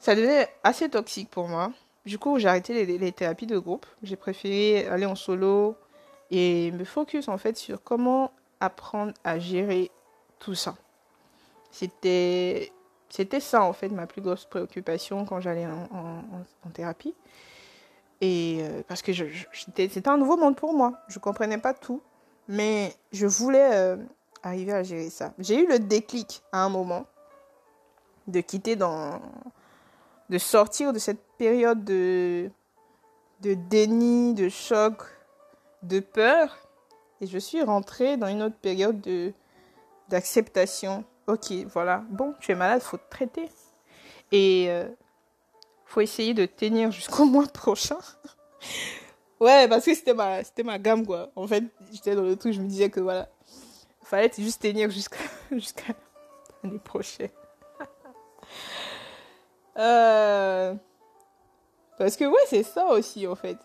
Ça 0.04 0.14
devenait 0.14 0.50
assez 0.62 0.90
toxique 0.90 1.30
pour 1.30 1.48
moi. 1.48 1.72
Du 2.04 2.18
coup, 2.18 2.38
j'ai 2.38 2.46
arrêté 2.46 2.84
les, 2.84 3.12
thérapies 3.12 3.46
de 3.46 3.56
groupe. 3.56 3.86
J'ai 4.02 4.16
préféré 4.16 4.86
aller 4.86 5.06
en 5.06 5.14
solo 5.14 5.78
et 6.30 6.72
me 6.72 6.84
focus 6.84 7.26
en 7.28 7.38
fait 7.38 7.56
sur 7.56 7.82
comment 7.82 8.30
apprendre 8.60 9.14
à 9.24 9.38
gérer 9.38 9.90
tout 10.40 10.54
ça. 10.54 10.76
C'était 11.70 12.70
ça 13.40 13.62
en 13.62 13.72
fait 13.72 13.88
ma 13.88 14.06
plus 14.06 14.20
grosse 14.20 14.44
préoccupation 14.44 15.24
quand 15.24 15.40
j'allais 15.40 15.66
en, 15.66 16.70
thérapie. 16.74 17.14
Et 18.20 18.58
euh, 18.60 18.82
parce 18.86 19.00
que 19.00 19.12
c'était 19.54 20.06
un 20.06 20.18
nouveau 20.18 20.36
monde 20.36 20.54
pour 20.54 20.74
moi. 20.74 20.98
Je 21.08 21.18
comprenais 21.18 21.56
pas 21.56 21.72
tout, 21.72 22.02
mais 22.46 22.94
je 23.12 23.24
voulais 23.24 23.70
euh, 23.72 23.96
arriver 24.42 24.74
à 24.74 24.82
gérer 24.82 25.08
ça. 25.08 25.32
J'ai 25.38 25.64
eu 25.64 25.66
le 25.66 25.78
déclic 25.78 26.42
à 26.52 26.62
un 26.62 26.68
moment 26.68 27.06
de 28.26 28.42
quitter 28.42 28.76
dans 28.76 29.18
de 30.30 30.38
sortir 30.38 30.92
de 30.92 30.98
cette 30.98 31.22
période 31.38 31.84
de, 31.84 32.50
de 33.40 33.54
déni, 33.54 34.34
de 34.34 34.48
choc, 34.48 35.02
de 35.82 36.00
peur. 36.00 36.56
Et 37.20 37.26
je 37.26 37.38
suis 37.38 37.62
rentrée 37.62 38.16
dans 38.16 38.28
une 38.28 38.42
autre 38.42 38.56
période 38.56 39.00
de, 39.00 39.32
d'acceptation. 40.08 41.04
Ok, 41.26 41.52
voilà. 41.72 42.04
Bon, 42.10 42.34
tu 42.40 42.52
es 42.52 42.54
malade, 42.54 42.82
faut 42.82 42.96
te 42.96 43.08
traiter. 43.10 43.48
Et 44.32 44.66
euh, 44.68 44.88
faut 45.84 46.00
essayer 46.00 46.34
de 46.34 46.46
tenir 46.46 46.90
jusqu'au 46.90 47.24
mois 47.24 47.46
prochain. 47.46 47.98
ouais, 49.40 49.68
parce 49.68 49.84
que 49.84 49.94
c'était 49.94 50.14
ma, 50.14 50.40
ma 50.64 50.78
gamme, 50.78 51.06
quoi. 51.06 51.30
En 51.36 51.46
fait, 51.46 51.64
j'étais 51.92 52.14
dans 52.14 52.22
le 52.22 52.36
truc, 52.36 52.52
je 52.52 52.60
me 52.60 52.68
disais 52.68 52.90
que 52.90 53.00
voilà, 53.00 53.28
fallait 54.02 54.30
juste 54.36 54.62
tenir 54.62 54.90
jusqu'à, 54.90 55.16
jusqu'à 55.52 55.94
l'année 56.62 56.78
prochaine. 56.78 57.30
Euh, 59.78 60.74
parce 61.98 62.16
que 62.16 62.24
ouais, 62.24 62.40
c'est 62.46 62.62
ça 62.62 62.86
aussi 62.92 63.26
en 63.26 63.34
fait. 63.34 63.56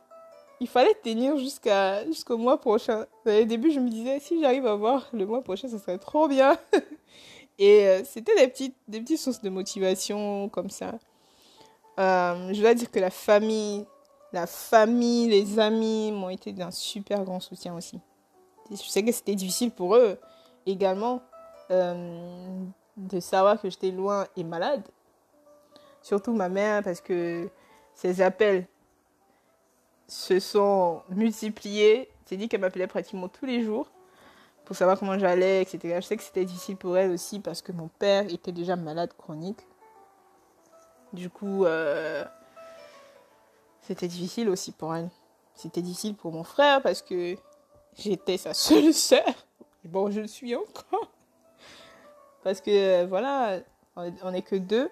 Il 0.59 0.67
fallait 0.67 0.95
tenir 0.95 1.37
jusqu'à 1.37 2.05
jusqu'au 2.05 2.37
mois 2.37 2.59
prochain. 2.59 3.05
Au 3.25 3.43
début, 3.43 3.71
je 3.71 3.79
me 3.79 3.89
disais 3.89 4.19
si 4.19 4.41
j'arrive 4.41 4.67
à 4.67 4.75
voir 4.75 5.07
le 5.13 5.25
mois 5.25 5.41
prochain, 5.41 5.67
ça 5.69 5.79
serait 5.79 5.97
trop 5.97 6.27
bien. 6.27 6.57
Et 7.59 7.87
euh, 7.87 8.01
c'était 8.03 8.35
des 8.35 8.47
petites 8.47 8.75
des 8.87 8.99
petites 9.01 9.19
sources 9.19 9.41
de 9.41 9.49
motivation 9.49 10.49
comme 10.49 10.69
ça. 10.69 10.95
Euh, 11.99 12.53
je 12.53 12.61
dois 12.61 12.73
dire 12.73 12.89
que 12.91 12.99
la 12.99 13.09
famille, 13.09 13.85
la 14.31 14.47
famille, 14.47 15.27
les 15.27 15.59
amis 15.59 16.11
m'ont 16.11 16.29
été 16.29 16.53
d'un 16.53 16.71
super 16.71 17.23
grand 17.23 17.39
soutien 17.39 17.75
aussi. 17.75 17.99
Je 18.71 18.75
sais 18.75 19.03
que 19.03 19.11
c'était 19.11 19.35
difficile 19.35 19.71
pour 19.71 19.95
eux 19.95 20.17
également 20.65 21.21
de 21.69 23.19
savoir 23.19 23.61
que 23.61 23.69
j'étais 23.69 23.91
loin 23.91 24.25
et 24.35 24.43
malade 24.43 24.83
surtout 26.01 26.33
ma 26.33 26.49
mère, 26.49 26.83
parce 26.83 27.01
que 27.01 27.49
ses 27.93 28.21
appels 28.21 28.67
se 30.07 30.39
sont 30.39 31.01
multipliés. 31.09 32.09
C'est 32.25 32.37
dit 32.37 32.47
qu'elle 32.49 32.61
m'appelait 32.61 32.87
pratiquement 32.87 33.27
tous 33.27 33.45
les 33.45 33.63
jours 33.63 33.89
pour 34.65 34.75
savoir 34.75 34.99
comment 34.99 35.17
j'allais, 35.17 35.63
etc. 35.63 35.95
Je 35.95 36.05
sais 36.05 36.17
que 36.17 36.23
c'était 36.23 36.45
difficile 36.45 36.77
pour 36.77 36.97
elle 36.97 37.11
aussi 37.11 37.39
parce 37.39 37.61
que 37.61 37.71
mon 37.71 37.87
père 37.87 38.31
était 38.31 38.51
déjà 38.51 38.75
malade 38.75 39.11
chronique. 39.17 39.59
Du 41.11 41.29
coup, 41.29 41.65
euh, 41.65 42.23
c'était 43.81 44.07
difficile 44.07 44.47
aussi 44.49 44.71
pour 44.71 44.95
elle. 44.95 45.09
C'était 45.55 45.81
difficile 45.81 46.15
pour 46.15 46.31
mon 46.31 46.43
frère 46.43 46.83
parce 46.83 47.01
que 47.01 47.35
j'étais 47.97 48.37
sa 48.37 48.53
seule 48.53 48.93
sœur. 48.93 49.25
Bon, 49.83 50.11
je 50.11 50.21
le 50.21 50.27
suis 50.27 50.55
encore. 50.55 51.11
Parce 52.43 52.61
que 52.61 53.05
voilà, 53.05 53.59
on 53.95 54.31
n'est 54.31 54.43
que 54.43 54.55
deux. 54.55 54.89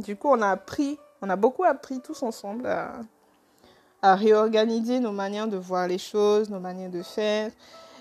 Du 0.00 0.16
coup, 0.16 0.28
on 0.28 0.40
a 0.40 0.48
appris, 0.48 0.98
on 1.20 1.28
a 1.28 1.36
beaucoup 1.36 1.64
appris 1.64 2.00
tous 2.00 2.22
ensemble 2.22 2.66
à, 2.66 3.00
réorganiser 4.02 4.98
nos 4.98 5.12
manières 5.12 5.46
de 5.46 5.58
voir 5.58 5.86
les 5.86 5.98
choses, 5.98 6.48
nos 6.48 6.60
manières 6.60 6.90
de 6.90 7.02
faire. 7.02 7.50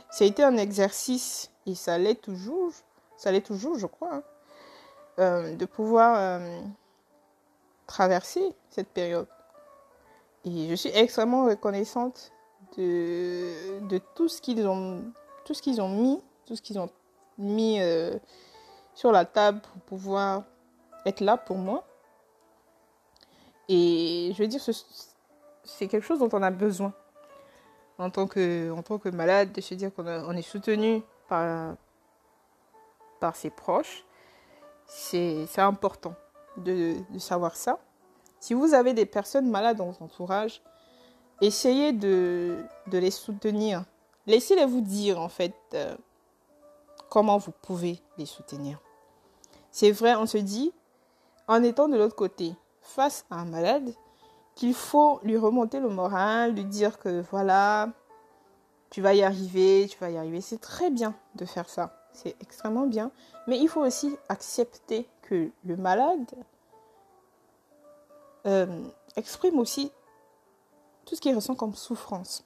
Ça 0.10 0.24
a 0.24 0.28
été 0.28 0.44
un 0.44 0.56
exercice, 0.56 1.52
et 1.66 1.76
ça 1.76 1.98
l'est 1.98 2.16
toujours, 2.22 2.72
ça 3.18 3.32
l'est 3.32 3.46
toujours, 3.46 3.78
je 3.78 3.86
crois, 3.86 4.16
hein, 4.16 4.24
euh, 5.20 5.56
de 5.56 5.66
pouvoir 5.66 6.16
euh, 6.18 6.62
traverser 7.86 8.56
cette 8.70 8.88
période. 8.88 9.28
Et 10.46 10.70
je 10.70 10.76
suis 10.76 10.92
extrêmement 10.94 11.46
reconnaissante 11.46 12.32
de, 12.78 14.00
tout 14.16 14.30
ce 14.30 14.42
qu'ils 14.42 14.66
ont, 14.66 15.04
tout 15.44 15.54
ce 15.54 15.62
qu'ils 15.62 15.82
ont 15.82 15.90
mis, 15.90 16.22
tout 16.46 16.56
ce 16.56 16.62
qu'ils 16.62 16.80
ont 16.80 16.90
mis 17.38 17.82
euh, 17.82 18.18
sur 18.94 19.12
la 19.12 19.26
table 19.26 19.60
pour 19.60 19.82
pouvoir 19.82 20.44
être 21.06 21.22
là 21.22 21.38
pour 21.38 21.58
moi. 21.58 21.84
Et 23.70 24.32
je 24.34 24.42
veux 24.42 24.48
dire, 24.48 24.60
c'est 25.64 25.88
quelque 25.88 26.06
chose 26.06 26.20
dont 26.20 26.30
on 26.34 26.42
a 26.42 26.52
besoin 26.52 26.92
en 28.00 28.10
tant 28.10 28.28
que, 28.28 28.74
tant 28.82 28.98
que 28.98 29.10
malade, 29.10 29.52
de 29.52 29.62
se 29.62 29.76
dire 29.76 29.94
qu'on 29.94 30.06
on 30.08 30.32
est 30.32 30.42
soutenu 30.42 31.04
par, 31.28 31.76
par 33.20 33.36
ses 33.36 33.52
proches. 33.52 34.04
C'est 34.88 35.48
important 35.60 36.16
de, 36.58 36.96
de, 37.12 37.20
savoir 37.20 37.56
ça. 37.56 37.78
Si 38.40 38.56
vous 38.56 38.74
avez 38.74 38.94
des 38.94 39.06
personnes 39.06 39.50
malades 39.50 39.78
dans 39.78 39.86
votre 39.86 40.02
entourage, 40.02 40.64
essayez 41.42 41.92
de, 41.92 42.58
de 42.88 42.98
les 42.98 43.12
soutenir. 43.12 43.84
Laissez-les 44.26 44.66
vous 44.66 44.82
dire, 44.82 45.20
en 45.20 45.30
fait, 45.30 45.54
euh, 45.74 45.96
comment 47.10 47.38
vous 47.38 47.52
pouvez 47.62 48.02
les 48.18 48.26
soutenir. 48.26 48.80
C'est 49.72 49.92
vrai, 49.92 50.16
on 50.16 50.26
se 50.26 50.38
dit, 50.38 50.74
en 51.48 51.62
étant 51.64 51.88
de 51.88 51.98
l'autre 51.98 52.16
côté, 52.16 52.56
face 52.90 53.26
à 53.30 53.36
un 53.36 53.46
malade, 53.46 53.94
qu'il 54.56 54.74
faut 54.74 55.20
lui 55.24 55.38
remonter 55.38 55.80
le 55.80 55.90
moral, 55.90 56.54
lui 56.54 56.66
dire 56.66 57.00
que 57.00 57.22
voilà, 57.32 57.90
tu 58.90 59.02
vas 59.02 59.14
y 59.14 59.24
arriver, 59.24 59.88
tu 59.90 59.98
vas 60.00 60.10
y 60.10 60.18
arriver. 60.18 60.42
C'est 60.42 60.60
très 60.60 60.90
bien 60.90 61.16
de 61.36 61.46
faire 61.46 61.70
ça. 61.70 61.96
C'est 62.12 62.36
extrêmement 62.42 62.88
bien. 62.88 63.12
Mais 63.48 63.60
il 63.60 63.70
faut 63.70 63.82
aussi 63.82 64.18
accepter 64.28 65.08
que 65.22 65.52
le 65.64 65.78
malade 65.78 66.30
euh, 68.48 68.84
exprime 69.16 69.60
aussi 69.60 69.92
tout 71.06 71.16
ce 71.16 71.22
qu'il 71.22 71.36
ressent 71.36 71.56
comme 71.56 71.76
souffrance. 71.76 72.44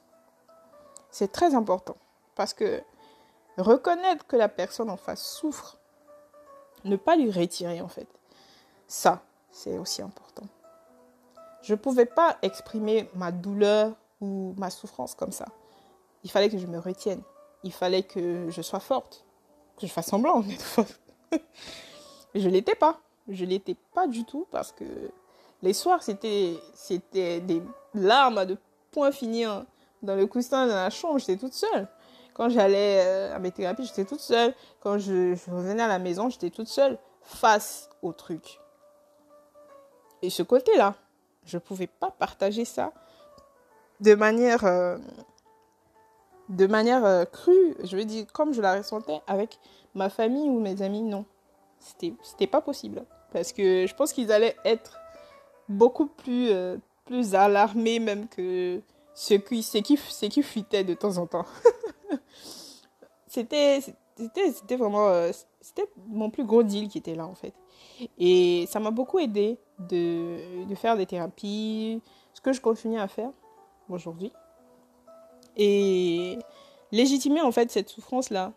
C'est 1.10 1.32
très 1.32 1.54
important. 1.54 1.96
Parce 2.34 2.52
que 2.52 2.82
reconnaître 3.56 4.26
que 4.26 4.36
la 4.36 4.48
personne 4.48 4.90
en 4.90 4.96
face 4.96 5.22
souffre, 5.22 5.78
ne 6.84 6.96
pas 6.96 7.16
lui 7.16 7.30
retirer 7.30 7.80
en 7.80 7.88
fait. 7.88 8.08
Ça, 8.86 9.22
c'est 9.54 9.78
aussi 9.78 10.02
important. 10.02 10.42
Je 11.62 11.72
ne 11.72 11.78
pouvais 11.78 12.06
pas 12.06 12.36
exprimer 12.42 13.08
ma 13.14 13.30
douleur 13.30 13.92
ou 14.20 14.52
ma 14.58 14.68
souffrance 14.68 15.14
comme 15.14 15.32
ça. 15.32 15.46
Il 16.24 16.30
fallait 16.30 16.50
que 16.50 16.58
je 16.58 16.66
me 16.66 16.78
retienne. 16.78 17.22
Il 17.62 17.72
fallait 17.72 18.02
que 18.02 18.50
je 18.50 18.62
sois 18.62 18.80
forte. 18.80 19.24
Que 19.78 19.86
je 19.86 19.92
fasse 19.92 20.08
semblant 20.08 20.40
d'être 20.40 20.60
forte. 20.60 21.00
je 22.34 22.48
l'étais 22.48 22.74
pas. 22.74 22.98
Je 23.28 23.44
l'étais 23.44 23.76
pas 23.94 24.06
du 24.06 24.24
tout 24.24 24.46
parce 24.50 24.72
que 24.72 24.84
les 25.62 25.72
soirs, 25.72 26.02
c'était, 26.02 26.60
des 27.12 27.62
larmes 27.94 28.38
à 28.38 28.46
de 28.46 28.58
point 28.90 29.12
finir 29.12 29.64
dans 30.02 30.16
le 30.16 30.26
coussin 30.26 30.66
dans 30.66 30.74
la 30.74 30.90
chambre. 30.90 31.18
J'étais 31.18 31.36
toute 31.36 31.54
seule. 31.54 31.88
Quand 32.34 32.48
j'allais 32.48 33.02
euh, 33.04 33.36
à 33.36 33.38
mes 33.38 33.52
thérapies, 33.52 33.86
j'étais 33.86 34.04
toute 34.04 34.20
seule. 34.20 34.52
Quand 34.80 34.98
je, 34.98 35.34
je 35.34 35.50
revenais 35.50 35.82
à 35.82 35.88
la 35.88 36.00
maison, 36.00 36.28
j'étais 36.28 36.50
toute 36.50 36.68
seule 36.68 36.98
face 37.22 37.88
au 38.02 38.12
truc. 38.12 38.58
Et 40.24 40.30
ce 40.30 40.42
côté-là, 40.42 40.94
je 41.44 41.58
ne 41.58 41.60
pouvais 41.60 41.86
pas 41.86 42.10
partager 42.10 42.64
ça 42.64 42.92
de 44.00 44.14
manière, 44.14 44.64
euh, 44.64 44.96
euh, 46.50 47.24
crue, 47.26 47.76
je 47.84 47.94
veux 47.94 48.06
dire, 48.06 48.24
comme 48.32 48.54
je 48.54 48.62
la 48.62 48.76
ressentais 48.76 49.20
avec 49.26 49.58
ma 49.94 50.08
famille 50.08 50.48
ou 50.48 50.60
mes 50.60 50.80
amis, 50.80 51.02
non. 51.02 51.26
C'était, 51.78 52.14
c'était 52.22 52.46
pas 52.46 52.62
possible. 52.62 53.04
Parce 53.34 53.52
que 53.52 53.86
je 53.86 53.94
pense 53.94 54.14
qu'ils 54.14 54.32
allaient 54.32 54.56
être 54.64 54.98
beaucoup 55.68 56.06
plus, 56.06 56.48
euh, 56.50 56.78
alarmés 57.34 57.98
même 57.98 58.26
que 58.28 58.80
ce 59.12 59.34
qui, 59.34 59.62
qui, 59.82 59.98
qui 60.30 60.42
fuitait 60.42 60.84
de 60.84 60.94
temps 60.94 61.18
en 61.18 61.26
temps. 61.26 61.44
c'était, 63.26 63.80
c'était, 64.16 64.52
c'était 64.52 64.76
vraiment, 64.76 65.30
c'était 65.60 65.86
mon 66.08 66.30
plus 66.30 66.44
gros 66.44 66.62
deal 66.62 66.88
qui 66.88 66.96
était 66.96 67.14
là 67.14 67.26
en 67.26 67.34
fait. 67.34 67.52
Et 68.18 68.66
ça 68.68 68.80
m'a 68.80 68.90
beaucoup 68.90 69.18
aidé 69.18 69.58
de, 69.78 70.66
de, 70.66 70.74
faire 70.74 70.96
des 70.96 71.06
thérapies, 71.06 72.00
ce 72.32 72.40
que 72.40 72.52
je 72.52 72.60
continue 72.60 72.98
à 72.98 73.08
faire 73.08 73.30
aujourd'hui. 73.88 74.32
Et 75.56 76.38
légitimer 76.92 77.40
en 77.40 77.52
fait 77.52 77.70
cette 77.70 77.88
souffrance-là, 77.88 78.52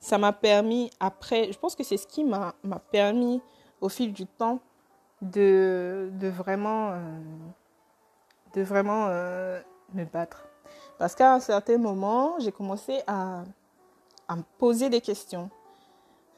ça 0.00 0.18
m'a 0.18 0.32
permis 0.32 0.90
après, 1.00 1.52
je 1.52 1.58
pense 1.58 1.74
que 1.74 1.82
c'est 1.82 1.96
ce 1.96 2.06
qui 2.06 2.24
m'a 2.24 2.54
permis 2.92 3.40
au 3.80 3.88
fil 3.88 4.12
du 4.12 4.26
temps 4.26 4.60
de, 5.22 6.10
de 6.12 6.28
vraiment, 6.28 6.92
euh, 6.92 7.18
de 8.54 8.62
vraiment 8.62 9.06
euh, 9.08 9.60
me 9.94 10.04
battre. 10.04 10.46
Parce 10.98 11.14
qu'à 11.14 11.34
un 11.34 11.40
certain 11.40 11.78
moment, 11.78 12.38
j'ai 12.38 12.52
commencé 12.52 13.00
à, 13.06 13.42
à 14.28 14.36
me 14.36 14.42
poser 14.58 14.90
des 14.90 15.00
questions 15.00 15.50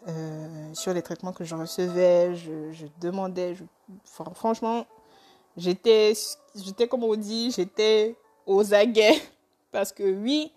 euh, 0.08 0.74
sur 0.74 0.94
les 0.94 1.02
traitements 1.02 1.32
que 1.32 1.44
je 1.44 1.54
recevais. 1.54 2.34
Je, 2.34 2.86
demandais, 3.00 3.54
franchement, 4.04 4.86
j'étais, 5.56 6.14
j'étais 6.54 6.88
comme 6.88 7.04
on 7.04 7.16
dit, 7.16 7.50
j'étais 7.50 8.16
aux 8.46 8.72
aguets. 8.74 9.20
Parce 9.72 9.92
que 9.92 10.02
oui, 10.02 10.52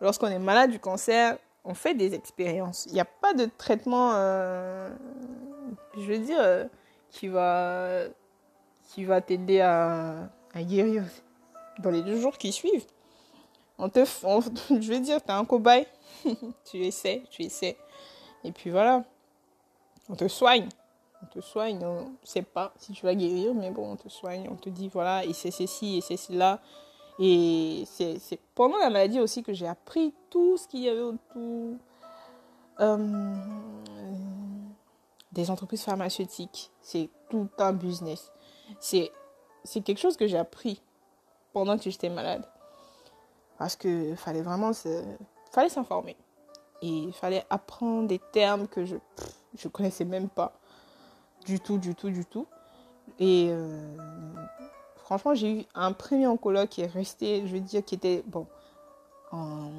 lorsqu'on 0.00 0.28
est 0.28 0.38
malade 0.38 0.70
du 0.70 0.80
cancer, 0.80 1.36
on 1.64 1.74
fait 1.74 1.94
des 1.94 2.14
expériences. 2.14 2.86
Il 2.86 2.94
n'y 2.94 3.00
a 3.00 3.04
pas 3.04 3.34
de 3.34 3.48
traitement, 3.58 4.12
euh, 4.14 4.90
je 5.96 6.00
veux 6.00 6.18
dire, 6.18 6.40
euh, 6.40 6.64
qui 7.10 7.28
va, 7.28 8.04
qui 8.88 9.04
va 9.04 9.20
t'aider 9.20 9.60
à, 9.60 10.30
guérir 10.56 11.04
dans 11.78 11.90
les 11.90 12.02
deux 12.02 12.18
jours 12.18 12.38
qui 12.38 12.50
suivent. 12.50 12.86
On 13.78 13.88
te, 13.88 14.04
je 14.70 14.92
veux 14.92 15.00
dire, 15.00 15.22
tu 15.22 15.28
es 15.28 15.34
un 15.34 15.44
cobaye. 15.44 15.86
tu 16.64 16.78
essaies, 16.84 17.22
tu 17.30 17.42
essaies. 17.42 17.76
Et 18.44 18.52
puis 18.52 18.70
voilà, 18.70 19.04
on 20.08 20.14
te 20.14 20.28
soigne. 20.28 20.68
On 21.22 21.26
te 21.26 21.40
soigne, 21.40 21.84
on 21.84 22.04
ne 22.04 22.16
sait 22.24 22.42
pas 22.42 22.72
si 22.78 22.92
tu 22.92 23.04
vas 23.04 23.14
guérir, 23.14 23.52
mais 23.54 23.70
bon, 23.70 23.92
on 23.92 23.96
te 23.96 24.08
soigne, 24.08 24.48
on 24.50 24.56
te 24.56 24.70
dit 24.70 24.88
voilà, 24.88 25.24
et 25.24 25.34
c'est 25.34 25.50
ceci, 25.50 25.98
et 25.98 26.00
c'est 26.00 26.16
cela. 26.16 26.60
Et 27.18 27.84
c'est 27.86 28.40
pendant 28.54 28.78
la 28.78 28.88
maladie 28.88 29.20
aussi 29.20 29.42
que 29.42 29.52
j'ai 29.52 29.68
appris 29.68 30.14
tout 30.30 30.56
ce 30.56 30.66
qu'il 30.66 30.80
y 30.80 30.88
avait 30.88 31.00
autour 31.00 31.76
euh, 32.80 33.34
des 35.30 35.50
entreprises 35.50 35.82
pharmaceutiques. 35.82 36.70
C'est 36.80 37.10
tout 37.28 37.50
un 37.58 37.74
business. 37.74 38.32
C'est 38.78 39.10
quelque 39.84 39.98
chose 39.98 40.16
que 40.16 40.26
j'ai 40.26 40.38
appris 40.38 40.80
pendant 41.52 41.76
que 41.76 41.90
j'étais 41.90 42.08
malade. 42.08 42.46
Parce 43.58 43.76
qu'il 43.76 44.16
fallait 44.16 44.40
vraiment 44.40 44.72
s'informer. 44.72 46.16
Et 46.82 46.88
il 46.88 47.12
fallait 47.12 47.44
apprendre 47.50 48.08
des 48.08 48.20
termes 48.32 48.66
que 48.66 48.84
je 48.84 48.94
ne 48.94 49.68
connaissais 49.70 50.04
même 50.04 50.28
pas. 50.28 50.52
Du 51.46 51.60
tout, 51.60 51.78
du 51.78 51.94
tout, 51.94 52.10
du 52.10 52.24
tout. 52.24 52.46
Et 53.18 53.48
euh, 53.50 53.94
franchement, 54.96 55.34
j'ai 55.34 55.60
eu 55.60 55.64
un 55.74 55.92
premier 55.92 56.26
oncologue 56.26 56.68
qui 56.68 56.82
est 56.82 56.86
resté, 56.86 57.46
je 57.46 57.52
veux 57.54 57.60
dire, 57.60 57.84
qui 57.84 57.94
était, 57.94 58.22
bon, 58.26 58.46
en, 59.32 59.70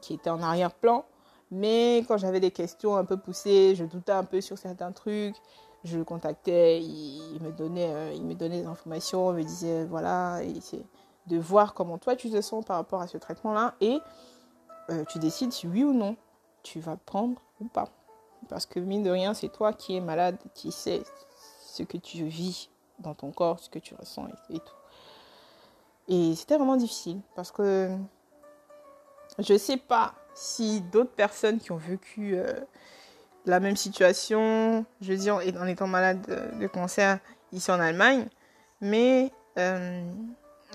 qui 0.00 0.14
était 0.14 0.30
en 0.30 0.42
arrière-plan. 0.42 1.04
Mais 1.50 2.04
quand 2.08 2.18
j'avais 2.18 2.40
des 2.40 2.50
questions 2.50 2.96
un 2.96 3.04
peu 3.04 3.16
poussées, 3.16 3.74
je 3.76 3.84
doutais 3.84 4.12
un 4.12 4.24
peu 4.24 4.40
sur 4.40 4.58
certains 4.58 4.92
trucs. 4.92 5.36
Je 5.84 5.98
le 5.98 6.04
contactais, 6.04 6.80
il, 6.82 7.38
me 7.40 7.52
donnait, 7.52 7.92
euh, 7.92 8.12
il 8.12 8.24
me 8.24 8.34
donnait 8.34 8.62
des 8.62 8.66
informations, 8.66 9.30
il 9.32 9.36
me 9.36 9.42
disait, 9.42 9.84
voilà, 9.84 10.40
c'est 10.60 10.82
de 11.28 11.38
voir 11.38 11.74
comment 11.74 11.98
toi 11.98 12.16
tu 12.16 12.30
te 12.30 12.40
sens 12.40 12.64
par 12.64 12.76
rapport 12.76 13.00
à 13.00 13.06
ce 13.06 13.18
traitement-là. 13.18 13.74
Et 13.80 13.98
euh, 14.90 15.04
tu 15.04 15.18
décides 15.18 15.52
si 15.52 15.66
oui 15.66 15.84
ou 15.84 15.92
non 15.92 16.16
tu 16.62 16.80
vas 16.80 16.96
prendre 16.96 17.40
ou 17.60 17.66
pas. 17.66 17.88
Parce 18.48 18.66
que 18.66 18.80
mine 18.80 19.02
de 19.02 19.10
rien, 19.10 19.34
c'est 19.34 19.48
toi 19.48 19.72
qui 19.72 19.96
es 19.96 20.00
malade, 20.00 20.36
qui 20.54 20.72
sais 20.72 21.02
ce 21.60 21.82
que 21.82 21.96
tu 21.96 22.24
vis 22.24 22.70
dans 22.98 23.14
ton 23.14 23.30
corps, 23.30 23.60
ce 23.60 23.70
que 23.70 23.78
tu 23.78 23.94
ressens 23.94 24.28
et, 24.50 24.58
tout. 24.58 24.74
Et 26.08 26.34
c'était 26.34 26.56
vraiment 26.56 26.76
difficile 26.76 27.20
parce 27.34 27.50
que 27.52 27.90
je 29.38 29.52
ne 29.52 29.58
sais 29.58 29.76
pas 29.76 30.14
si 30.34 30.80
d'autres 30.80 31.12
personnes 31.12 31.58
qui 31.58 31.72
ont 31.72 31.76
vécu 31.76 32.36
euh, 32.36 32.46
la 33.44 33.60
même 33.60 33.76
situation, 33.76 34.84
je 35.00 35.12
veux 35.12 35.18
dire 35.18 35.36
en 35.36 35.66
étant 35.66 35.86
malade 35.86 36.20
de 36.58 36.66
cancer 36.66 37.18
ici 37.52 37.70
en 37.70 37.80
Allemagne, 37.80 38.26
mais 38.80 39.32
euh, 39.58 40.02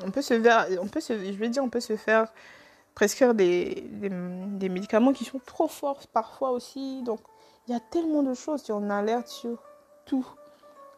on 0.03 0.11
peut 0.11 0.21
se 0.21 0.41
faire, 0.41 0.67
on 0.81 0.87
peut 0.87 1.01
se, 1.01 1.13
je 1.13 1.37
veux 1.37 1.49
dire, 1.49 1.63
on 1.63 1.69
peut 1.69 1.79
se 1.79 1.95
faire 1.95 2.31
prescrire 2.95 3.33
des, 3.33 3.87
des, 3.89 4.69
médicaments 4.69 5.13
qui 5.13 5.25
sont 5.25 5.39
trop 5.39 5.67
forts 5.67 6.07
parfois 6.11 6.51
aussi. 6.51 7.01
Donc, 7.03 7.19
il 7.67 7.73
y 7.73 7.75
a 7.75 7.79
tellement 7.79 8.23
de 8.23 8.33
choses 8.33 8.69
en 8.69 8.89
alerte 8.89 9.27
sur 9.27 9.57
tout, 10.05 10.27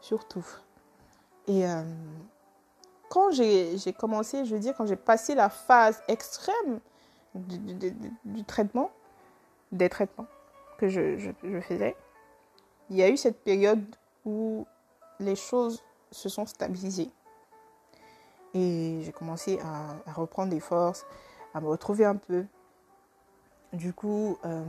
sur 0.01 0.27
tout. 0.27 0.45
Et 1.47 1.67
euh, 1.67 1.83
quand 3.09 3.31
j'ai 3.31 3.93
commencé, 3.97 4.45
je 4.45 4.55
veux 4.55 4.59
dire, 4.59 4.73
quand 4.75 4.85
j'ai 4.85 4.95
passé 4.95 5.35
la 5.35 5.49
phase 5.49 6.01
extrême 6.07 6.79
du, 7.35 8.43
traitement, 8.45 8.91
des 9.71 9.89
traitements 9.89 10.27
que 10.77 10.87
je, 10.87 11.17
je, 11.17 11.59
faisais, 11.61 11.95
il 12.89 12.97
y 12.97 13.03
a 13.03 13.09
eu 13.09 13.17
cette 13.17 13.43
période 13.43 13.83
où 14.25 14.65
les 15.19 15.35
choses 15.35 15.83
se 16.11 16.29
sont 16.29 16.45
stabilisées. 16.45 17.11
Et 18.53 19.01
j'ai 19.03 19.11
commencé 19.11 19.59
à 19.61 20.11
reprendre 20.13 20.51
des 20.51 20.59
forces, 20.59 21.05
à 21.53 21.61
me 21.61 21.67
retrouver 21.67 22.05
un 22.05 22.15
peu. 22.15 22.45
Du 23.73 23.93
coup, 23.93 24.37
euh, 24.45 24.63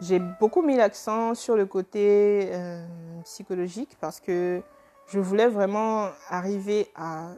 j'ai 0.00 0.18
beaucoup 0.18 0.62
mis 0.62 0.76
l'accent 0.76 1.34
sur 1.34 1.56
le 1.56 1.66
côté 1.66 2.50
euh, 2.52 2.84
psychologique 3.24 3.96
parce 4.00 4.20
que 4.20 4.62
je 5.08 5.18
voulais 5.18 5.48
vraiment 5.48 6.08
arriver 6.28 6.90
à 6.94 7.30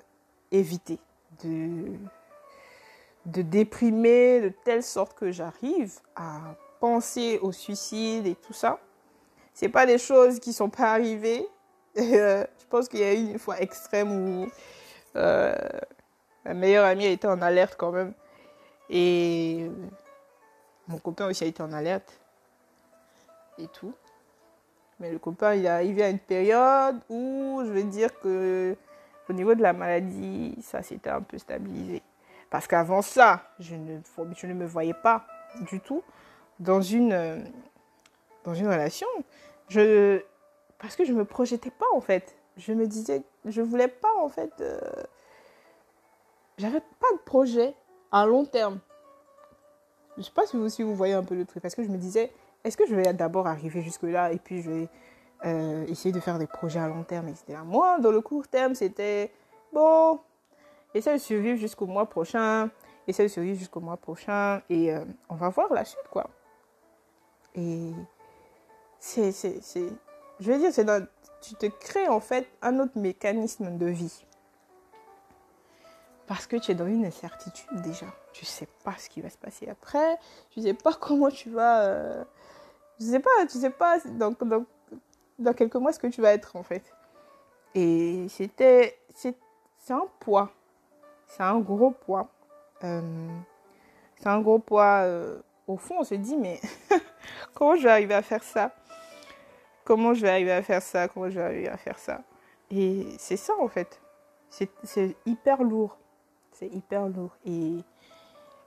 éviter 0.50 0.98
de, 1.42 1.92
de 3.26 3.42
déprimer 3.42 4.40
de 4.40 4.48
telle 4.64 4.82
sorte 4.82 5.14
que 5.14 5.30
j'arrive 5.30 5.94
à 6.16 6.56
penser 6.80 7.38
au 7.42 7.52
suicide 7.52 8.26
et 8.26 8.34
tout 8.34 8.52
ça. 8.52 8.78
C'est 9.52 9.68
pas 9.68 9.86
des 9.86 9.98
choses 9.98 10.40
qui 10.40 10.52
sont 10.52 10.70
pas 10.70 10.92
arrivées. 10.92 11.46
Je 11.96 12.66
pense 12.68 12.88
qu'il 12.88 13.00
y 13.00 13.04
a 13.04 13.14
eu 13.14 13.30
une 13.30 13.38
fois 13.38 13.60
extrême 13.60 14.10
où 14.10 14.48
Euh, 15.16 15.54
ma 16.44 16.54
meilleure 16.54 16.84
amie 16.84 17.06
a 17.06 17.10
été 17.10 17.26
en 17.26 17.40
alerte 17.42 17.76
quand 17.78 17.92
même. 17.92 18.12
Et 18.90 19.70
mon 20.88 20.98
copain 20.98 21.26
aussi 21.26 21.44
a 21.44 21.46
été 21.46 21.62
en 21.62 21.72
alerte. 21.72 22.20
Et 23.58 23.68
tout. 23.68 23.94
Mais 25.00 25.10
le 25.10 25.18
copain, 25.18 25.54
il 25.54 25.64
est 25.64 25.68
arrivé 25.68 26.02
à 26.02 26.10
une 26.10 26.18
période 26.18 27.00
où 27.08 27.62
je 27.64 27.70
veux 27.70 27.84
dire 27.84 28.18
que 28.20 28.76
au 29.28 29.32
niveau 29.32 29.54
de 29.54 29.62
la 29.62 29.72
maladie, 29.72 30.56
ça 30.62 30.82
s'était 30.82 31.10
un 31.10 31.22
peu 31.22 31.38
stabilisé. 31.38 32.02
Parce 32.50 32.66
qu'avant 32.66 33.02
ça, 33.02 33.42
je 33.58 33.74
ne, 33.74 33.98
je 34.36 34.46
ne 34.46 34.54
me 34.54 34.66
voyais 34.66 34.94
pas 34.94 35.26
du 35.70 35.80
tout 35.80 36.02
dans 36.60 36.82
une, 36.82 37.44
dans 38.44 38.54
une 38.54 38.66
relation. 38.66 39.08
Je, 39.68 40.20
parce 40.78 40.94
que 40.96 41.04
je 41.04 41.12
ne 41.12 41.18
me 41.18 41.24
projetais 41.24 41.70
pas 41.70 41.86
en 41.94 42.00
fait. 42.00 42.36
Je 42.56 42.72
me 42.72 42.86
disais, 42.86 43.22
je 43.44 43.62
voulais 43.62 43.88
pas 43.88 44.14
en 44.20 44.28
fait. 44.28 44.52
Euh, 44.60 44.78
j'avais 46.58 46.80
pas 46.80 47.12
de 47.12 47.18
projet 47.24 47.74
à 48.12 48.26
long 48.26 48.44
terme. 48.44 48.78
Je 50.16 50.22
sais 50.22 50.30
pas 50.32 50.46
si 50.46 50.56
vous, 50.56 50.68
si 50.68 50.82
vous 50.82 50.94
voyez 50.94 51.14
un 51.14 51.24
peu 51.24 51.34
le 51.34 51.44
truc. 51.44 51.62
Parce 51.62 51.74
que 51.74 51.82
je 51.82 51.88
me 51.88 51.96
disais, 51.96 52.32
est-ce 52.62 52.76
que 52.76 52.86
je 52.86 52.94
vais 52.94 53.12
d'abord 53.12 53.46
arriver 53.46 53.82
jusque-là 53.82 54.32
et 54.32 54.38
puis 54.38 54.62
je 54.62 54.70
vais 54.70 54.88
euh, 55.44 55.84
essayer 55.86 56.12
de 56.12 56.20
faire 56.20 56.38
des 56.38 56.46
projets 56.46 56.78
à 56.78 56.88
long 56.88 57.02
terme, 57.02 57.28
etc. 57.28 57.58
Moi, 57.64 57.98
dans 57.98 58.10
le 58.10 58.20
court 58.20 58.46
terme, 58.48 58.74
c'était 58.74 59.32
bon, 59.72 60.20
essaye 60.94 61.14
de 61.14 61.18
survivre 61.18 61.58
jusqu'au 61.58 61.86
mois 61.86 62.06
prochain, 62.06 62.70
essaye 63.06 63.26
de 63.26 63.32
survivre 63.32 63.58
jusqu'au 63.58 63.80
mois 63.80 63.96
prochain 63.96 64.62
et 64.70 64.94
euh, 64.94 65.04
on 65.28 65.34
va 65.34 65.48
voir 65.48 65.72
la 65.72 65.84
suite, 65.84 66.08
quoi. 66.10 66.30
Et 67.54 67.90
c'est, 68.98 69.32
je 70.40 70.52
veux 70.52 70.58
dire, 70.58 70.72
c'est 70.72 70.86
tu 71.42 71.54
te 71.56 71.66
crées 71.66 72.08
en 72.08 72.20
fait 72.20 72.48
un 72.62 72.78
autre 72.78 72.96
mécanisme 72.96 73.76
de 73.76 73.86
vie. 73.86 74.24
Parce 76.26 76.46
que 76.46 76.56
tu 76.56 76.72
es 76.72 76.74
dans 76.74 76.86
une 76.86 77.04
incertitude 77.04 77.80
déjà. 77.82 78.06
Tu 78.32 78.44
sais 78.44 78.68
pas 78.82 78.94
ce 78.98 79.08
qui 79.10 79.20
va 79.20 79.28
se 79.28 79.36
passer 79.36 79.68
après. 79.68 80.18
Tu 80.50 80.62
sais 80.62 80.74
pas 80.74 80.92
comment 80.94 81.30
tu 81.30 81.50
vas. 81.50 81.84
Euh, 81.84 82.24
je 82.98 83.04
sais 83.06 83.20
pas, 83.20 83.30
tu 83.50 83.58
sais 83.58 83.70
pas 83.70 83.98
dans, 84.06 84.34
dans, 84.40 84.64
dans 85.38 85.52
quelques 85.52 85.76
mois 85.76 85.92
ce 85.92 85.98
que 85.98 86.06
tu 86.06 86.22
vas 86.22 86.32
être 86.32 86.56
en 86.56 86.62
fait. 86.62 86.82
Et 87.74 88.26
c'était. 88.28 88.98
C'est 89.14 89.36
un 89.90 90.06
poids. 90.18 90.50
C'est 91.26 91.42
un 91.42 91.58
gros 91.58 91.90
poids. 91.90 92.28
Euh, 92.84 93.28
c'est 94.16 94.28
un 94.28 94.40
gros 94.40 94.58
poids. 94.58 95.02
Euh, 95.02 95.40
au 95.66 95.76
fond, 95.76 95.96
on 96.00 96.04
se 96.04 96.14
dit, 96.14 96.36
mais 96.36 96.60
comment 97.54 97.76
je 97.76 97.82
vais 97.82 97.90
arriver 97.90 98.14
à 98.14 98.22
faire 98.22 98.42
ça? 98.42 98.72
Comment 99.84 100.14
je 100.14 100.22
vais 100.22 100.30
arriver 100.30 100.52
à 100.52 100.62
faire 100.62 100.82
ça? 100.82 101.08
Comment 101.08 101.28
je 101.28 101.38
vais 101.38 101.44
arriver 101.44 101.68
à 101.68 101.76
faire 101.76 101.98
ça? 101.98 102.22
Et 102.70 103.06
c'est 103.18 103.36
ça 103.36 103.52
en 103.60 103.68
fait. 103.68 104.00
C'est 104.48 105.16
hyper 105.26 105.62
lourd. 105.62 105.98
C'est 106.54 106.68
hyper 106.68 107.08
lourd. 107.08 107.36
Et 107.44 107.74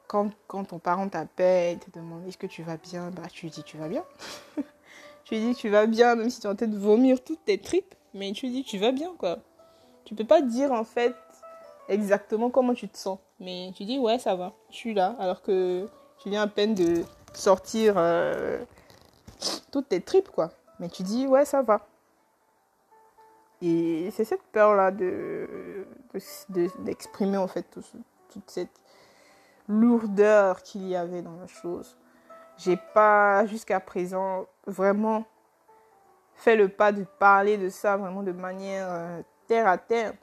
quand, 0.08 0.30
quand 0.48 0.66
ton 0.66 0.80
parent 0.80 1.08
t'appelle, 1.08 1.80
te 1.80 1.90
demande 1.98 2.28
est-ce 2.28 2.38
que 2.38 2.48
tu 2.48 2.64
vas 2.64 2.78
bien, 2.78 3.12
bah 3.12 3.24
tu 3.32 3.46
lui 3.46 3.52
dis 3.52 3.64
tu 3.64 3.78
vas 3.78 3.88
bien. 3.88 4.04
tu 5.24 5.36
lui 5.36 5.42
dis 5.42 5.56
tu 5.56 5.70
vas 5.70 5.86
bien, 5.86 6.16
même 6.16 6.30
si 6.30 6.42
tu 6.42 6.48
es 6.48 6.50
en 6.50 6.56
train 6.56 6.68
de 6.68 6.78
vomir 6.78 7.24
toutes 7.24 7.44
tes 7.46 7.58
tripes, 7.58 7.96
mais 8.14 8.32
tu 8.34 8.48
lui 8.48 8.54
dis 8.54 8.64
tu 8.64 8.78
vas 8.78 8.92
bien 8.92 9.14
quoi. 9.18 9.40
Tu 10.06 10.16
peux 10.16 10.26
pas 10.26 10.42
dire 10.42 10.72
en 10.72 10.84
fait 10.84 11.16
exactement 11.90 12.50
comment 12.50 12.74
tu 12.74 12.90
te 12.90 12.98
sens, 12.98 13.20
mais 13.40 13.72
tu 13.76 13.86
dis 13.86 14.00
ouais 14.00 14.20
ça 14.20 14.36
va, 14.36 14.54
je 14.70 14.76
suis 14.76 14.94
là, 14.94 15.16
alors 15.20 15.42
que 15.42 15.88
tu 16.20 16.30
viens 16.30 16.42
à 16.42 16.48
peine 16.48 16.74
de 16.74 17.04
sortir 17.34 17.96
euh, 17.98 18.60
toutes 19.72 19.90
tes 19.90 20.02
tripes 20.02 20.30
quoi. 20.30 20.52
Mais 20.80 20.90
tu 20.90 21.04
dis 21.04 21.26
ouais 21.26 21.46
ça 21.46 21.62
va. 21.62 21.88
Et 23.62 24.10
c'est 24.12 24.26
cette 24.26 24.44
peur 24.52 24.76
là 24.76 24.92
de 24.92 25.86
d'exprimer 26.80 27.34
de, 27.34 27.38
en 27.38 27.48
fait 27.48 27.66
toute 28.30 28.50
cette 28.50 28.70
lourdeur 29.68 30.62
qu'il 30.64 30.88
y 30.88 30.96
avait 30.96 31.22
dans 31.22 31.36
la 31.36 31.48
chose. 31.48 31.98
J'ai 32.58 32.78
pas 32.94 33.46
jusqu'à 33.46 33.80
présent 33.80 34.46
vraiment 34.66 35.26
fait 36.36 36.56
le 36.56 36.70
pas 36.70 36.92
de 36.92 37.04
parler 37.04 37.58
de 37.58 37.70
ça 37.70 37.98
vraiment 37.98 38.24
de 38.24 38.32
manière 38.32 38.88
euh, 38.90 39.22
terre 39.48 39.68
à 39.68 39.78
terre. 39.78 40.14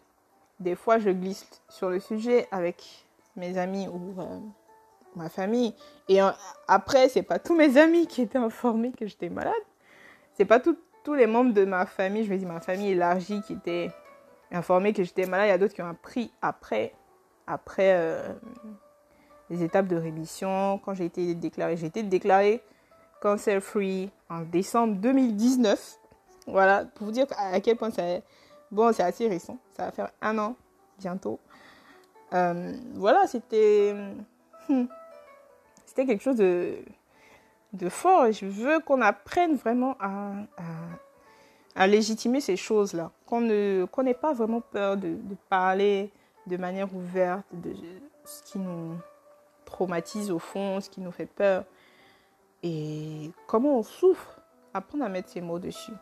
Des 0.61 0.77
fois, 0.77 0.99
je 0.99 1.11
glisse 1.11 1.47
sur 1.69 1.91
le 1.91 2.01
sujet 2.01 2.47
avec 2.51 3.07
mes 3.37 3.59
amis 3.59 3.89
ou 3.89 4.15
euh, 4.21 4.39
ma 5.17 5.29
famille. 5.29 5.75
Et 6.09 6.23
euh, 6.23 6.31
après, 6.69 7.09
c'est 7.09 7.23
pas 7.23 7.39
tous 7.39 7.57
mes 7.57 7.77
amis 7.77 8.07
qui 8.07 8.23
étaient 8.23 8.39
informés 8.39 8.93
que 8.93 9.07
j'étais 9.07 9.29
malade. 9.29 9.53
C'est 10.35 10.45
pas 10.45 10.61
tous 11.05 11.15
les 11.15 11.27
membres 11.27 11.53
de 11.53 11.65
ma 11.65 11.87
famille, 11.87 12.25
je 12.25 12.31
vais 12.31 12.39
dire 12.39 12.49
ma 12.49 12.61
famille 12.61 12.91
élargie, 12.91 13.41
qui 13.43 13.53
étaient 13.53 13.91
informés 14.51 14.93
que 14.93 15.05
j'étais 15.05 15.27
malade. 15.27 15.47
Il 15.47 15.51
y 15.51 15.53
a 15.53 15.59
d'autres 15.59 15.75
qui 15.75 15.83
ont 15.83 15.89
appris 15.89 16.33
après, 16.43 16.95
après 17.47 18.21
les 19.51 19.63
étapes 19.63 19.87
de 19.87 19.97
rémission. 19.97 20.81
Quand 20.85 20.95
j'ai 20.95 21.05
été 21.05 21.35
déclarée, 21.35 21.77
j'ai 21.77 21.87
été 21.87 22.03
déclarée 22.03 22.63
cancer 23.21 23.63
free 23.63 24.11
en 24.29 24.43
décembre 24.43 24.97
2019. 24.97 25.99
Voilà, 26.47 26.85
pour 26.85 27.07
vous 27.07 27.13
dire 27.13 27.27
à 27.39 27.59
quel 27.61 27.77
point 27.77 27.91
c'est 27.91 28.23
bon, 28.71 28.93
c'est 28.93 29.03
assez 29.03 29.29
récent. 29.29 29.59
Ça 29.77 29.87
va 29.87 29.93
faire 29.93 30.11
un 30.21 30.37
an 30.39 30.57
bientôt. 30.99 31.41
Euh, 32.35 32.75
voilà, 32.95 33.27
c'était 33.27 33.95
hmm, 34.69 34.85
c'était 35.87 36.05
quelque 36.05 36.23
chose 36.23 36.37
de 36.37 36.77
de 37.75 37.89
fort. 37.89 38.31
Je 38.33 38.47
veux 38.47 38.81
qu'on 38.81 39.01
apprenne 39.03 39.57
vraiment 39.57 39.97
à, 40.01 41.87
légitimer 41.87 42.41
ces 42.41 42.57
choses-là. 42.57 43.11
Qu'on 43.27 43.41
n'ait 43.41 44.15
pas 44.21 44.33
vraiment 44.33 44.61
peur 44.61 44.97
de, 44.97 45.17
parler 45.49 46.11
de 46.47 46.57
manière 46.57 46.95
ouverte 46.95 47.47
de 47.53 47.75
ce 48.25 48.43
qui 48.43 48.59
nous 48.59 48.97
traumatise 49.65 50.31
au 50.31 50.39
fond, 50.39 50.81
ce 50.81 50.89
qui 50.89 51.01
nous 51.01 51.11
fait 51.11 51.27
peur. 51.27 51.65
Et 52.63 53.31
comment 53.47 53.79
on 53.79 53.83
souffre, 53.83 54.41
apprendre 54.73 55.05
à 55.05 55.09
mettre 55.09 55.29
ces 55.29 55.41
mots 55.41 55.59
dessus. 55.59 55.93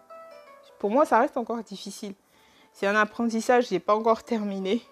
Pour 0.79 0.91
moi, 0.91 1.05
ça 1.05 1.19
reste 1.19 1.37
encore 1.37 1.63
difficile. 1.63 2.15
C'est 2.73 2.87
un 2.87 2.97
apprentissage, 2.97 3.69
j'ai 3.69 3.81
pas 3.81 3.95
encore 3.95 4.23
terminé. 4.23 4.83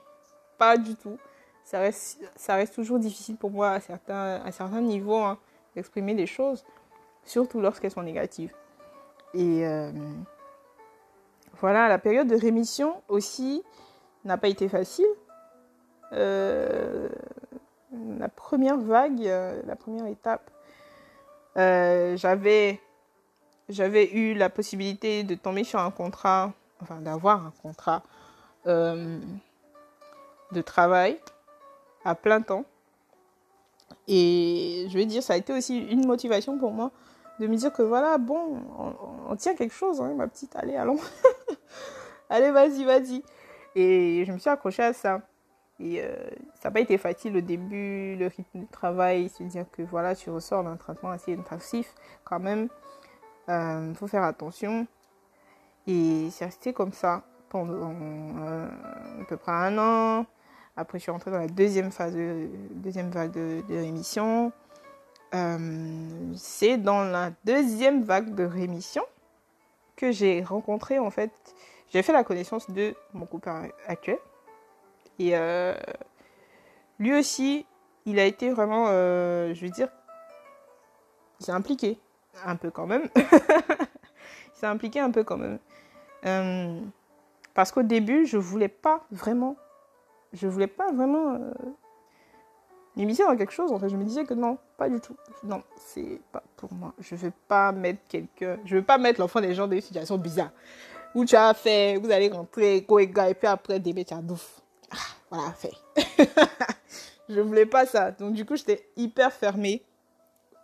Pas 0.59 0.77
du 0.77 0.95
tout. 0.97 1.19
Ça 1.65 1.79
reste, 1.79 2.75
toujours 2.75 2.99
difficile 2.99 3.37
pour 3.37 3.51
moi 3.51 3.71
à 3.71 3.81
certains, 3.81 4.41
à 4.45 4.51
certains 4.51 4.81
niveaux 4.81 5.23
hein, 5.23 5.39
d'exprimer 5.75 6.15
des 6.15 6.27
choses, 6.27 6.65
surtout 7.25 7.61
lorsqu'elles 7.61 7.91
sont 7.91 8.03
négatives. 8.03 8.55
Et 9.35 9.67
euh, 9.67 9.93
voilà, 11.61 11.89
la 11.89 11.99
période 11.99 12.29
de 12.29 12.37
rémission 12.37 13.03
aussi 13.09 13.63
n'a 14.25 14.37
pas 14.37 14.49
été 14.49 14.69
facile. 14.69 15.07
Euh, 16.13 17.09
la 18.19 18.29
première 18.29 18.77
vague, 18.77 19.25
euh, 19.27 19.61
la 19.67 19.77
première 19.77 20.07
étape, 20.07 20.51
j'avais, 21.57 22.81
j'avais 23.69 24.11
eu 24.13 24.35
la 24.35 24.49
possibilité 24.49 25.23
de 25.23 25.35
tomber 25.35 25.65
sur 25.65 25.79
un 25.79 25.91
contrat, 25.91 26.53
enfin 26.81 27.01
d'avoir 27.01 27.47
un 27.47 27.53
contrat 27.63 28.03
de 28.65 29.21
travail 30.65 31.19
à 32.05 32.15
plein 32.15 32.41
temps. 32.41 32.65
Et 34.09 34.87
je 34.89 34.99
vais 34.99 35.07
dire, 35.07 35.23
ça 35.23 35.35
a 35.35 35.37
été 35.37 35.53
aussi 35.53 35.79
une 35.79 36.07
motivation 36.07 36.59
pour 36.59 36.73
moi 36.73 36.91
de 37.39 37.47
me 37.47 37.57
dire 37.57 37.73
que 37.73 37.83
voilà, 37.83 38.19
bon, 38.19 38.61
on, 39.29 39.37
tient 39.37 39.55
quelque 39.55 39.75
chose, 39.75 40.01
hein, 40.01 40.13
ma 40.15 40.29
petite, 40.29 40.55
allez, 40.57 40.77
allons. 40.77 40.99
allez, 42.31 42.51
vas-y, 42.51 42.85
vas-y. 42.85 43.23
Et 43.75 44.25
je 44.27 44.33
me 44.33 44.39
suis 44.39 44.51
accrochée 44.51 44.83
à 44.83 44.93
ça. 44.93 45.23
Et 45.79 46.03
euh, 46.03 46.15
ça 46.61 46.69
n'a 46.69 46.73
pas 46.73 46.81
été 46.81 46.99
facile 46.99 47.37
au 47.39 47.41
début, 47.41 48.15
le 48.17 48.27
rythme 48.27 48.61
de 48.61 48.67
travail, 48.71 49.31
se 49.31 49.43
dire 49.45 49.65
que 49.73 49.81
voilà, 49.83 50.15
tu 50.15 50.29
ressors 50.29 50.63
d'un 50.63 50.77
traitement 50.77 51.11
assez 51.11 51.35
intensif 51.35 51.95
quand 52.25 52.39
même. 52.39 52.69
Il 53.49 53.53
euh, 53.53 53.95
faut 53.95 54.07
faire 54.07 54.25
attention. 54.25 54.87
Et 55.87 56.29
c'est 56.31 56.45
resté 56.45 56.75
comme 56.75 56.93
ça 56.93 57.23
pendant 57.49 57.95
euh, 57.95 58.69
à 59.23 59.25
peu 59.25 59.39
près 59.39 59.53
un 59.53 59.79
an. 59.79 60.27
Après, 60.77 60.99
je 60.99 61.03
suis 61.03 61.13
rentrée 61.13 61.31
dans 61.31 61.39
la 61.39 61.49
deuxième 61.49 61.91
phase, 61.91 62.15
de, 62.15 62.49
deuxième 62.71 63.11
vague 63.11 63.33
de, 63.33 63.63
rémission. 63.69 64.53
c'est 66.37 66.79
dans 66.79 67.05
la 67.05 67.31
deuxième 67.45 68.03
vague 68.03 68.35
de 68.35 68.45
rémission 68.45 69.05
que 69.97 70.13
j'ai 70.13 70.43
rencontré 70.43 70.99
en 70.99 71.11
fait, 71.11 71.31
j'ai 71.93 72.03
fait 72.03 72.13
la 72.13 72.25
connaissance 72.25 72.71
de 72.71 72.95
mon 73.13 73.27
copain 73.27 73.69
actuel 73.87 74.19
et 75.21 75.37
euh, 75.37 75.75
lui 76.99 77.15
aussi, 77.15 77.67
il 78.07 78.19
a 78.19 78.25
été 78.25 78.51
vraiment, 78.51 78.87
euh, 78.89 79.53
je 79.53 79.61
veux 79.61 79.71
dire, 79.71 79.89
il 81.39 81.47
s'est 81.47 81.53
impliqué 81.53 81.99
un 82.47 82.57
peu 82.57 82.71
quand 82.71 82.87
même. 82.87 83.09
il 83.17 84.55
s'est 84.55 84.67
impliqué 84.67 84.99
un 84.99 85.11
peu 85.11 85.23
quand 85.23 85.37
même. 85.37 85.59
Euh, 86.25 86.81
parce 87.53 87.71
qu'au 87.71 87.83
début, 87.83 88.25
je 88.25 88.39
voulais 88.39 88.69
pas 88.69 89.05
vraiment, 89.11 89.57
je 90.33 90.47
voulais 90.47 90.67
pas 90.67 90.93
vraiment 90.93 91.39
m'immiscer 92.97 93.25
dans 93.25 93.37
quelque 93.37 93.53
chose. 93.53 93.73
En 93.73 93.79
fait, 93.79 93.89
je 93.89 93.97
me 93.97 94.05
disais 94.05 94.25
que 94.25 94.35
non, 94.35 94.59
pas 94.77 94.89
du 94.89 95.01
tout. 95.01 95.17
Non, 95.43 95.63
c'est 95.77 96.21
pas 96.33 96.43
pour 96.57 96.73
moi. 96.73 96.95
Je 96.99 97.15
veux 97.15 97.33
pas 97.49 97.73
mettre 97.73 98.01
quelqu'un, 98.09 98.59
je 98.65 98.77
veux 98.77 98.85
pas 98.85 98.99
mettre 98.99 99.21
l'enfant 99.21 99.41
des 99.41 99.55
gens 99.55 99.65
dans 99.65 99.75
des 99.75 99.81
situations 99.81 100.19
bizarres 100.19 100.53
où 101.15 101.25
tu 101.25 101.37
as 101.37 101.55
fait, 101.55 101.97
vous 101.97 102.11
allez 102.11 102.29
rentrer, 102.29 102.83
go 102.83 102.99
et 102.99 103.09
puis 103.09 103.47
après, 103.47 103.81
des 103.81 103.93
métiers 103.93 104.17
à 104.17 104.21
ah, 104.93 104.97
voilà, 105.31 105.53
fait. 105.53 105.73
je 107.29 107.41
voulais 107.41 107.67
pas 107.67 107.87
ça. 107.87 108.11
Donc, 108.11 108.35
du 108.35 108.45
coup, 108.45 108.57
j'étais 108.57 108.89
hyper 108.97 109.33
fermée. 109.33 109.83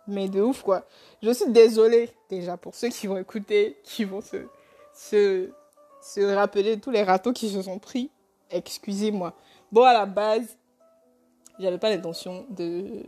Mais 0.09 0.29
de 0.29 0.41
ouf, 0.41 0.61
quoi. 0.61 0.85
Je 1.21 1.31
suis 1.31 1.51
désolée, 1.51 2.09
déjà, 2.29 2.55
pour 2.55 2.75
ceux 2.75 2.87
qui 2.89 3.07
vont 3.07 3.17
écouter, 3.17 3.77
qui 3.83 4.05
vont 4.05 4.21
se, 4.21 4.37
se, 4.93 5.49
se 6.01 6.21
rappeler 6.21 6.79
tous 6.79 6.91
les 6.91 7.03
râteaux 7.03 7.33
qui 7.33 7.49
se 7.49 7.61
sont 7.61 7.77
pris. 7.77 8.09
Excusez-moi. 8.49 9.33
Bon, 9.71 9.83
à 9.83 9.93
la 9.93 10.05
base, 10.05 10.57
j'avais 11.59 11.77
pas 11.77 11.89
l'intention 11.89 12.45
de 12.49 13.03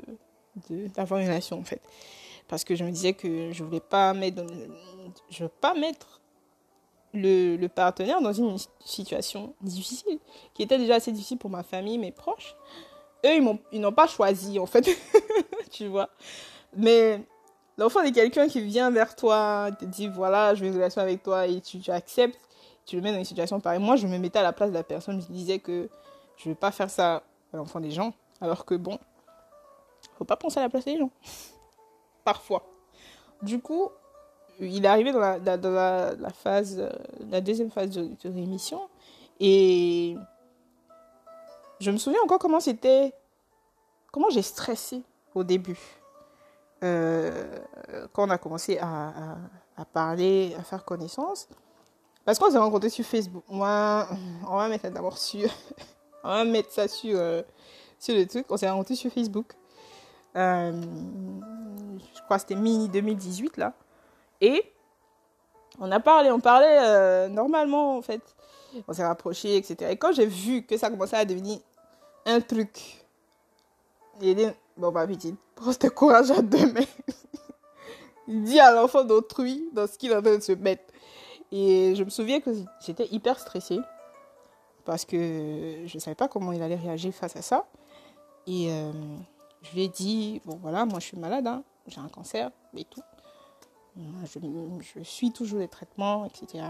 d'avoir 0.95 1.21
une 1.21 1.27
relation, 1.27 1.59
en 1.59 1.63
fait. 1.63 1.81
Parce 2.47 2.63
que 2.63 2.75
je 2.75 2.83
me 2.83 2.91
disais 2.91 3.13
que 3.13 3.51
je 3.51 3.63
voulais 3.63 3.79
pas 3.79 4.13
mettre, 4.13 4.43
je 5.29 5.45
pas 5.45 5.73
mettre 5.73 6.19
le, 7.13 7.55
le, 7.55 7.69
partenaire 7.69 8.21
dans 8.21 8.33
une 8.33 8.57
situation 8.83 9.53
difficile, 9.61 10.19
qui 10.53 10.63
était 10.63 10.77
déjà 10.77 10.95
assez 10.95 11.11
difficile 11.11 11.37
pour 11.37 11.49
ma 11.49 11.63
famille, 11.63 11.97
mes 11.97 12.11
proches. 12.11 12.55
Eux, 13.25 13.41
ils 13.71 13.79
n'ont 13.79 13.91
pas 13.93 14.07
choisi, 14.07 14.59
en 14.59 14.65
fait. 14.65 14.89
tu 15.71 15.87
vois. 15.87 16.09
Mais 16.75 17.21
l'enfant 17.77 18.03
de 18.03 18.09
quelqu'un 18.09 18.47
qui 18.47 18.61
vient 18.61 18.91
vers 18.91 19.15
toi, 19.15 19.69
te 19.79 19.85
dit 19.85 20.07
voilà, 20.07 20.55
je 20.55 20.61
veux 20.61 20.67
une 20.67 20.75
relation 20.75 21.01
avec 21.01 21.23
toi 21.23 21.47
et 21.47 21.61
tu, 21.61 21.79
tu, 21.79 21.91
acceptes, 21.91 22.39
tu 22.85 22.95
le 22.95 23.01
mets 23.01 23.11
dans 23.11 23.17
une 23.17 23.25
situation 23.25 23.59
pareille. 23.59 23.81
Moi, 23.81 23.95
je 23.95 24.07
me 24.07 24.17
mettais 24.17 24.39
à 24.39 24.43
la 24.43 24.53
place 24.53 24.69
de 24.69 24.75
la 24.75 24.83
personne, 24.83 25.21
je 25.21 25.27
disais 25.27 25.59
que 25.59 25.89
je 26.39 26.47
ne 26.47 26.53
vais 26.53 26.59
pas 26.59 26.71
faire 26.71 26.89
ça 26.89 27.21
à 27.53 27.57
l'enfant 27.57 27.81
des 27.81 27.91
gens. 27.91 28.13
Alors 28.39 28.63
que 28.65 28.73
bon, 28.75 28.97
faut 30.17 30.23
pas 30.23 30.37
penser 30.37 30.59
à 30.59 30.63
la 30.63 30.69
place 30.69 30.85
des 30.85 30.97
gens. 30.97 31.11
Parfois. 32.23 32.65
Du 33.41 33.59
coup, 33.61 33.89
il 34.59 34.85
est 34.85 34.87
arrivé 34.87 35.11
dans 35.11 35.19
la, 35.19 36.29
phase, 36.33 36.79
euh, 36.79 36.89
la 37.29 37.41
deuxième 37.41 37.69
phase 37.69 37.89
de, 37.89 38.29
rémission. 38.29 38.89
Et 39.39 40.15
je 41.79 41.91
me 41.91 41.97
souviens 41.97 42.21
encore 42.23 42.39
comment 42.39 42.59
c'était, 42.59 43.13
comment 44.11 44.29
j'ai 44.29 44.41
stressé 44.41 45.03
au 45.35 45.43
début. 45.43 45.79
Euh, 46.83 47.59
quand 48.13 48.27
on 48.27 48.29
a 48.29 48.37
commencé 48.37 48.77
à, 48.79 49.35
parler, 49.93 50.55
à 50.57 50.63
faire 50.63 50.85
connaissance. 50.85 51.49
Parce 52.23 52.39
qu'on 52.39 52.49
s'est 52.51 52.57
rencontrés 52.57 52.89
sur 52.89 53.05
Facebook. 53.05 53.43
Moi, 53.49 54.07
on 54.47 54.55
va 54.55 54.69
mettre 54.69 54.89
d'abord 54.89 55.17
sur. 55.17 55.49
On 56.23 56.29
va 56.29 56.45
mettre 56.45 56.71
ça 56.71 56.87
sur, 56.87 57.17
euh, 57.17 57.41
sur 57.99 58.15
le 58.15 58.25
truc. 58.25 58.45
On 58.49 58.57
s'est 58.57 58.69
rencontrés 58.69 58.95
sur 58.95 59.11
Facebook. 59.11 59.53
Euh, 60.35 60.81
je 62.15 62.21
crois 62.23 62.37
que 62.37 62.41
c'était 62.41 62.55
mi-2018 62.55 63.59
là. 63.59 63.73
Et 64.41 64.63
on 65.79 65.91
a 65.91 65.99
parlé, 65.99 66.31
on 66.31 66.39
parlait 66.39 66.79
euh, 66.81 67.27
normalement 67.29 67.97
en 67.97 68.01
fait. 68.01 68.21
On 68.87 68.93
s'est 68.93 69.05
rapproché, 69.05 69.57
etc. 69.57 69.91
Et 69.91 69.97
quand 69.97 70.11
j'ai 70.11 70.27
vu 70.27 70.63
que 70.63 70.77
ça 70.77 70.89
commençait 70.89 71.17
à 71.17 71.25
devenir 71.25 71.59
un 72.25 72.39
truc, 72.39 73.03
j'ai 74.21 74.35
dit, 74.35 74.45
bon 74.77 74.91
bah 74.91 75.07
petit, 75.07 75.35
prends 75.55 75.71
courage 75.89 76.31
à 76.31 76.41
deux 76.41 76.71
mains. 76.71 76.81
Dis 78.27 78.59
à 78.59 78.71
l'enfant 78.71 79.03
d'autrui 79.03 79.67
dans 79.73 79.87
ce 79.87 79.97
qu'il 79.97 80.11
est 80.11 80.15
en 80.15 80.21
train 80.21 80.35
de 80.35 80.43
se 80.43 80.51
mettre. 80.51 80.83
Et 81.51 81.95
je 81.95 82.03
me 82.03 82.11
souviens 82.11 82.39
que 82.39 82.51
j'étais 82.85 83.07
hyper 83.07 83.39
stressée 83.39 83.79
parce 84.85 85.05
que 85.05 85.83
je 85.85 85.95
ne 85.95 85.99
savais 85.99 86.15
pas 86.15 86.27
comment 86.27 86.51
il 86.51 86.61
allait 86.61 86.75
réagir 86.75 87.13
face 87.13 87.35
à 87.35 87.41
ça. 87.41 87.65
Et 88.47 88.71
euh, 88.71 88.91
je 89.61 89.73
lui 89.73 89.83
ai 89.83 89.87
dit, 89.87 90.41
bon 90.45 90.57
voilà, 90.61 90.85
moi 90.85 90.99
je 90.99 91.05
suis 91.05 91.17
malade, 91.17 91.45
hein, 91.47 91.63
j'ai 91.87 91.99
un 91.99 92.07
cancer 92.07 92.51
et 92.75 92.85
tout. 92.85 93.03
Je, 94.23 95.03
suis 95.03 95.31
toujours 95.31 95.59
les 95.59 95.67
traitements, 95.67 96.25
etc. 96.25 96.65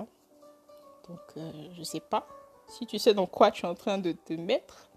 Donc, 1.08 1.20
euh, 1.38 1.52
je 1.74 1.80
ne 1.80 1.84
sais 1.84 2.00
pas 2.00 2.28
si 2.68 2.86
tu 2.86 2.98
sais 2.98 3.14
dans 3.14 3.28
quoi 3.28 3.52
tu 3.52 3.66
es 3.66 3.70
en 3.70 3.76
train 3.76 3.98
de 3.98 4.12
te 4.12 4.34
mettre. 4.34 4.90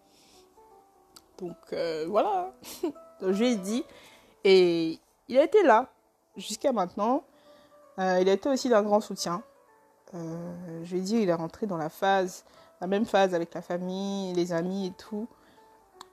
Donc, 1.39 1.57
euh, 1.73 2.07
voilà. 2.09 2.53
Je 3.21 3.39
lui 3.39 3.53
ai 3.53 3.57
dit. 3.57 3.85
Et 4.45 4.99
il 5.29 5.39
a 5.39 5.45
été 5.45 5.63
là 5.63 5.93
jusqu'à 6.37 6.73
maintenant. 6.73 7.23
Il 7.99 8.29
a 8.29 8.33
été 8.33 8.49
aussi 8.49 8.69
d'un 8.69 8.83
grand 8.83 9.01
soutien. 9.01 9.43
Je 10.13 10.91
lui 10.91 10.99
ai 10.99 11.03
dit, 11.03 11.17
il 11.19 11.29
est 11.29 11.35
rentré 11.35 11.67
dans 11.67 11.77
la 11.77 11.91
phase, 11.91 12.45
la 12.83 12.89
même 12.89 13.07
phase 13.07 13.33
avec 13.33 13.55
la 13.55 13.63
famille, 13.63 14.35
les 14.35 14.53
amis 14.53 14.89
et 14.89 14.91
tout. 14.91 15.29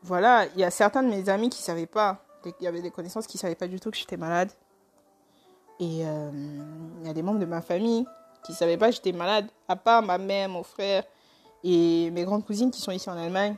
Voilà, 0.03 0.45
il 0.53 0.61
y 0.61 0.63
a 0.63 0.69
certains 0.69 1.01
de 1.01 1.09
mes 1.09 1.27
amis 1.27 1.49
qui 1.49 1.63
savaient 1.63 1.87
pas. 1.87 2.23
Il 2.45 2.63
y 2.63 2.67
avait 2.67 2.83
des 2.83 2.91
connaissances 2.91 3.25
qui 3.25 3.39
savaient 3.39 3.55
pas 3.55 3.67
du 3.67 3.79
tout 3.79 3.89
que 3.89 3.97
j'étais 3.97 4.17
malade. 4.17 4.51
Et 5.79 6.05
euh, 6.05 6.29
il 7.01 7.07
y 7.07 7.09
a 7.09 7.13
des 7.13 7.23
membres 7.23 7.39
de 7.39 7.45
ma 7.45 7.61
famille 7.61 8.05
qui 8.43 8.53
savaient 8.53 8.77
pas 8.77 8.89
que 8.89 8.95
j'étais 8.95 9.13
malade, 9.13 9.47
à 9.67 9.75
part 9.75 10.03
ma 10.03 10.19
mère, 10.19 10.47
mon 10.47 10.61
frère 10.61 11.03
et 11.63 12.11
mes 12.11 12.23
grandes 12.23 12.45
cousines 12.45 12.69
qui 12.69 12.81
sont 12.81 12.91
ici 12.91 13.09
en 13.09 13.17
Allemagne. 13.17 13.55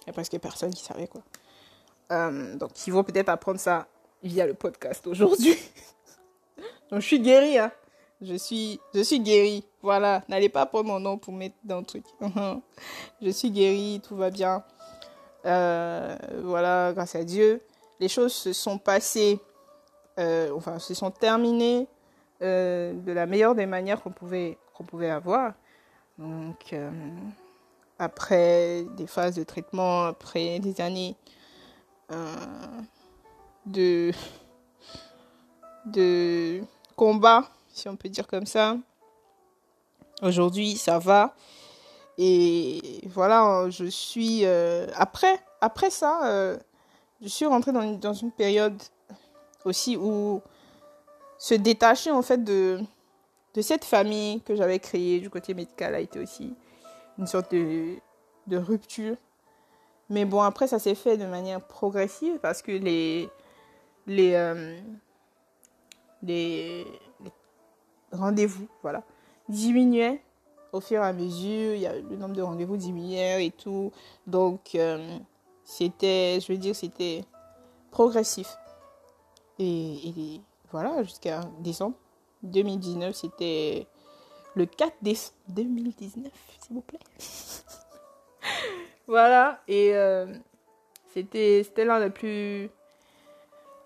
Il 0.00 0.04
n'y 0.06 0.10
a 0.10 0.12
presque 0.14 0.38
personne 0.38 0.72
qui 0.72 0.82
savait 0.82 1.06
quoi. 1.06 1.20
Euh, 2.12 2.56
donc 2.56 2.70
ils 2.86 2.94
vont 2.94 3.04
peut-être 3.04 3.28
apprendre 3.28 3.60
ça 3.60 3.86
via 4.22 4.46
le 4.46 4.54
podcast 4.54 5.06
aujourd'hui. 5.06 5.54
donc 6.90 7.00
je 7.00 7.06
suis 7.06 7.20
guérie, 7.20 7.58
hein. 7.58 7.70
Je 8.22 8.36
suis, 8.36 8.80
je 8.94 9.02
suis 9.02 9.20
guérie. 9.20 9.66
Voilà, 9.84 10.22
n'allez 10.30 10.48
pas 10.48 10.64
prendre 10.64 10.86
mon 10.86 10.98
nom 10.98 11.18
pour 11.18 11.34
mettre 11.34 11.56
dans 11.62 11.80
le 11.80 11.84
truc. 11.84 12.06
je 13.20 13.28
suis 13.28 13.50
guérie, 13.50 14.00
tout 14.02 14.16
va 14.16 14.30
bien. 14.30 14.64
Euh, 15.44 16.16
voilà, 16.42 16.94
grâce 16.94 17.14
à 17.14 17.22
Dieu. 17.22 17.60
Les 18.00 18.08
choses 18.08 18.32
se 18.32 18.54
sont 18.54 18.78
passées 18.78 19.38
euh, 20.18 20.50
enfin, 20.56 20.78
se 20.78 20.94
sont 20.94 21.10
terminés 21.10 21.86
euh, 22.40 22.94
de 22.94 23.12
la 23.12 23.26
meilleure 23.26 23.54
des 23.54 23.66
manières 23.66 24.02
qu'on 24.02 24.10
pouvait, 24.10 24.56
avoir. 25.10 25.52
Donc, 26.16 26.74
après 27.98 28.86
des 28.96 29.06
phases 29.06 29.34
de 29.34 29.44
traitement, 29.44 30.04
après 30.04 30.60
des 30.60 30.80
années 30.80 31.14
de, 33.66 34.12
de 35.84 36.62
combat, 36.96 37.44
si 37.68 37.86
on 37.86 37.96
peut 37.96 38.08
dire 38.08 38.26
comme 38.26 38.46
ça, 38.46 38.78
aujourd'hui, 40.22 40.76
ça 40.76 40.98
va. 40.98 41.34
Et 42.18 43.00
voilà, 43.06 43.68
je 43.70 43.86
suis... 43.86 44.44
Euh, 44.44 44.86
après, 44.94 45.38
après 45.60 45.90
ça, 45.90 46.56
je 47.20 47.28
suis 47.28 47.46
rentrée 47.46 47.72
dans, 47.72 47.98
dans 47.98 48.12
une 48.14 48.30
période 48.30 48.80
aussi 49.64 49.96
où 49.96 50.42
se 51.38 51.54
détacher 51.54 52.10
en 52.10 52.22
fait 52.22 52.42
de, 52.42 52.80
de 53.54 53.62
cette 53.62 53.84
famille 53.84 54.40
que 54.42 54.54
j'avais 54.56 54.78
créée 54.78 55.20
du 55.20 55.30
côté 55.30 55.54
médical 55.54 55.94
a 55.94 56.00
été 56.00 56.18
aussi 56.20 56.54
une 57.18 57.26
sorte 57.26 57.52
de, 57.52 57.94
de 58.46 58.56
rupture. 58.56 59.16
Mais 60.10 60.24
bon, 60.24 60.42
après, 60.42 60.66
ça 60.66 60.78
s'est 60.78 60.94
fait 60.94 61.16
de 61.16 61.24
manière 61.24 61.60
progressive 61.60 62.38
parce 62.40 62.60
que 62.62 62.72
les, 62.72 63.28
les, 64.06 64.34
euh, 64.34 64.78
les, 66.22 66.84
les 67.22 67.32
rendez-vous 68.12 68.68
voilà, 68.82 69.02
diminuaient 69.48 70.20
au 70.72 70.80
fur 70.80 71.02
et 71.02 71.06
à 71.06 71.12
mesure. 71.12 71.74
Il 71.74 71.82
y 71.82 71.88
le 72.10 72.16
nombre 72.16 72.34
de 72.34 72.42
rendez-vous 72.42 72.76
diminuait 72.76 73.46
et 73.46 73.50
tout. 73.50 73.92
Donc, 74.26 74.74
euh, 74.74 75.18
c'était, 75.64 76.38
je 76.40 76.52
veux 76.52 76.58
dire, 76.58 76.74
c'était 76.74 77.24
progressif. 77.90 78.48
Et, 79.58 80.40
voilà, 80.70 81.02
jusqu'à 81.04 81.40
décembre 81.60 81.96
2019, 82.42 83.14
c'était 83.14 83.86
le 84.54 84.66
4 84.66 84.92
décembre 85.02 85.36
2019, 85.48 86.32
s'il 86.60 86.74
vous 86.74 86.82
plaît. 86.82 86.98
voilà, 89.06 89.62
et 89.68 89.94
euh, 89.94 90.26
c'était 91.12 91.84
l'un 91.84 92.00
des 92.00 92.10
plus, 92.10 92.68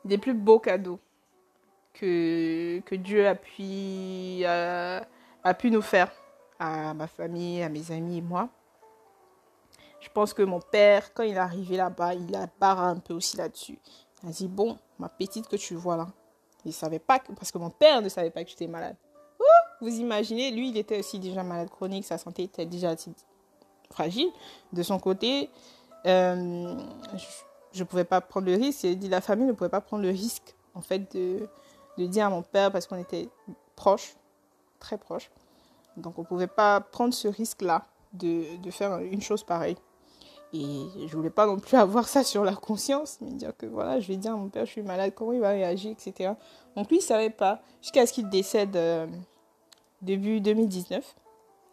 des 0.06 0.16
plus 0.16 0.32
beaux 0.32 0.58
cadeaux 0.58 0.98
que, 1.92 2.80
que 2.80 2.94
Dieu 2.94 3.26
a 3.26 3.34
pu, 3.34 4.44
a, 4.46 5.06
a 5.44 5.54
pu 5.54 5.70
nous 5.70 5.82
faire 5.82 6.10
à 6.58 6.94
ma 6.94 7.06
famille, 7.06 7.62
à 7.62 7.68
mes 7.68 7.90
amis 7.90 8.18
et 8.18 8.22
moi. 8.22 8.48
Je 10.00 10.08
pense 10.10 10.32
que 10.32 10.42
mon 10.42 10.60
père, 10.60 11.12
quand 11.12 11.22
il 11.22 11.34
est 11.34 11.38
arrivé 11.38 11.76
là-bas, 11.76 12.14
il 12.14 12.34
a 12.34 12.46
barré 12.60 12.86
un 12.86 12.98
peu 12.98 13.14
aussi 13.14 13.36
là-dessus. 13.36 13.78
Il 14.22 14.28
a 14.28 14.32
dit, 14.32 14.48
bon, 14.48 14.78
ma 14.98 15.08
petite 15.08 15.48
que 15.48 15.56
tu 15.56 15.74
vois 15.74 15.96
là, 15.96 16.08
il 16.64 16.72
savait 16.72 16.98
pas, 16.98 17.18
que, 17.18 17.32
parce 17.32 17.50
que 17.50 17.58
mon 17.58 17.70
père 17.70 18.02
ne 18.02 18.08
savait 18.08 18.30
pas 18.30 18.44
que 18.44 18.50
j'étais 18.50 18.66
malade. 18.66 18.96
Ouh, 19.40 19.84
vous 19.84 19.94
imaginez, 19.98 20.50
lui, 20.50 20.70
il 20.70 20.76
était 20.76 20.98
aussi 20.98 21.18
déjà 21.18 21.42
malade 21.42 21.70
chronique, 21.70 22.04
sa 22.04 22.18
santé 22.18 22.44
était 22.44 22.66
déjà 22.66 22.94
fragile. 23.90 24.30
De 24.72 24.82
son 24.82 24.98
côté, 24.98 25.50
euh, 26.06 26.76
je 27.72 27.80
ne 27.80 27.84
pouvais 27.84 28.04
pas 28.04 28.20
prendre 28.20 28.46
le 28.46 28.54
risque, 28.54 28.86
la 29.02 29.20
famille 29.20 29.46
ne 29.46 29.52
pouvait 29.52 29.70
pas 29.70 29.80
prendre 29.80 30.02
le 30.02 30.10
risque, 30.10 30.54
en 30.74 30.80
fait, 30.80 31.12
de, 31.16 31.48
de 31.96 32.06
dire 32.06 32.26
à 32.26 32.30
mon 32.30 32.42
père, 32.42 32.70
parce 32.70 32.86
qu'on 32.86 32.98
était 32.98 33.28
proches, 33.76 34.14
très 34.78 34.98
proches. 34.98 35.30
Donc, 35.96 36.18
on 36.18 36.22
ne 36.22 36.26
pouvait 36.26 36.46
pas 36.46 36.80
prendre 36.80 37.12
ce 37.14 37.28
risque-là 37.28 37.86
de, 38.12 38.56
de 38.56 38.70
faire 38.70 38.98
une 38.98 39.20
chose 39.20 39.44
pareille. 39.44 39.76
Et 40.52 40.86
je 41.06 41.16
voulais 41.16 41.30
pas 41.30 41.46
non 41.46 41.58
plus 41.58 41.76
avoir 41.78 42.08
ça 42.08 42.24
sur 42.24 42.44
la 42.44 42.54
conscience, 42.54 43.18
mais 43.20 43.30
dire 43.32 43.56
que 43.56 43.66
voilà, 43.66 44.00
je 44.00 44.08
vais 44.08 44.16
dire 44.16 44.32
à 44.32 44.36
mon 44.36 44.48
père, 44.48 44.66
je 44.66 44.72
suis 44.72 44.82
malade, 44.82 45.12
comment 45.14 45.32
il 45.32 45.40
va 45.40 45.50
réagir, 45.50 45.90
etc. 45.90 46.32
Donc 46.76 46.88
lui, 46.88 46.98
il 46.98 47.02
savait 47.02 47.30
pas, 47.30 47.60
jusqu'à 47.82 48.06
ce 48.06 48.12
qu'il 48.12 48.28
décède 48.28 48.76
euh, 48.76 49.06
début 50.02 50.40
2019, 50.40 51.14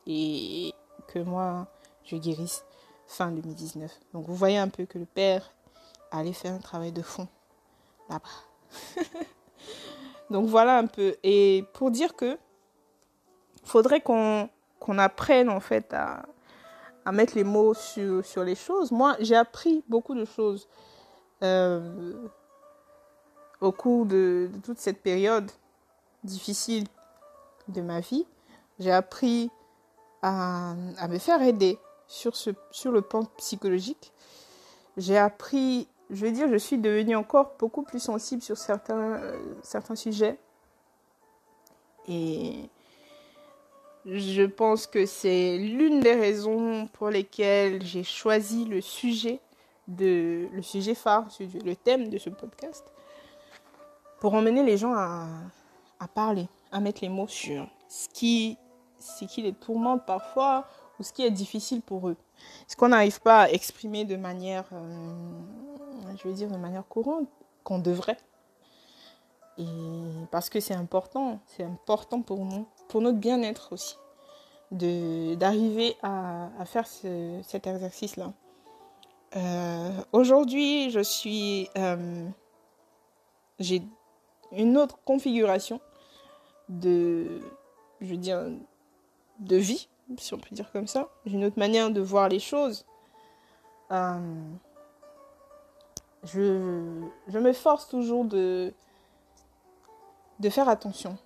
et 0.08 0.74
que 1.08 1.20
moi, 1.20 1.68
je 2.04 2.16
guérisse. 2.18 2.64
fin 3.08 3.32
2019. 3.32 3.92
Donc 4.14 4.26
vous 4.28 4.36
voyez 4.36 4.58
un 4.58 4.68
peu 4.68 4.86
que 4.86 4.98
le 4.98 5.06
père 5.06 5.52
allait 6.12 6.34
faire 6.34 6.54
un 6.54 6.60
travail 6.60 6.92
de 6.92 7.02
fond 7.02 7.28
là-bas. 8.10 9.02
Donc 10.30 10.48
voilà 10.48 10.80
un 10.80 10.88
peu. 10.88 11.16
Et 11.24 11.64
pour 11.74 11.92
dire 11.92 12.16
que 12.16 12.38
faudrait 13.66 14.02
qu'on 14.02 14.50
apprenne 14.98 15.50
en 15.50 15.60
fait 15.60 15.94
à, 15.94 16.24
à 17.06 17.12
mettre 17.12 17.36
les 17.36 17.44
mots 17.44 17.74
sur, 17.74 18.26
sur 18.26 18.44
les 18.44 18.56
choses. 18.56 18.92
Moi, 18.92 19.16
j'ai 19.20 19.36
appris 19.36 19.84
beaucoup 19.88 20.16
de 20.16 20.26
choses 20.26 20.68
euh, 21.44 22.14
au 23.62 23.72
cours 23.72 24.06
de, 24.06 24.50
toute 24.64 24.80
cette 24.80 25.02
période 25.02 25.52
difficile 26.24 26.86
de 27.68 27.82
ma 27.82 28.00
vie. 28.00 28.26
J'ai 28.80 28.92
appris 28.92 29.52
à, 30.22 30.74
à, 30.98 31.08
me 31.08 31.20
faire 31.20 31.42
aider 31.42 31.78
sur, 32.08 32.36
ce, 32.36 32.50
sur 32.72 32.92
le 32.92 33.02
plan 33.02 33.26
psychologique. 33.38 34.12
J'ai 34.98 35.18
appris, 35.18 35.88
je 36.10 36.26
vais 36.26 36.32
dire, 36.32 36.50
je 36.50 36.58
suis 36.58 36.78
devenue 36.78 37.16
encore 37.16 37.54
beaucoup 37.60 37.84
plus 37.84 38.00
sensible 38.00 38.42
sur 38.42 38.58
certains, 38.58 39.14
euh, 39.20 39.56
certains 39.62 39.96
sujets. 39.96 40.40
Et 42.08 42.70
je 44.06 44.44
pense 44.44 44.86
que 44.86 45.06
c'est 45.06 45.58
l'une 45.58 46.00
des 46.00 46.14
raisons 46.14 46.88
pour 46.94 47.10
lesquelles 47.10 47.84
j'ai 47.84 48.04
choisi 48.04 48.66
le 48.66 48.82
sujet 48.82 49.40
de 49.88 50.48
le 50.52 50.62
sujet 50.62 50.96
phare, 50.96 51.28
le 51.40 51.76
thème 51.76 52.10
de 52.10 52.18
ce 52.18 52.30
podcast, 52.30 52.84
pour 54.20 54.34
emmener 54.34 54.64
les 54.64 54.78
gens 54.78 54.94
à, 54.94 55.28
parler, 56.14 56.48
à 56.72 56.80
mettre 56.80 57.02
les 57.02 57.10
mots 57.10 57.28
sur 57.28 57.68
ce 57.90 58.08
qui, 58.10 58.58
les 59.38 59.54
tourmente 59.54 60.06
parfois 60.06 60.68
ou 61.00 61.04
ce 61.04 61.12
qui 61.12 61.24
est 61.24 61.32
difficile 61.32 61.82
pour 61.82 62.10
eux. 62.10 62.18
Ce 62.68 62.76
qu'on 62.76 62.90
n'arrive 62.90 63.22
pas 63.22 63.42
à 63.42 63.50
exprimer 63.50 64.06
de 64.06 64.16
manière, 64.16 64.66
euh, 64.72 65.14
je 66.18 66.28
vais 66.28 66.34
dire 66.34 66.50
de 66.50 66.58
manière 66.58 66.88
courante, 66.88 67.28
qu'on 67.64 67.80
devrait. 67.80 68.18
Et 69.58 69.66
parce 70.32 70.50
que 70.50 70.60
c'est 70.60 70.74
important, 70.74 71.40
c'est 71.46 71.64
important 71.64 72.22
pour 72.22 72.44
nous, 72.44 72.68
pour 72.90 73.02
notre 73.02 73.18
bien-être 73.18 73.72
aussi, 73.72 73.98
d'arriver 74.72 75.96
à, 76.02 76.50
à, 76.60 76.66
faire 76.66 76.88
ce, 76.88 77.40
cet 77.44 77.68
exercice-là. 77.68 78.34
Euh, 79.36 79.92
Aujourd'hui, 80.12 80.92
je 80.92 81.00
suis, 81.00 81.70
euh, 81.78 82.28
j'ai 83.60 83.82
une 84.52 84.78
autre 84.78 85.00
configuration 85.06 85.80
de, 86.68 87.40
je 88.02 88.08
veux 88.08 88.18
dire, 88.18 88.46
de 89.40 89.56
vie, 89.56 89.88
si 90.18 90.34
on 90.34 90.38
peut 90.38 90.54
dire 90.54 90.72
comme 90.72 90.88
ça. 90.88 91.10
J'ai 91.26 91.36
une 91.36 91.46
autre 91.46 91.60
manière 91.60 91.92
de 91.92 92.02
voir 92.02 92.30
les 92.30 92.40
choses. 92.40 92.86
Euh, 93.92 94.20
je, 96.24 97.02
je 97.28 97.40
me 97.40 97.54
force 97.54 97.88
toujours 97.88 98.26
de 98.26 98.74
de 100.40 100.50
faire 100.50 100.70
attention 100.70 101.18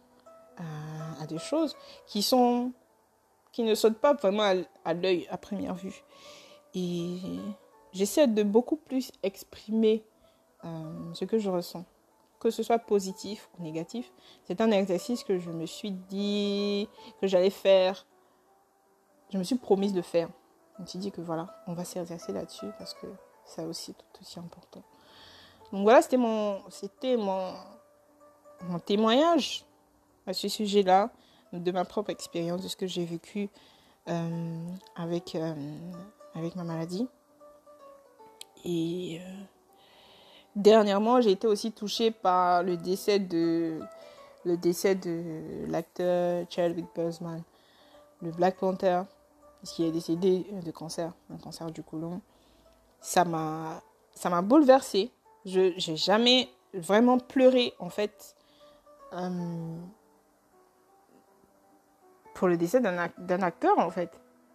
à, 0.57 1.25
des 1.27 1.37
choses 1.37 1.75
qui 2.07 2.21
sont 2.21 2.71
qui 3.51 3.63
ne 3.63 3.75
sautent 3.75 3.99
pas 3.99 4.13
vraiment 4.13 4.53
à, 4.85 4.93
l'œil 4.93 5.27
à 5.29 5.37
première 5.37 5.73
vue. 5.73 6.03
Et 6.75 7.17
j'essaie 7.93 8.27
de 8.27 8.43
beaucoup 8.43 8.75
plus 8.75 9.11
exprimer 9.23 10.03
euh, 10.63 11.13
ce 11.13 11.25
que 11.25 11.39
je 11.39 11.49
ressens. 11.49 11.85
Que 12.39 12.51
ce 12.51 12.63
soit 12.63 12.79
positif 12.79 13.49
ou 13.57 13.63
négatif 13.63 14.11
c'est 14.45 14.61
un 14.61 14.71
exercice 14.71 15.23
que 15.23 15.39
je 15.39 15.51
me 15.51 15.65
suis 15.65 15.91
dit 15.91 16.87
que 17.19 17.27
j'allais 17.27 17.49
faire. 17.49 18.05
Je 19.31 19.37
me 19.37 19.43
suis 19.43 19.55
promise 19.55 19.93
de 19.93 20.01
faire. 20.01 20.29
Je 20.77 20.83
me 20.83 21.01
dit 21.01 21.11
que 21.11 21.21
voilà 21.21 21.47
on 21.67 21.73
va 21.73 21.83
s'exercer 21.83 22.31
là-dessus 22.31 22.67
parce 22.77 22.93
que 22.93 23.07
c'est 23.45 23.65
aussi 23.65 23.93
tout 23.93 24.21
aussi 24.21 24.39
important. 24.39 24.83
Donc 25.71 25.83
voilà 25.83 26.01
c'était 26.01 26.17
mon 26.17 26.61
c'était 26.69 27.17
mon 27.17 27.53
mon 28.67 28.79
témoignage 28.79 29.65
à 30.27 30.33
ce 30.33 30.47
sujet-là, 30.47 31.09
de 31.53 31.71
ma 31.71 31.85
propre 31.85 32.11
expérience, 32.11 32.61
de 32.61 32.67
ce 32.67 32.75
que 32.75 32.87
j'ai 32.87 33.05
vécu 33.05 33.49
euh, 34.07 34.67
avec, 34.95 35.35
euh, 35.35 35.53
avec 36.35 36.55
ma 36.55 36.63
maladie. 36.63 37.07
Et 38.65 39.19
euh, 39.21 39.43
dernièrement, 40.55 41.21
j'ai 41.21 41.31
été 41.31 41.47
aussi 41.47 41.71
touchée 41.71 42.11
par 42.11 42.63
le 42.63 42.77
décès 42.77 43.19
de 43.19 43.79
le 44.45 44.55
décès 44.55 44.95
de 44.95 45.65
l'acteur 45.67 46.45
Chadwick 46.49 46.85
Boseman, 46.95 47.43
le 48.21 48.31
Black 48.31 48.55
Panther, 48.55 49.01
qui 49.63 49.83
est 49.83 49.91
décédé 49.91 50.45
de 50.65 50.71
cancer, 50.71 51.11
un 51.29 51.37
cancer 51.37 51.69
du 51.71 51.83
côlon. 51.83 52.21
Ça 53.01 53.25
m'a 53.25 53.81
ça 54.13 54.29
m'a 54.29 54.41
bouleversée. 54.41 55.11
Je 55.45 55.73
j'ai 55.77 55.97
jamais 55.97 56.49
vraiment 56.73 57.17
pleuré 57.17 57.73
en 57.79 57.89
fait 57.89 58.35
euh, 59.13 59.77
pour 62.33 62.47
le 62.47 62.57
décès 62.57 62.79
d'un 62.79 63.41
acteur 63.41 63.77
en 63.79 63.89
fait. 63.89 64.11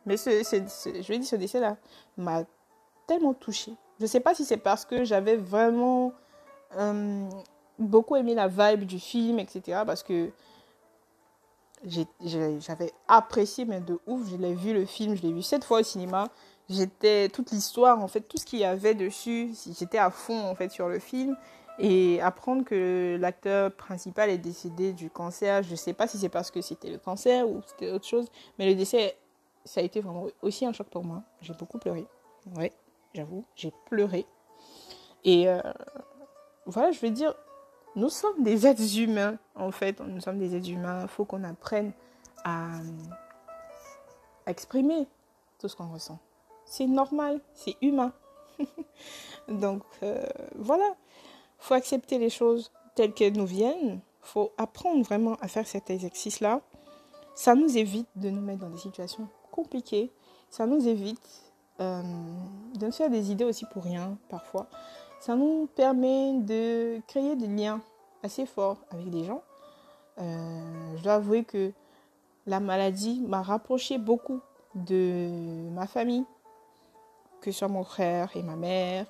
Mais 0.07 0.16
ce, 0.16 0.42
ce, 0.42 0.57
ce, 0.68 1.02
je 1.02 1.12
dire 1.12 1.24
ce 1.24 1.36
décès-là 1.36 1.76
m'a 2.16 2.44
tellement 3.07 3.34
touchée. 3.34 3.72
Je 3.98 4.05
ne 4.05 4.09
sais 4.09 4.20
pas 4.20 4.34
si 4.34 4.44
c'est 4.44 4.57
parce 4.57 4.84
que 4.84 5.05
j'avais 5.05 5.36
vraiment 5.36 6.12
euh, 6.76 7.28
beaucoup 7.78 8.16
aimé 8.16 8.34
la 8.34 8.48
vibe 8.48 8.84
du 8.84 8.98
film, 8.98 9.38
etc. 9.38 9.82
Parce 9.86 10.02
que 10.02 10.30
j'avais 11.86 12.92
apprécié, 13.09 13.64
mais 13.64 13.80
de 13.80 13.98
ouf. 14.07 14.28
Je 14.30 14.36
l'ai 14.36 14.55
vu 14.55 14.74
le 14.74 14.84
film, 14.84 15.16
je 15.16 15.22
l'ai 15.22 15.32
vu 15.32 15.42
sept 15.42 15.64
fois 15.64 15.80
au 15.80 15.82
cinéma. 15.82 16.28
J'étais 16.68 17.28
toute 17.28 17.50
l'histoire, 17.50 18.02
en 18.02 18.09
fait, 18.09 18.22
tout 18.22 18.38
ce 18.38 18.46
qu'il 18.46 18.59
y 18.59 18.64
avait 18.64 18.94
dessus. 18.94 19.55
J'étais 19.78 19.98
à 19.98 20.11
fond 20.11 20.40
en 20.40 20.55
fait 20.55 20.70
sur 20.70 20.88
le 20.88 20.98
film. 20.98 21.36
Et 21.78 22.20
apprendre 22.20 22.64
que 22.64 23.16
l'acteur 23.20 23.72
principal 23.72 24.30
est 24.30 24.38
décédé 24.38 24.92
du 24.92 25.10
cancer, 25.10 25.62
je 25.62 25.72
ne 25.72 25.76
sais 25.76 25.92
pas 25.92 26.06
si 26.06 26.18
c'est 26.18 26.28
parce 26.28 26.50
que 26.50 26.60
c'était 26.60 26.90
le 26.90 26.98
cancer 26.98 27.48
ou 27.48 27.62
c'était 27.66 27.90
autre 27.90 28.06
chose, 28.06 28.28
mais 28.58 28.66
le 28.66 28.76
décès, 28.76 29.16
ça 29.64 29.80
a 29.80 29.82
été 29.82 30.00
vraiment 30.00 30.26
aussi 30.42 30.64
un 30.64 30.72
choc 30.72 30.88
pour 30.88 31.04
moi. 31.04 31.22
J'ai 31.40 31.52
beaucoup 31.54 31.78
pleuré. 31.78 32.06
Ouais, 32.54 32.72
j'avoue, 33.12 33.44
j'ai 33.56 33.72
pleuré. 33.86 34.24
Et 35.24 35.48
euh, 35.48 35.60
voilà, 36.66 36.92
je 36.92 37.00
veux 37.00 37.10
dire, 37.10 37.34
nous 37.96 38.10
sommes 38.10 38.42
des 38.42 38.66
êtres 38.66 38.98
humains, 38.98 39.38
en 39.56 39.70
fait. 39.70 39.98
Nous 40.00 40.20
sommes 40.20 40.38
des 40.38 40.54
êtres 40.54 40.70
humains. 40.70 41.02
Il 41.02 41.08
faut 41.08 41.24
qu'on 41.24 41.42
apprenne 41.42 41.92
à, 42.44 42.76
à 44.46 44.50
exprimer 44.50 45.08
tout 45.58 45.68
ce 45.68 45.74
qu'on 45.74 45.92
ressent. 45.92 46.18
C'est 46.66 46.86
normal, 46.86 47.40
c'est 47.52 47.76
humain. 47.82 48.12
Donc, 49.48 49.82
euh, 50.02 50.24
voilà 50.56 50.94
faut 51.64 51.74
accepter 51.74 52.18
les 52.18 52.28
choses 52.28 52.70
telles 52.94 53.14
qu'elles 53.14 53.36
nous 53.36 53.46
viennent. 53.46 54.00
faut 54.20 54.52
apprendre 54.58 55.02
vraiment 55.02 55.36
à 55.40 55.48
faire 55.48 55.66
cet 55.66 55.88
exercice-là. 55.88 56.60
Ça 57.34 57.54
nous 57.54 57.78
évite 57.78 58.08
de 58.16 58.28
nous 58.28 58.42
mettre 58.42 58.60
dans 58.60 58.70
des 58.70 58.78
situations 58.78 59.28
compliquées. 59.50 60.12
Ça 60.50 60.66
nous 60.66 60.86
évite 60.86 61.26
euh, 61.80 62.02
de 62.74 62.86
nous 62.86 62.92
faire 62.92 63.08
des 63.08 63.30
idées 63.30 63.44
aussi 63.44 63.64
pour 63.72 63.82
rien, 63.82 64.18
parfois. 64.28 64.66
Ça 65.20 65.36
nous 65.36 65.66
permet 65.74 66.38
de 66.40 67.00
créer 67.06 67.34
des 67.34 67.46
liens 67.46 67.80
assez 68.22 68.44
forts 68.44 68.78
avec 68.90 69.08
des 69.08 69.24
gens. 69.24 69.42
Euh, 70.18 70.96
je 70.98 71.02
dois 71.02 71.14
avouer 71.14 71.44
que 71.44 71.72
la 72.46 72.60
maladie 72.60 73.22
m'a 73.26 73.42
rapproché 73.42 73.96
beaucoup 73.96 74.40
de 74.74 75.70
ma 75.70 75.86
famille, 75.86 76.24
que 77.40 77.50
ce 77.50 77.60
soit 77.60 77.68
mon 77.68 77.84
frère 77.84 78.36
et 78.36 78.42
ma 78.42 78.56
mère, 78.56 79.06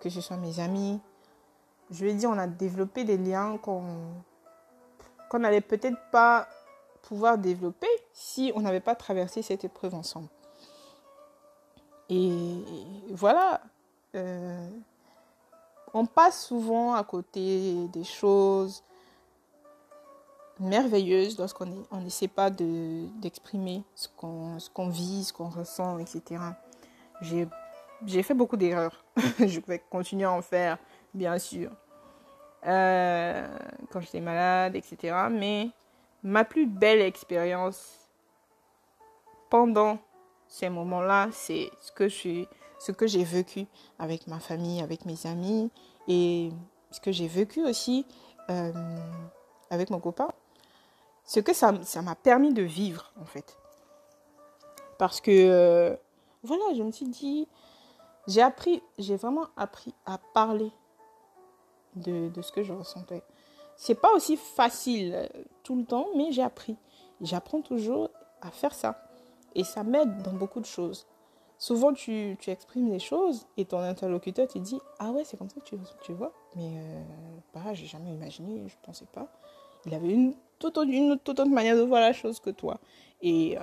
que 0.00 0.08
ce 0.08 0.22
soit 0.22 0.38
mes 0.38 0.60
amis, 0.60 0.98
je 1.90 2.04
vais 2.04 2.14
dire, 2.14 2.30
on 2.30 2.38
a 2.38 2.46
développé 2.46 3.04
des 3.04 3.16
liens 3.16 3.58
qu'on 3.58 3.84
qu'on 5.28 5.38
n'allait 5.38 5.60
peut-être 5.60 5.98
pas 6.10 6.48
pouvoir 7.02 7.38
développer 7.38 7.88
si 8.12 8.52
on 8.56 8.60
n'avait 8.60 8.80
pas 8.80 8.96
traversé 8.96 9.42
cette 9.42 9.64
épreuve 9.64 9.94
ensemble. 9.94 10.28
Et 12.08 12.64
voilà, 13.10 13.60
euh, 14.16 14.68
on 15.94 16.06
passe 16.06 16.46
souvent 16.46 16.94
à 16.94 17.04
côté 17.04 17.86
des 17.92 18.02
choses 18.02 18.82
merveilleuses 20.58 21.38
lorsqu'on 21.38 21.84
on 21.90 22.00
n'essaie 22.00 22.28
pas 22.28 22.50
d'exprimer 22.50 23.78
de, 23.78 23.84
ce 24.58 24.70
qu'on 24.70 24.88
vit, 24.88 25.24
ce 25.24 25.32
qu'on 25.32 25.48
ressent, 25.48 25.98
etc. 25.98 26.42
J'ai 27.22 28.22
fait 28.22 28.34
beaucoup 28.34 28.56
d'erreurs. 28.56 29.04
je 29.38 29.60
vais 29.60 29.78
continuer 29.78 30.24
à 30.24 30.32
en 30.32 30.42
faire 30.42 30.78
bien 31.14 31.38
sûr, 31.38 31.70
euh, 32.66 33.46
quand 33.90 34.00
j'étais 34.00 34.20
malade, 34.20 34.76
etc. 34.76 35.16
Mais 35.30 35.70
ma 36.22 36.44
plus 36.44 36.66
belle 36.66 37.00
expérience 37.00 38.08
pendant 39.48 39.98
ces 40.46 40.68
moments-là, 40.68 41.28
c'est 41.32 41.70
ce 41.80 41.92
que 41.92 42.08
je 42.08 42.44
ce 42.78 42.92
que 42.92 43.06
j'ai 43.06 43.24
vécu 43.24 43.66
avec 43.98 44.26
ma 44.26 44.40
famille, 44.40 44.80
avec 44.80 45.04
mes 45.04 45.26
amis 45.26 45.70
et 46.08 46.50
ce 46.90 46.98
que 46.98 47.12
j'ai 47.12 47.28
vécu 47.28 47.62
aussi 47.62 48.06
euh, 48.48 48.72
avec 49.68 49.90
mon 49.90 50.00
copain. 50.00 50.28
Ce 51.24 51.40
que 51.40 51.52
ça 51.52 51.72
m'a 51.72 52.14
permis 52.14 52.54
de 52.54 52.62
vivre 52.62 53.12
en 53.20 53.26
fait. 53.26 53.58
Parce 54.98 55.20
que 55.20 55.30
euh, 55.30 55.96
voilà, 56.42 56.74
je 56.74 56.82
me 56.82 56.90
suis 56.90 57.06
dit, 57.06 57.46
j'ai 58.26 58.42
appris, 58.42 58.82
j'ai 58.98 59.16
vraiment 59.16 59.46
appris 59.56 59.94
à 60.06 60.18
parler 60.32 60.72
de, 61.96 62.30
ce 62.42 62.52
que 62.52 62.62
je 62.62 62.72
ressentais. 62.72 63.22
C'est 63.76 63.94
pas 63.94 64.12
aussi 64.14 64.36
facile 64.36 65.12
euh, 65.14 65.26
tout 65.62 65.76
le 65.76 65.84
temps, 65.84 66.08
mais 66.16 66.32
j'ai 66.32 66.42
appris. 66.42 66.76
J'apprends 67.20 67.62
toujours 67.62 68.10
à 68.42 68.50
faire 68.50 68.74
ça. 68.74 69.02
Et 69.54 69.64
ça 69.64 69.82
m'aide 69.82 70.22
dans 70.22 70.32
beaucoup 70.32 70.60
de 70.60 70.66
choses. 70.66 71.06
Souvent, 71.58 71.92
tu, 71.92 72.36
tu, 72.40 72.50
exprimes 72.50 72.90
les 72.90 72.98
choses 72.98 73.46
et 73.56 73.66
ton 73.66 73.80
interlocuteur 73.80 74.48
te 74.48 74.58
dit 74.58 74.80
Ah 74.98 75.10
ouais, 75.10 75.24
c'est 75.24 75.36
comme 75.36 75.50
ça 75.50 75.60
que 75.60 75.66
tu, 75.66 75.76
tu 76.02 76.12
vois. 76.12 76.32
Mais 76.56 76.72
euh, 76.74 77.02
bah, 77.52 77.74
j'ai 77.74 77.86
jamais 77.86 78.10
imaginé, 78.10 78.66
je 78.66 78.76
pensais 78.82 79.06
pas. 79.12 79.28
Il 79.86 79.94
avait 79.94 80.08
une 80.10 80.34
toute, 80.58 80.78
une 80.78 81.12
autre 81.12 81.44
manière 81.44 81.76
de 81.76 81.82
voir 81.82 82.00
la 82.00 82.12
chose 82.12 82.40
que 82.40 82.50
toi. 82.50 82.78
Et 83.22 83.52
il 83.52 83.58
euh, 83.58 83.62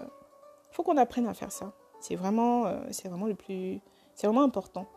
faut 0.72 0.84
qu'on 0.84 0.98
apprenne 0.98 1.28
à 1.28 1.34
faire 1.34 1.52
ça. 1.52 1.72
C'est 2.00 2.16
vraiment, 2.16 2.68
euh, 2.68 2.80
vraiment 3.06 3.26
le 3.28 3.36
plus. 3.36 3.80
C'est 4.14 4.28
vraiment 4.28 4.44
important. 4.44 4.88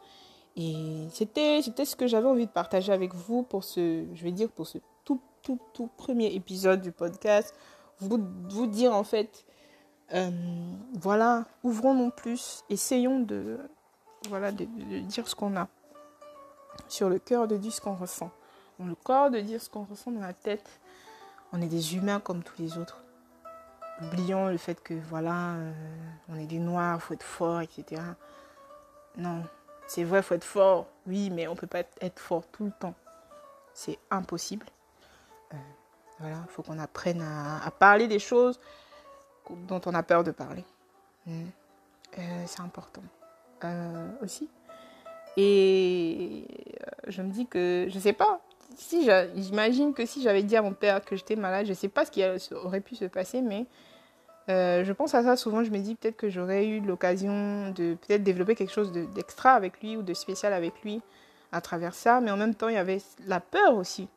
Et 0.57 1.07
c'était, 1.12 1.62
c'était 1.62 1.84
ce 1.84 1.96
que 1.96 2.07
j'avais 2.07 2.28
envie 2.28 2.46
de 2.46 2.51
partager 2.51 2.92
avec 2.92 3.14
vous 3.14 3.42
pour 3.42 3.64
ce, 3.64 4.05
je 4.12 4.22
vais 4.22 4.32
dire, 4.32 4.51
pour 4.51 4.66
ce 4.66 4.78
tout, 5.05 5.20
tout, 5.42 5.59
tout 5.72 5.88
premier 5.96 6.34
épisode 6.34 6.80
du 6.80 6.92
podcast. 6.92 7.55
Vous, 8.01 8.18
vous 8.48 8.66
dire 8.66 8.94
en 8.94 9.05
fait 9.05 9.44
euh, 10.12 10.30
voilà, 10.94 11.44
ouvrons-nous 11.62 12.11
plus, 12.11 12.64
essayons 12.68 13.20
de, 13.20 13.59
voilà, 14.28 14.51
de, 14.51 14.64
dire 15.01 15.28
ce 15.28 15.36
qu'on 15.36 15.57
a 15.57 15.68
sur 16.88 17.09
le 17.09 17.20
cœur, 17.20 17.46
de 17.46 17.57
dire 17.57 17.72
ce 17.72 17.80
qu'on 17.80 17.94
ressent. 17.94 18.30
Dans 18.78 18.86
le 18.86 18.96
corps, 18.96 19.30
de 19.30 19.38
dire 19.40 19.61
ce 19.61 19.70
qu'on 19.70 19.84
ressent 19.84 20.11
dans 20.11 20.20
la 20.20 20.32
tête. 20.32 20.80
On 21.53 21.62
est 21.62 21.66
des 21.66 21.94
humains 21.94 22.18
comme 22.18 22.42
tous 22.42 22.61
les 22.61 22.76
autres. 22.78 23.03
Oublions 24.03 24.48
le 24.48 24.57
fait 24.57 24.82
que 24.82 24.94
voilà, 24.94 25.55
euh, 25.55 25.72
on 26.28 26.36
est 26.36 26.46
des 26.46 26.59
noirs, 26.59 27.01
faut 27.01 27.14
être 27.14 27.22
fort, 27.22 27.61
etc. 27.61 28.03
Non, 29.16 29.44
c'est 29.91 30.05
vrai, 30.05 30.22
faut 30.22 30.36
être 30.36 30.45
fort, 30.45 30.86
oui, 31.09 31.30
mais 31.30 31.49
on 31.49 31.57
peut 31.57 31.66
pas 31.66 31.80
être 32.01 32.20
fort 32.20 32.45
tout 32.53 32.64
le 32.64 32.70
temps. 32.70 32.95
C'est 33.74 33.99
impossible. 34.09 34.64
Euh, 35.53 35.57
voilà, 36.20 36.36
il 36.47 36.53
faut 36.53 36.62
qu'on 36.62 36.78
apprenne 36.78 37.20
à, 37.20 37.68
parler 37.72 38.07
des 38.07 38.20
choses 38.20 38.61
dont 39.66 39.80
on 39.86 39.95
a 39.95 40.05
peur 40.05 40.22
de 40.22 40.30
parler. 40.30 40.64
Hmm. 41.26 41.47
Euh, 42.18 42.45
c'est 42.47 42.61
important 42.61 43.03
euh, 43.64 44.07
aussi. 44.22 44.49
Et 45.36 46.47
je 47.09 47.22
me 47.22 47.30
dis 47.32 47.49
que, 47.49 47.88
je 47.91 47.99
sais 47.99 48.12
pas, 48.12 48.41
si 48.76 49.11
j'imagine 49.34 49.93
que 49.93 50.07
si 50.07 50.22
j'avais 50.22 50.45
dit 50.45 50.57
à 50.57 50.62
mon 50.62 50.72
père 50.72 51.05
que 51.05 51.16
j'étais 51.16 51.34
malade, 51.34 51.66
je 51.66 51.72
sais 51.72 51.88
pas 51.88 52.05
ce 52.05 52.12
qui 52.12 52.22
aurait 52.53 52.80
pu 52.80 52.95
se 52.95 53.07
passer, 53.07 53.43
mais 53.43 53.66
je 54.84 54.92
pense 54.92 55.14
à 55.14 55.22
ça 55.22 55.36
souvent. 55.36 55.64
Je 55.64 55.70
me 55.70 55.78
dis 55.78 55.94
peut-être 55.94 56.16
que 56.16 56.30
j'aurais 56.30 56.66
eu 56.66 56.80
l'occasion 56.80 57.70
de 57.70 57.94
peut-être 57.94 58.22
développer 58.22 58.55
quelque 58.55 58.72
chose 58.72 58.92
d'extra 58.92 59.53
avec 59.53 59.80
lui 59.82 59.96
ou 59.96 60.03
de 60.03 60.14
spécial 60.14 60.53
avec 60.53 60.82
lui 60.82 61.03
à 61.53 61.61
travers 61.61 61.94
ça. 61.94 62.20
Mais 62.20 62.30
en 62.30 62.36
même 62.36 62.55
temps, 62.55 62.68
il 62.68 62.74
y 62.74 62.78
avait 62.78 63.01
la 63.26 63.40
peur 63.40 63.74
aussi 63.74 64.09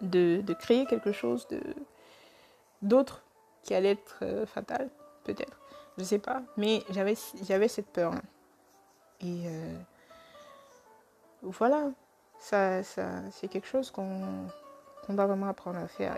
de, 0.00 0.42
créer 0.54 0.86
quelque 0.86 1.12
chose 1.12 1.46
d'autre 2.82 3.22
qui 3.62 3.74
allait 3.74 3.92
être 3.92 4.18
euh, 4.22 4.46
fatale, 4.46 4.88
peut-être. 5.24 5.58
Je 5.98 6.04
sais 6.04 6.18
pas. 6.18 6.42
Mais 6.56 6.82
j'avais, 6.90 7.14
cette 7.68 7.88
peur. 7.88 8.12
Hein. 8.12 8.22
Et 9.20 9.44
euh, 9.46 9.76
voilà. 11.42 11.90
Ça, 12.38 12.84
c'est 12.84 13.48
quelque 13.48 13.66
chose 13.66 13.90
qu'on, 13.90 14.46
doit 15.08 15.26
vraiment 15.26 15.48
apprendre 15.48 15.78
à 15.78 15.88
faire. 15.88 16.16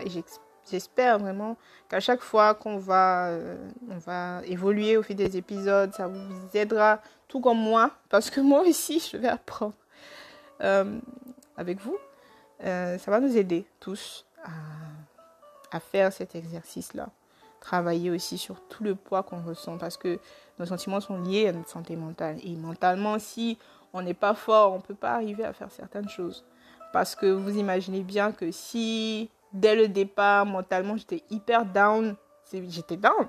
Vraiment 0.97 1.57
qu'à 1.89 1.99
chaque 1.99 2.21
fois 2.21 2.53
qu'on 2.53 2.77
va, 2.77 3.27
euh, 3.27 3.57
on 3.89 3.97
va 3.97 4.41
évoluer 4.45 4.97
au 4.97 5.03
fil 5.03 5.15
des 5.15 5.37
épisodes, 5.37 5.93
ça 5.93 6.07
vous 6.07 6.57
aidera, 6.57 7.01
tout 7.27 7.41
comme 7.41 7.59
moi, 7.59 7.91
parce 8.09 8.29
que 8.29 8.41
moi 8.41 8.61
aussi, 8.61 8.99
je 8.99 9.17
vais 9.17 9.27
apprendre 9.27 9.73
avec 11.57 11.79
vous. 11.79 11.97
ça 12.59 12.97
va 13.07 13.19
nous 13.19 13.35
aider 13.35 13.65
tous 13.79 14.25
à, 14.43 15.75
à 15.75 15.79
faire 15.79 16.13
cet 16.13 16.35
exercice-là 16.35 17.09
travailler 17.61 18.09
aussi 18.09 18.37
sur 18.37 18.59
tout 18.67 18.83
le 18.83 18.95
poids 18.95 19.23
qu'on 19.23 19.41
ressent 19.41 19.77
parce 19.77 19.95
que 19.95 20.19
nos 20.59 20.65
sentiments 20.65 20.99
sont 20.99 21.21
liés 21.21 21.47
à 21.47 21.53
notre 21.53 21.69
santé 21.69 21.95
mentale. 21.95 22.37
Et 22.43 22.55
mentalement, 22.55 23.17
si 23.19 23.57
on 23.93 24.01
n'est 24.01 24.15
pas 24.15 24.33
fort, 24.33 24.73
on 24.73 24.77
ne 24.77 24.81
peut 24.81 24.95
pas 24.95 25.13
arriver 25.13 25.45
à 25.45 25.53
faire 25.53 25.71
certaines 25.71 26.09
choses. 26.09 26.43
Parce 26.91 27.15
que 27.15 27.27
vous 27.27 27.57
imaginez 27.57 28.01
bien 28.01 28.33
que 28.33 28.51
si 28.51 29.29
dès 29.53 29.75
le 29.75 29.87
départ, 29.87 30.45
mentalement, 30.45 30.97
j'étais 30.97 31.23
hyper 31.29 31.65
down, 31.65 32.15
j'étais 32.51 32.97
down 32.97 33.27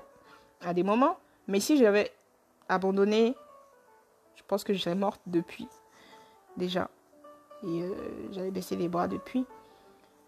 à 0.61 0.73
des 0.73 0.83
moments, 0.83 1.17
mais 1.47 1.59
si 1.59 1.77
j'avais 1.77 2.11
abandonné, 2.69 3.35
je 4.35 4.41
pense 4.47 4.63
que 4.63 4.73
je 4.73 4.79
serais 4.79 4.95
morte 4.95 5.21
depuis, 5.25 5.67
déjà. 6.57 6.89
Et 7.63 7.81
euh, 7.81 7.93
j'avais 8.31 8.51
baissé 8.51 8.75
les 8.75 8.87
bras 8.87 9.07
depuis. 9.07 9.45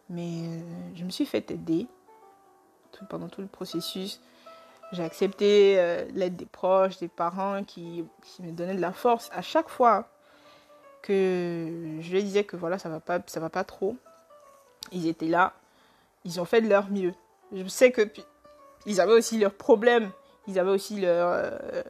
Mais 0.10 0.44
euh, 0.44 0.62
je 0.96 1.04
me 1.04 1.10
suis 1.10 1.26
fait 1.26 1.50
aider 1.52 1.88
pendant 3.10 3.28
tout 3.28 3.42
le 3.42 3.48
processus. 3.48 4.22
J'ai 4.92 5.04
accepté 5.04 5.80
euh, 5.80 6.06
l'aide 6.14 6.36
des 6.36 6.46
proches, 6.46 6.98
des 7.00 7.08
parents 7.08 7.64
qui, 7.64 8.06
qui, 8.22 8.44
me 8.44 8.52
donnaient 8.52 8.76
de 8.76 8.82
la 8.82 8.94
force 8.94 9.30
à 9.34 9.42
chaque 9.42 9.68
fois 9.68 10.08
que 11.02 11.98
je 12.00 12.18
disais 12.18 12.44
que 12.44 12.56
voilà, 12.56 12.80
ça 12.80 12.90
va 12.90 13.00
pas, 13.00 13.20
ça 13.26 13.40
va 13.40 13.50
pas 13.50 13.64
trop. 13.64 13.98
Ils 14.92 15.08
étaient 15.08 15.28
là, 15.28 15.54
ils 16.26 16.42
ont 16.42 16.46
fait 16.46 16.62
de 16.62 16.68
leur 16.68 16.90
mieux. 16.90 17.14
Je 17.54 17.68
sais 17.68 17.92
que 17.92 18.02
ils 18.86 19.00
avaient 19.00 19.14
aussi 19.14 19.40
leurs 19.40 19.54
problèmes, 19.54 20.12
ils 20.48 20.60
avaient 20.60 20.72
aussi 20.72 21.00
leur, 21.00 21.30
euh, 21.32 21.82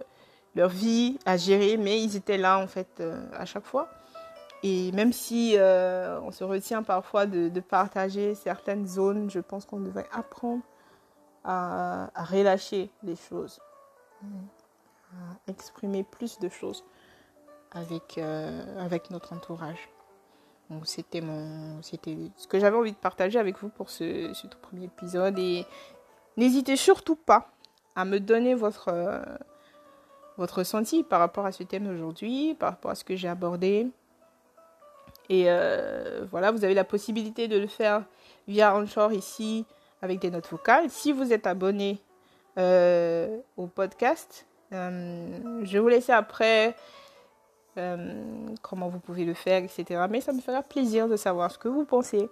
leur 0.55 0.69
vie 0.69 1.17
à 1.25 1.37
gérer, 1.37 1.77
mais 1.77 2.01
ils 2.01 2.15
étaient 2.15 2.37
là 2.37 2.59
en 2.59 2.67
fait 2.67 2.87
euh, 2.99 3.19
à 3.33 3.45
chaque 3.45 3.65
fois. 3.65 3.89
Et 4.63 4.91
même 4.93 5.13
si 5.13 5.57
on 5.59 6.31
se 6.31 6.43
retient 6.43 6.81
parfois 6.81 7.27
de, 7.27 7.59
partager 7.59 8.33
certaines 8.33 8.87
zones, 8.87 9.29
je 9.29 9.39
pense 9.39 9.65
qu'on 9.65 9.79
devrait 9.79 10.07
apprendre 10.11 10.63
à, 11.43 12.09
relâcher 12.15 12.89
les 13.03 13.15
choses, 13.15 13.59
à 14.23 15.51
exprimer 15.51 16.03
plus 16.03 16.39
de 16.39 16.49
choses 16.49 16.83
avec, 17.75 18.17
euh, 18.17 18.83
avec 18.83 19.11
notre 19.11 19.33
entourage. 19.33 19.89
C'était 20.83 21.21
ce 22.37 22.47
que 22.47 22.59
j'avais 22.59 22.75
envie 22.75 22.91
de 22.91 22.97
partager 22.97 23.37
avec 23.37 23.57
vous 23.59 23.69
pour 23.69 23.89
ce, 23.89 24.31
tout 24.47 24.57
premier 24.61 24.85
épisode 24.85 25.37
et 25.37 25.65
n'hésitez 26.37 26.75
surtout 26.75 27.15
pas 27.15 27.49
à 27.95 28.03
me 28.03 28.19
donner 28.19 28.55
votre 28.55 28.89
euh, 28.89 29.23
votre 30.37 30.59
ressenti 30.59 31.03
par 31.03 31.19
rapport 31.19 31.45
à 31.45 31.51
ce 31.51 31.63
thème 31.63 31.85
d'aujourd'hui, 31.85 32.55
par 32.55 32.71
rapport 32.71 32.91
à 32.91 32.95
ce 32.95 33.03
que 33.03 33.15
j'ai 33.15 33.29
abordé. 33.29 33.87
Et 35.29 35.45
euh, 35.47 36.25
voilà, 36.29 36.51
vous 36.51 36.65
avez 36.65 36.73
la 36.73 36.83
possibilité 36.83 37.47
de 37.47 37.57
le 37.57 37.67
faire 37.67 38.03
via 38.47 38.75
Anchor 38.75 39.13
ici 39.13 39.65
avec 40.01 40.19
des 40.19 40.29
notes 40.29 40.49
vocales. 40.49 40.89
Si 40.89 41.13
vous 41.13 41.31
êtes 41.31 41.47
abonné 41.47 42.01
euh, 42.57 43.37
au 43.55 43.67
podcast, 43.67 44.45
je 44.71 45.77
vous 45.77 45.87
laisser 45.87 46.11
après 46.11 46.75
euh, 47.77 48.55
comment 48.61 48.89
vous 48.89 48.99
pouvez 48.99 49.25
le 49.25 49.33
faire, 49.33 49.63
etc. 49.63 50.05
Mais 50.09 50.21
ça 50.21 50.33
me 50.33 50.41
fera 50.41 50.61
plaisir 50.61 51.07
de 51.07 51.15
savoir 51.15 51.51
ce 51.51 51.57
que 51.57 51.67
vous 51.67 51.85
pensez, 51.85 52.29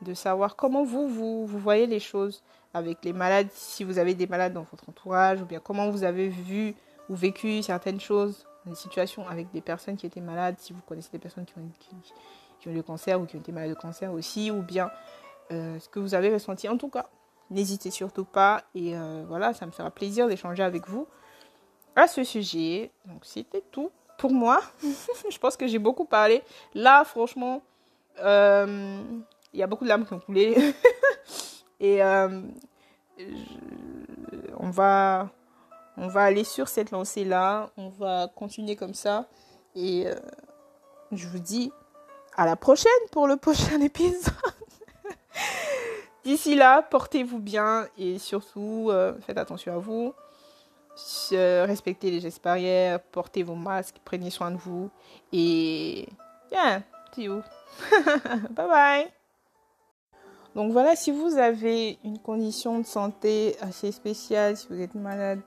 de 0.00 0.14
savoir 0.14 0.56
comment 0.56 0.84
vous, 0.84 1.08
vous, 1.08 1.46
voyez 1.46 1.86
les 1.86 2.00
choses 2.00 2.42
avec 2.74 3.04
les 3.04 3.12
malades, 3.12 3.48
si 3.52 3.84
vous 3.84 3.98
avez 3.98 4.14
des 4.14 4.26
malades 4.26 4.52
dans 4.52 4.66
votre 4.70 4.88
entourage, 4.88 5.40
ou 5.42 5.44
bien 5.44 5.60
comment 5.60 5.90
vous 5.90 6.04
avez 6.04 6.28
vu 6.28 6.74
ou 7.08 7.14
vécu 7.14 7.62
certaines 7.62 8.00
choses, 8.00 8.46
des 8.66 8.74
situations 8.74 9.28
avec 9.28 9.50
des 9.50 9.60
personnes 9.60 9.96
qui 9.96 10.06
étaient 10.06 10.20
malades, 10.20 10.56
si 10.58 10.72
vous 10.72 10.80
connaissez 10.82 11.10
des 11.12 11.18
personnes 11.18 11.44
qui 11.44 11.54
ont, 11.58 11.68
qui, 12.60 12.70
le 12.70 12.82
cancer 12.82 13.20
ou 13.20 13.26
qui 13.26 13.36
ont 13.36 13.40
été 13.40 13.52
malades 13.52 13.70
de 13.70 13.80
cancer 13.80 14.12
aussi, 14.12 14.50
ou 14.50 14.62
bien 14.62 14.90
euh, 15.50 15.78
ce 15.80 15.88
que 15.88 15.98
vous 15.98 16.14
avez 16.14 16.32
ressenti. 16.32 16.68
En 16.68 16.76
tout 16.76 16.88
cas, 16.88 17.06
n'hésitez 17.50 17.90
surtout 17.90 18.24
pas. 18.24 18.62
Et 18.74 18.96
euh, 18.96 19.24
voilà, 19.28 19.52
ça 19.52 19.66
me 19.66 19.72
fera 19.72 19.90
plaisir 19.90 20.28
d'échanger 20.28 20.62
avec 20.62 20.88
vous 20.88 21.06
à 21.96 22.06
ce 22.06 22.24
sujet. 22.24 22.90
Donc, 23.06 23.24
c'était 23.24 23.62
tout 23.70 23.90
pour 24.22 24.32
moi. 24.32 24.60
je 25.30 25.38
pense 25.38 25.56
que 25.56 25.66
j'ai 25.66 25.80
beaucoup 25.80 26.04
parlé. 26.04 26.44
Là, 26.74 27.02
franchement, 27.04 27.60
euh, 28.20 29.02
il 29.52 29.58
y 29.58 29.64
a 29.64 29.66
beaucoup 29.66 29.82
de 29.82 29.88
larmes 29.88 30.06
qui 30.06 30.14
ont 30.14 30.20
coulé. 30.20 30.56
Et 31.80 32.00
on, 34.56 34.70
va, 34.70 35.28
on 35.96 36.06
va 36.06 36.22
aller 36.22 36.44
sur 36.44 36.68
cette 36.68 36.92
lancée-là. 36.92 37.70
On 37.76 37.88
va 37.88 38.28
continuer 38.32 38.76
comme 38.76 38.94
ça. 38.94 39.26
Et 39.74 40.06
je 41.10 41.26
vous 41.26 41.40
dis 41.40 41.72
à 42.36 42.46
la 42.46 42.54
prochaine 42.54 42.92
pour 43.10 43.26
le 43.26 43.36
prochain 43.36 43.80
épisode. 43.90 44.32
D'ici 46.24 46.54
là, 46.54 46.82
portez-vous 46.82 47.40
bien 47.40 47.88
et 47.98 48.18
surtout, 48.20 48.88
euh, 48.90 49.12
faites 49.26 49.38
attention 49.38 49.74
à 49.74 49.78
vous. 49.78 50.14
Respectez 51.66 52.10
les 52.10 52.20
gestes 52.20 52.42
barrières, 52.42 53.00
portez 53.00 53.42
vos 53.42 53.54
masques, 53.54 53.96
prenez 54.04 54.30
soin 54.30 54.50
de 54.50 54.56
vous. 54.56 54.90
Et 55.32 56.08
yeah, 56.50 56.82
see 57.14 57.28
bye 58.50 58.68
bye. 58.68 59.06
Donc 60.54 60.72
voilà, 60.72 60.96
si 60.96 61.10
vous 61.10 61.38
avez 61.38 61.98
une 62.04 62.18
condition 62.18 62.78
de 62.78 62.84
santé 62.84 63.56
assez 63.60 63.90
spéciale, 63.90 64.56
si 64.56 64.66
vous 64.68 64.80
êtes 64.80 64.94
malade, 64.94 65.40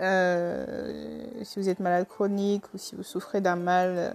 Euh, 0.00 1.44
si 1.44 1.60
vous 1.60 1.68
êtes 1.68 1.78
malade 1.78 2.08
chronique 2.08 2.64
ou 2.74 2.78
si 2.78 2.96
vous 2.96 3.04
souffrez 3.04 3.40
d'un 3.40 3.56
mal, 3.56 3.94
euh, 3.96 4.12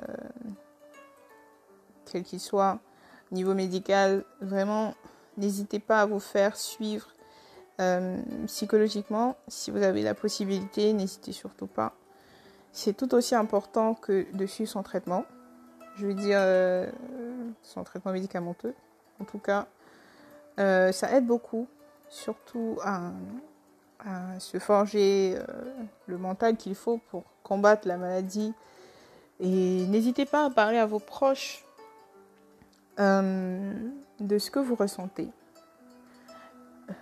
quel 2.06 2.24
qu'il 2.24 2.42
soit, 2.42 2.80
au 3.32 3.36
niveau 3.36 3.54
médical, 3.54 4.26
vraiment, 4.42 4.96
n'hésitez 5.38 5.80
pas 5.80 6.02
à 6.02 6.06
vous 6.06 6.20
faire 6.20 6.58
suivre 6.58 7.08
euh, 7.80 8.18
psychologiquement. 8.48 9.36
Si 9.48 9.72
vous 9.72 9.84
avez 9.84 10.04
la 10.04 10.14
possibilité, 10.14 10.94
n'hésitez 10.94 11.32
surtout 11.32 11.68
pas. 11.68 11.94
C'est 12.72 12.96
tout 12.96 13.14
aussi 13.16 13.36
important 13.36 13.94
que 13.94 14.26
de 14.34 14.46
suivre 14.46 14.70
son 14.70 14.84
traitement. 14.84 15.26
Je 15.96 16.06
veux 16.06 16.14
dire, 16.14 16.40
son 17.64 17.84
traitement 17.84 18.12
médicamenteux. 18.12 18.76
En 19.20 19.24
tout 19.24 19.40
cas, 19.40 19.66
ça 20.58 21.12
aide 21.12 21.26
beaucoup, 21.26 21.68
surtout 22.08 22.78
à 22.84 23.14
se 24.40 24.60
forger 24.60 25.36
euh, 25.38 25.44
le 26.08 26.18
mental 26.18 26.56
qu'il 26.56 26.76
faut 26.76 27.00
pour 27.10 27.24
combattre 27.44 27.88
la 27.88 27.98
maladie. 27.98 28.54
Et 29.40 29.86
n'hésitez 29.88 30.26
pas 30.26 30.46
à 30.46 30.50
parler 30.50 30.78
à 30.78 30.86
vos 30.86 31.00
proches 31.00 31.64
euh, 33.00 33.74
de 34.20 34.38
ce 34.38 34.52
que 34.52 34.60
vous 34.60 34.76
ressentez. 34.76 35.30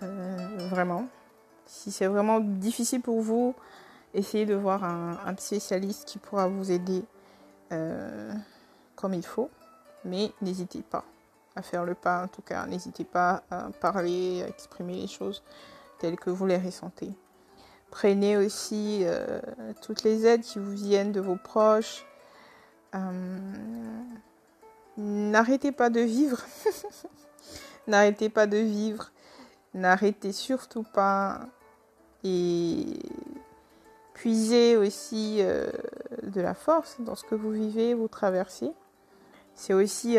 Euh, 0.02 0.58
vraiment. 0.70 1.06
Si 1.66 1.90
c'est 1.90 2.06
vraiment 2.06 2.40
difficile 2.40 3.00
pour 3.00 3.20
vous, 3.20 3.54
essayez 4.14 4.46
de 4.46 4.54
voir 4.54 4.84
un, 4.84 5.36
spécialiste 5.36 6.04
qui 6.06 6.18
pourra 6.18 6.48
vous 6.48 6.70
aider 6.70 7.02
comme 8.94 9.14
il 9.14 9.24
faut. 9.24 9.50
Mais 10.04 10.30
n'hésitez 10.40 10.82
pas 10.82 11.04
à 11.56 11.62
faire 11.62 11.84
le 11.84 11.94
pas, 11.94 12.24
en 12.24 12.28
tout 12.28 12.42
cas. 12.42 12.66
N'hésitez 12.66 13.04
pas 13.04 13.42
à 13.50 13.70
parler, 13.80 14.42
à 14.42 14.48
exprimer 14.48 14.96
les 15.00 15.06
choses 15.08 15.42
telles 15.98 16.16
que 16.16 16.30
vous 16.30 16.46
les 16.46 16.58
ressentez. 16.58 17.12
Prenez 17.90 18.36
aussi 18.36 19.00
euh, 19.04 19.40
toutes 19.80 20.02
les 20.02 20.26
aides 20.26 20.42
qui 20.42 20.58
vous 20.58 20.72
viennent 20.72 21.12
de 21.12 21.20
vos 21.20 21.36
proches. 21.36 22.04
Euh, 22.94 23.38
n'arrêtez 24.96 25.72
pas 25.72 25.90
de 25.90 26.00
vivre. 26.00 26.40
N'arrêtez 27.86 28.28
pas 28.28 28.46
de 28.46 28.56
vivre. 28.56 29.12
N'arrêtez 29.74 30.32
surtout 30.32 30.84
pas. 30.84 31.40
Et 32.24 32.98
puisez 34.14 34.76
aussi 34.76 35.38
euh, 35.40 35.70
de 36.22 36.40
la 36.40 36.54
force 36.54 37.00
dans 37.00 37.14
ce 37.14 37.24
que 37.24 37.34
vous 37.34 37.50
vivez, 37.50 37.94
vous 37.94 38.08
traversez. 38.08 38.72
C'est 39.54 39.72
aussi, 39.72 40.14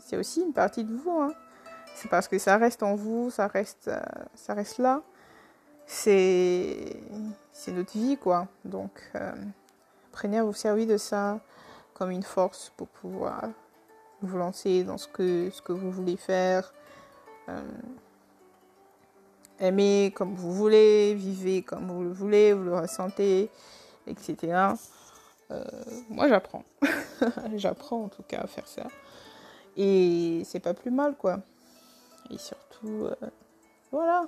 c'est 0.00 0.16
aussi 0.16 0.42
une 0.42 0.52
partie 0.52 0.84
de 0.84 0.94
vous. 0.94 1.10
Hein. 1.10 1.32
C'est 2.00 2.08
parce 2.08 2.28
que 2.28 2.38
ça 2.38 2.56
reste 2.58 2.84
en 2.84 2.94
vous, 2.94 3.28
ça 3.28 3.48
reste, 3.48 3.88
euh, 3.88 3.98
ça 4.36 4.54
reste 4.54 4.78
là. 4.78 5.02
C'est, 5.84 6.96
notre 7.66 7.98
vie, 7.98 8.16
quoi. 8.16 8.46
Donc, 8.64 9.10
euh, 9.16 9.32
prenez 10.12 10.38
à 10.38 10.44
vous 10.44 10.52
servir 10.52 10.86
de 10.86 10.96
ça 10.96 11.40
comme 11.94 12.12
une 12.12 12.22
force 12.22 12.72
pour 12.76 12.86
pouvoir 12.86 13.48
vous 14.22 14.38
lancer 14.38 14.84
dans 14.84 14.96
ce 14.96 15.08
que, 15.08 15.50
ce 15.50 15.60
que 15.60 15.72
vous 15.72 15.90
voulez 15.90 16.16
faire. 16.16 16.72
Euh, 19.60 19.68
aimez 19.68 20.12
comme 20.14 20.34
vous 20.34 20.52
voulez, 20.52 21.14
vivez 21.14 21.62
comme 21.62 21.90
vous 21.90 22.02
le 22.02 22.12
voulez, 22.12 22.52
vous 22.52 22.64
le 22.64 22.76
ressentez, 22.76 23.50
etc. 24.06 24.74
moi, 26.10 26.28
j'apprends. 26.28 26.64
j'apprends 27.56 28.04
en 28.04 28.08
tout 28.08 28.22
cas 28.22 28.40
à 28.40 28.46
faire 28.46 28.66
ça. 28.66 28.86
Et 29.76 30.42
c'est 30.44 30.60
pas 30.60 30.74
plus 30.74 30.90
mal, 30.90 31.14
quoi. 31.16 31.40
Et 32.30 32.38
surtout, 32.38 33.06
euh, 33.06 33.14
voilà, 33.90 34.26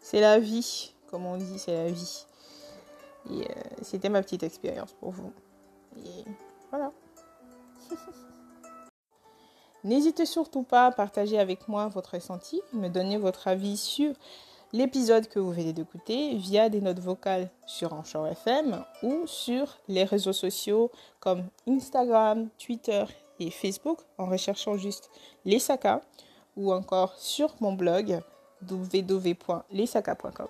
c'est 0.00 0.20
la 0.20 0.38
vie, 0.38 0.94
comme 1.10 1.26
on 1.26 1.36
dit, 1.36 1.58
c'est 1.58 1.72
la 1.72 1.90
vie. 1.90 2.26
Et 3.30 3.42
euh, 3.42 3.54
c'était 3.82 4.08
ma 4.08 4.22
petite 4.22 4.42
expérience 4.42 4.92
pour 4.92 5.10
vous. 5.10 5.32
Et 5.96 6.24
voilà. 6.70 6.92
N'hésitez 9.84 10.26
surtout 10.26 10.62
pas 10.62 10.86
à 10.86 10.90
partager 10.90 11.38
avec 11.38 11.68
moi 11.68 11.88
votre 11.88 12.14
ressenti, 12.14 12.60
me 12.72 12.88
donner 12.88 13.16
votre 13.16 13.48
avis 13.48 13.76
sur 13.76 14.12
l'épisode 14.72 15.28
que 15.28 15.38
vous 15.38 15.52
venez 15.52 15.72
d'écouter 15.72 16.34
via 16.36 16.68
des 16.68 16.80
notes 16.80 16.98
vocales 16.98 17.48
sur 17.66 17.92
Anchor 17.92 18.26
FM 18.28 18.84
ou 19.02 19.26
sur 19.26 19.78
les 19.88 20.04
réseaux 20.04 20.32
sociaux 20.32 20.90
comme 21.20 21.44
Instagram, 21.66 22.48
Twitter 22.58 23.04
et 23.40 23.50
Facebook 23.50 23.98
en 24.18 24.26
recherchant 24.26 24.76
juste 24.76 25.10
les 25.44 25.58
sakas 25.58 26.00
ou 26.56 26.72
encore 26.72 27.14
sur 27.16 27.54
mon 27.60 27.72
blog 27.72 28.20
www.lesaka.com. 28.68 30.48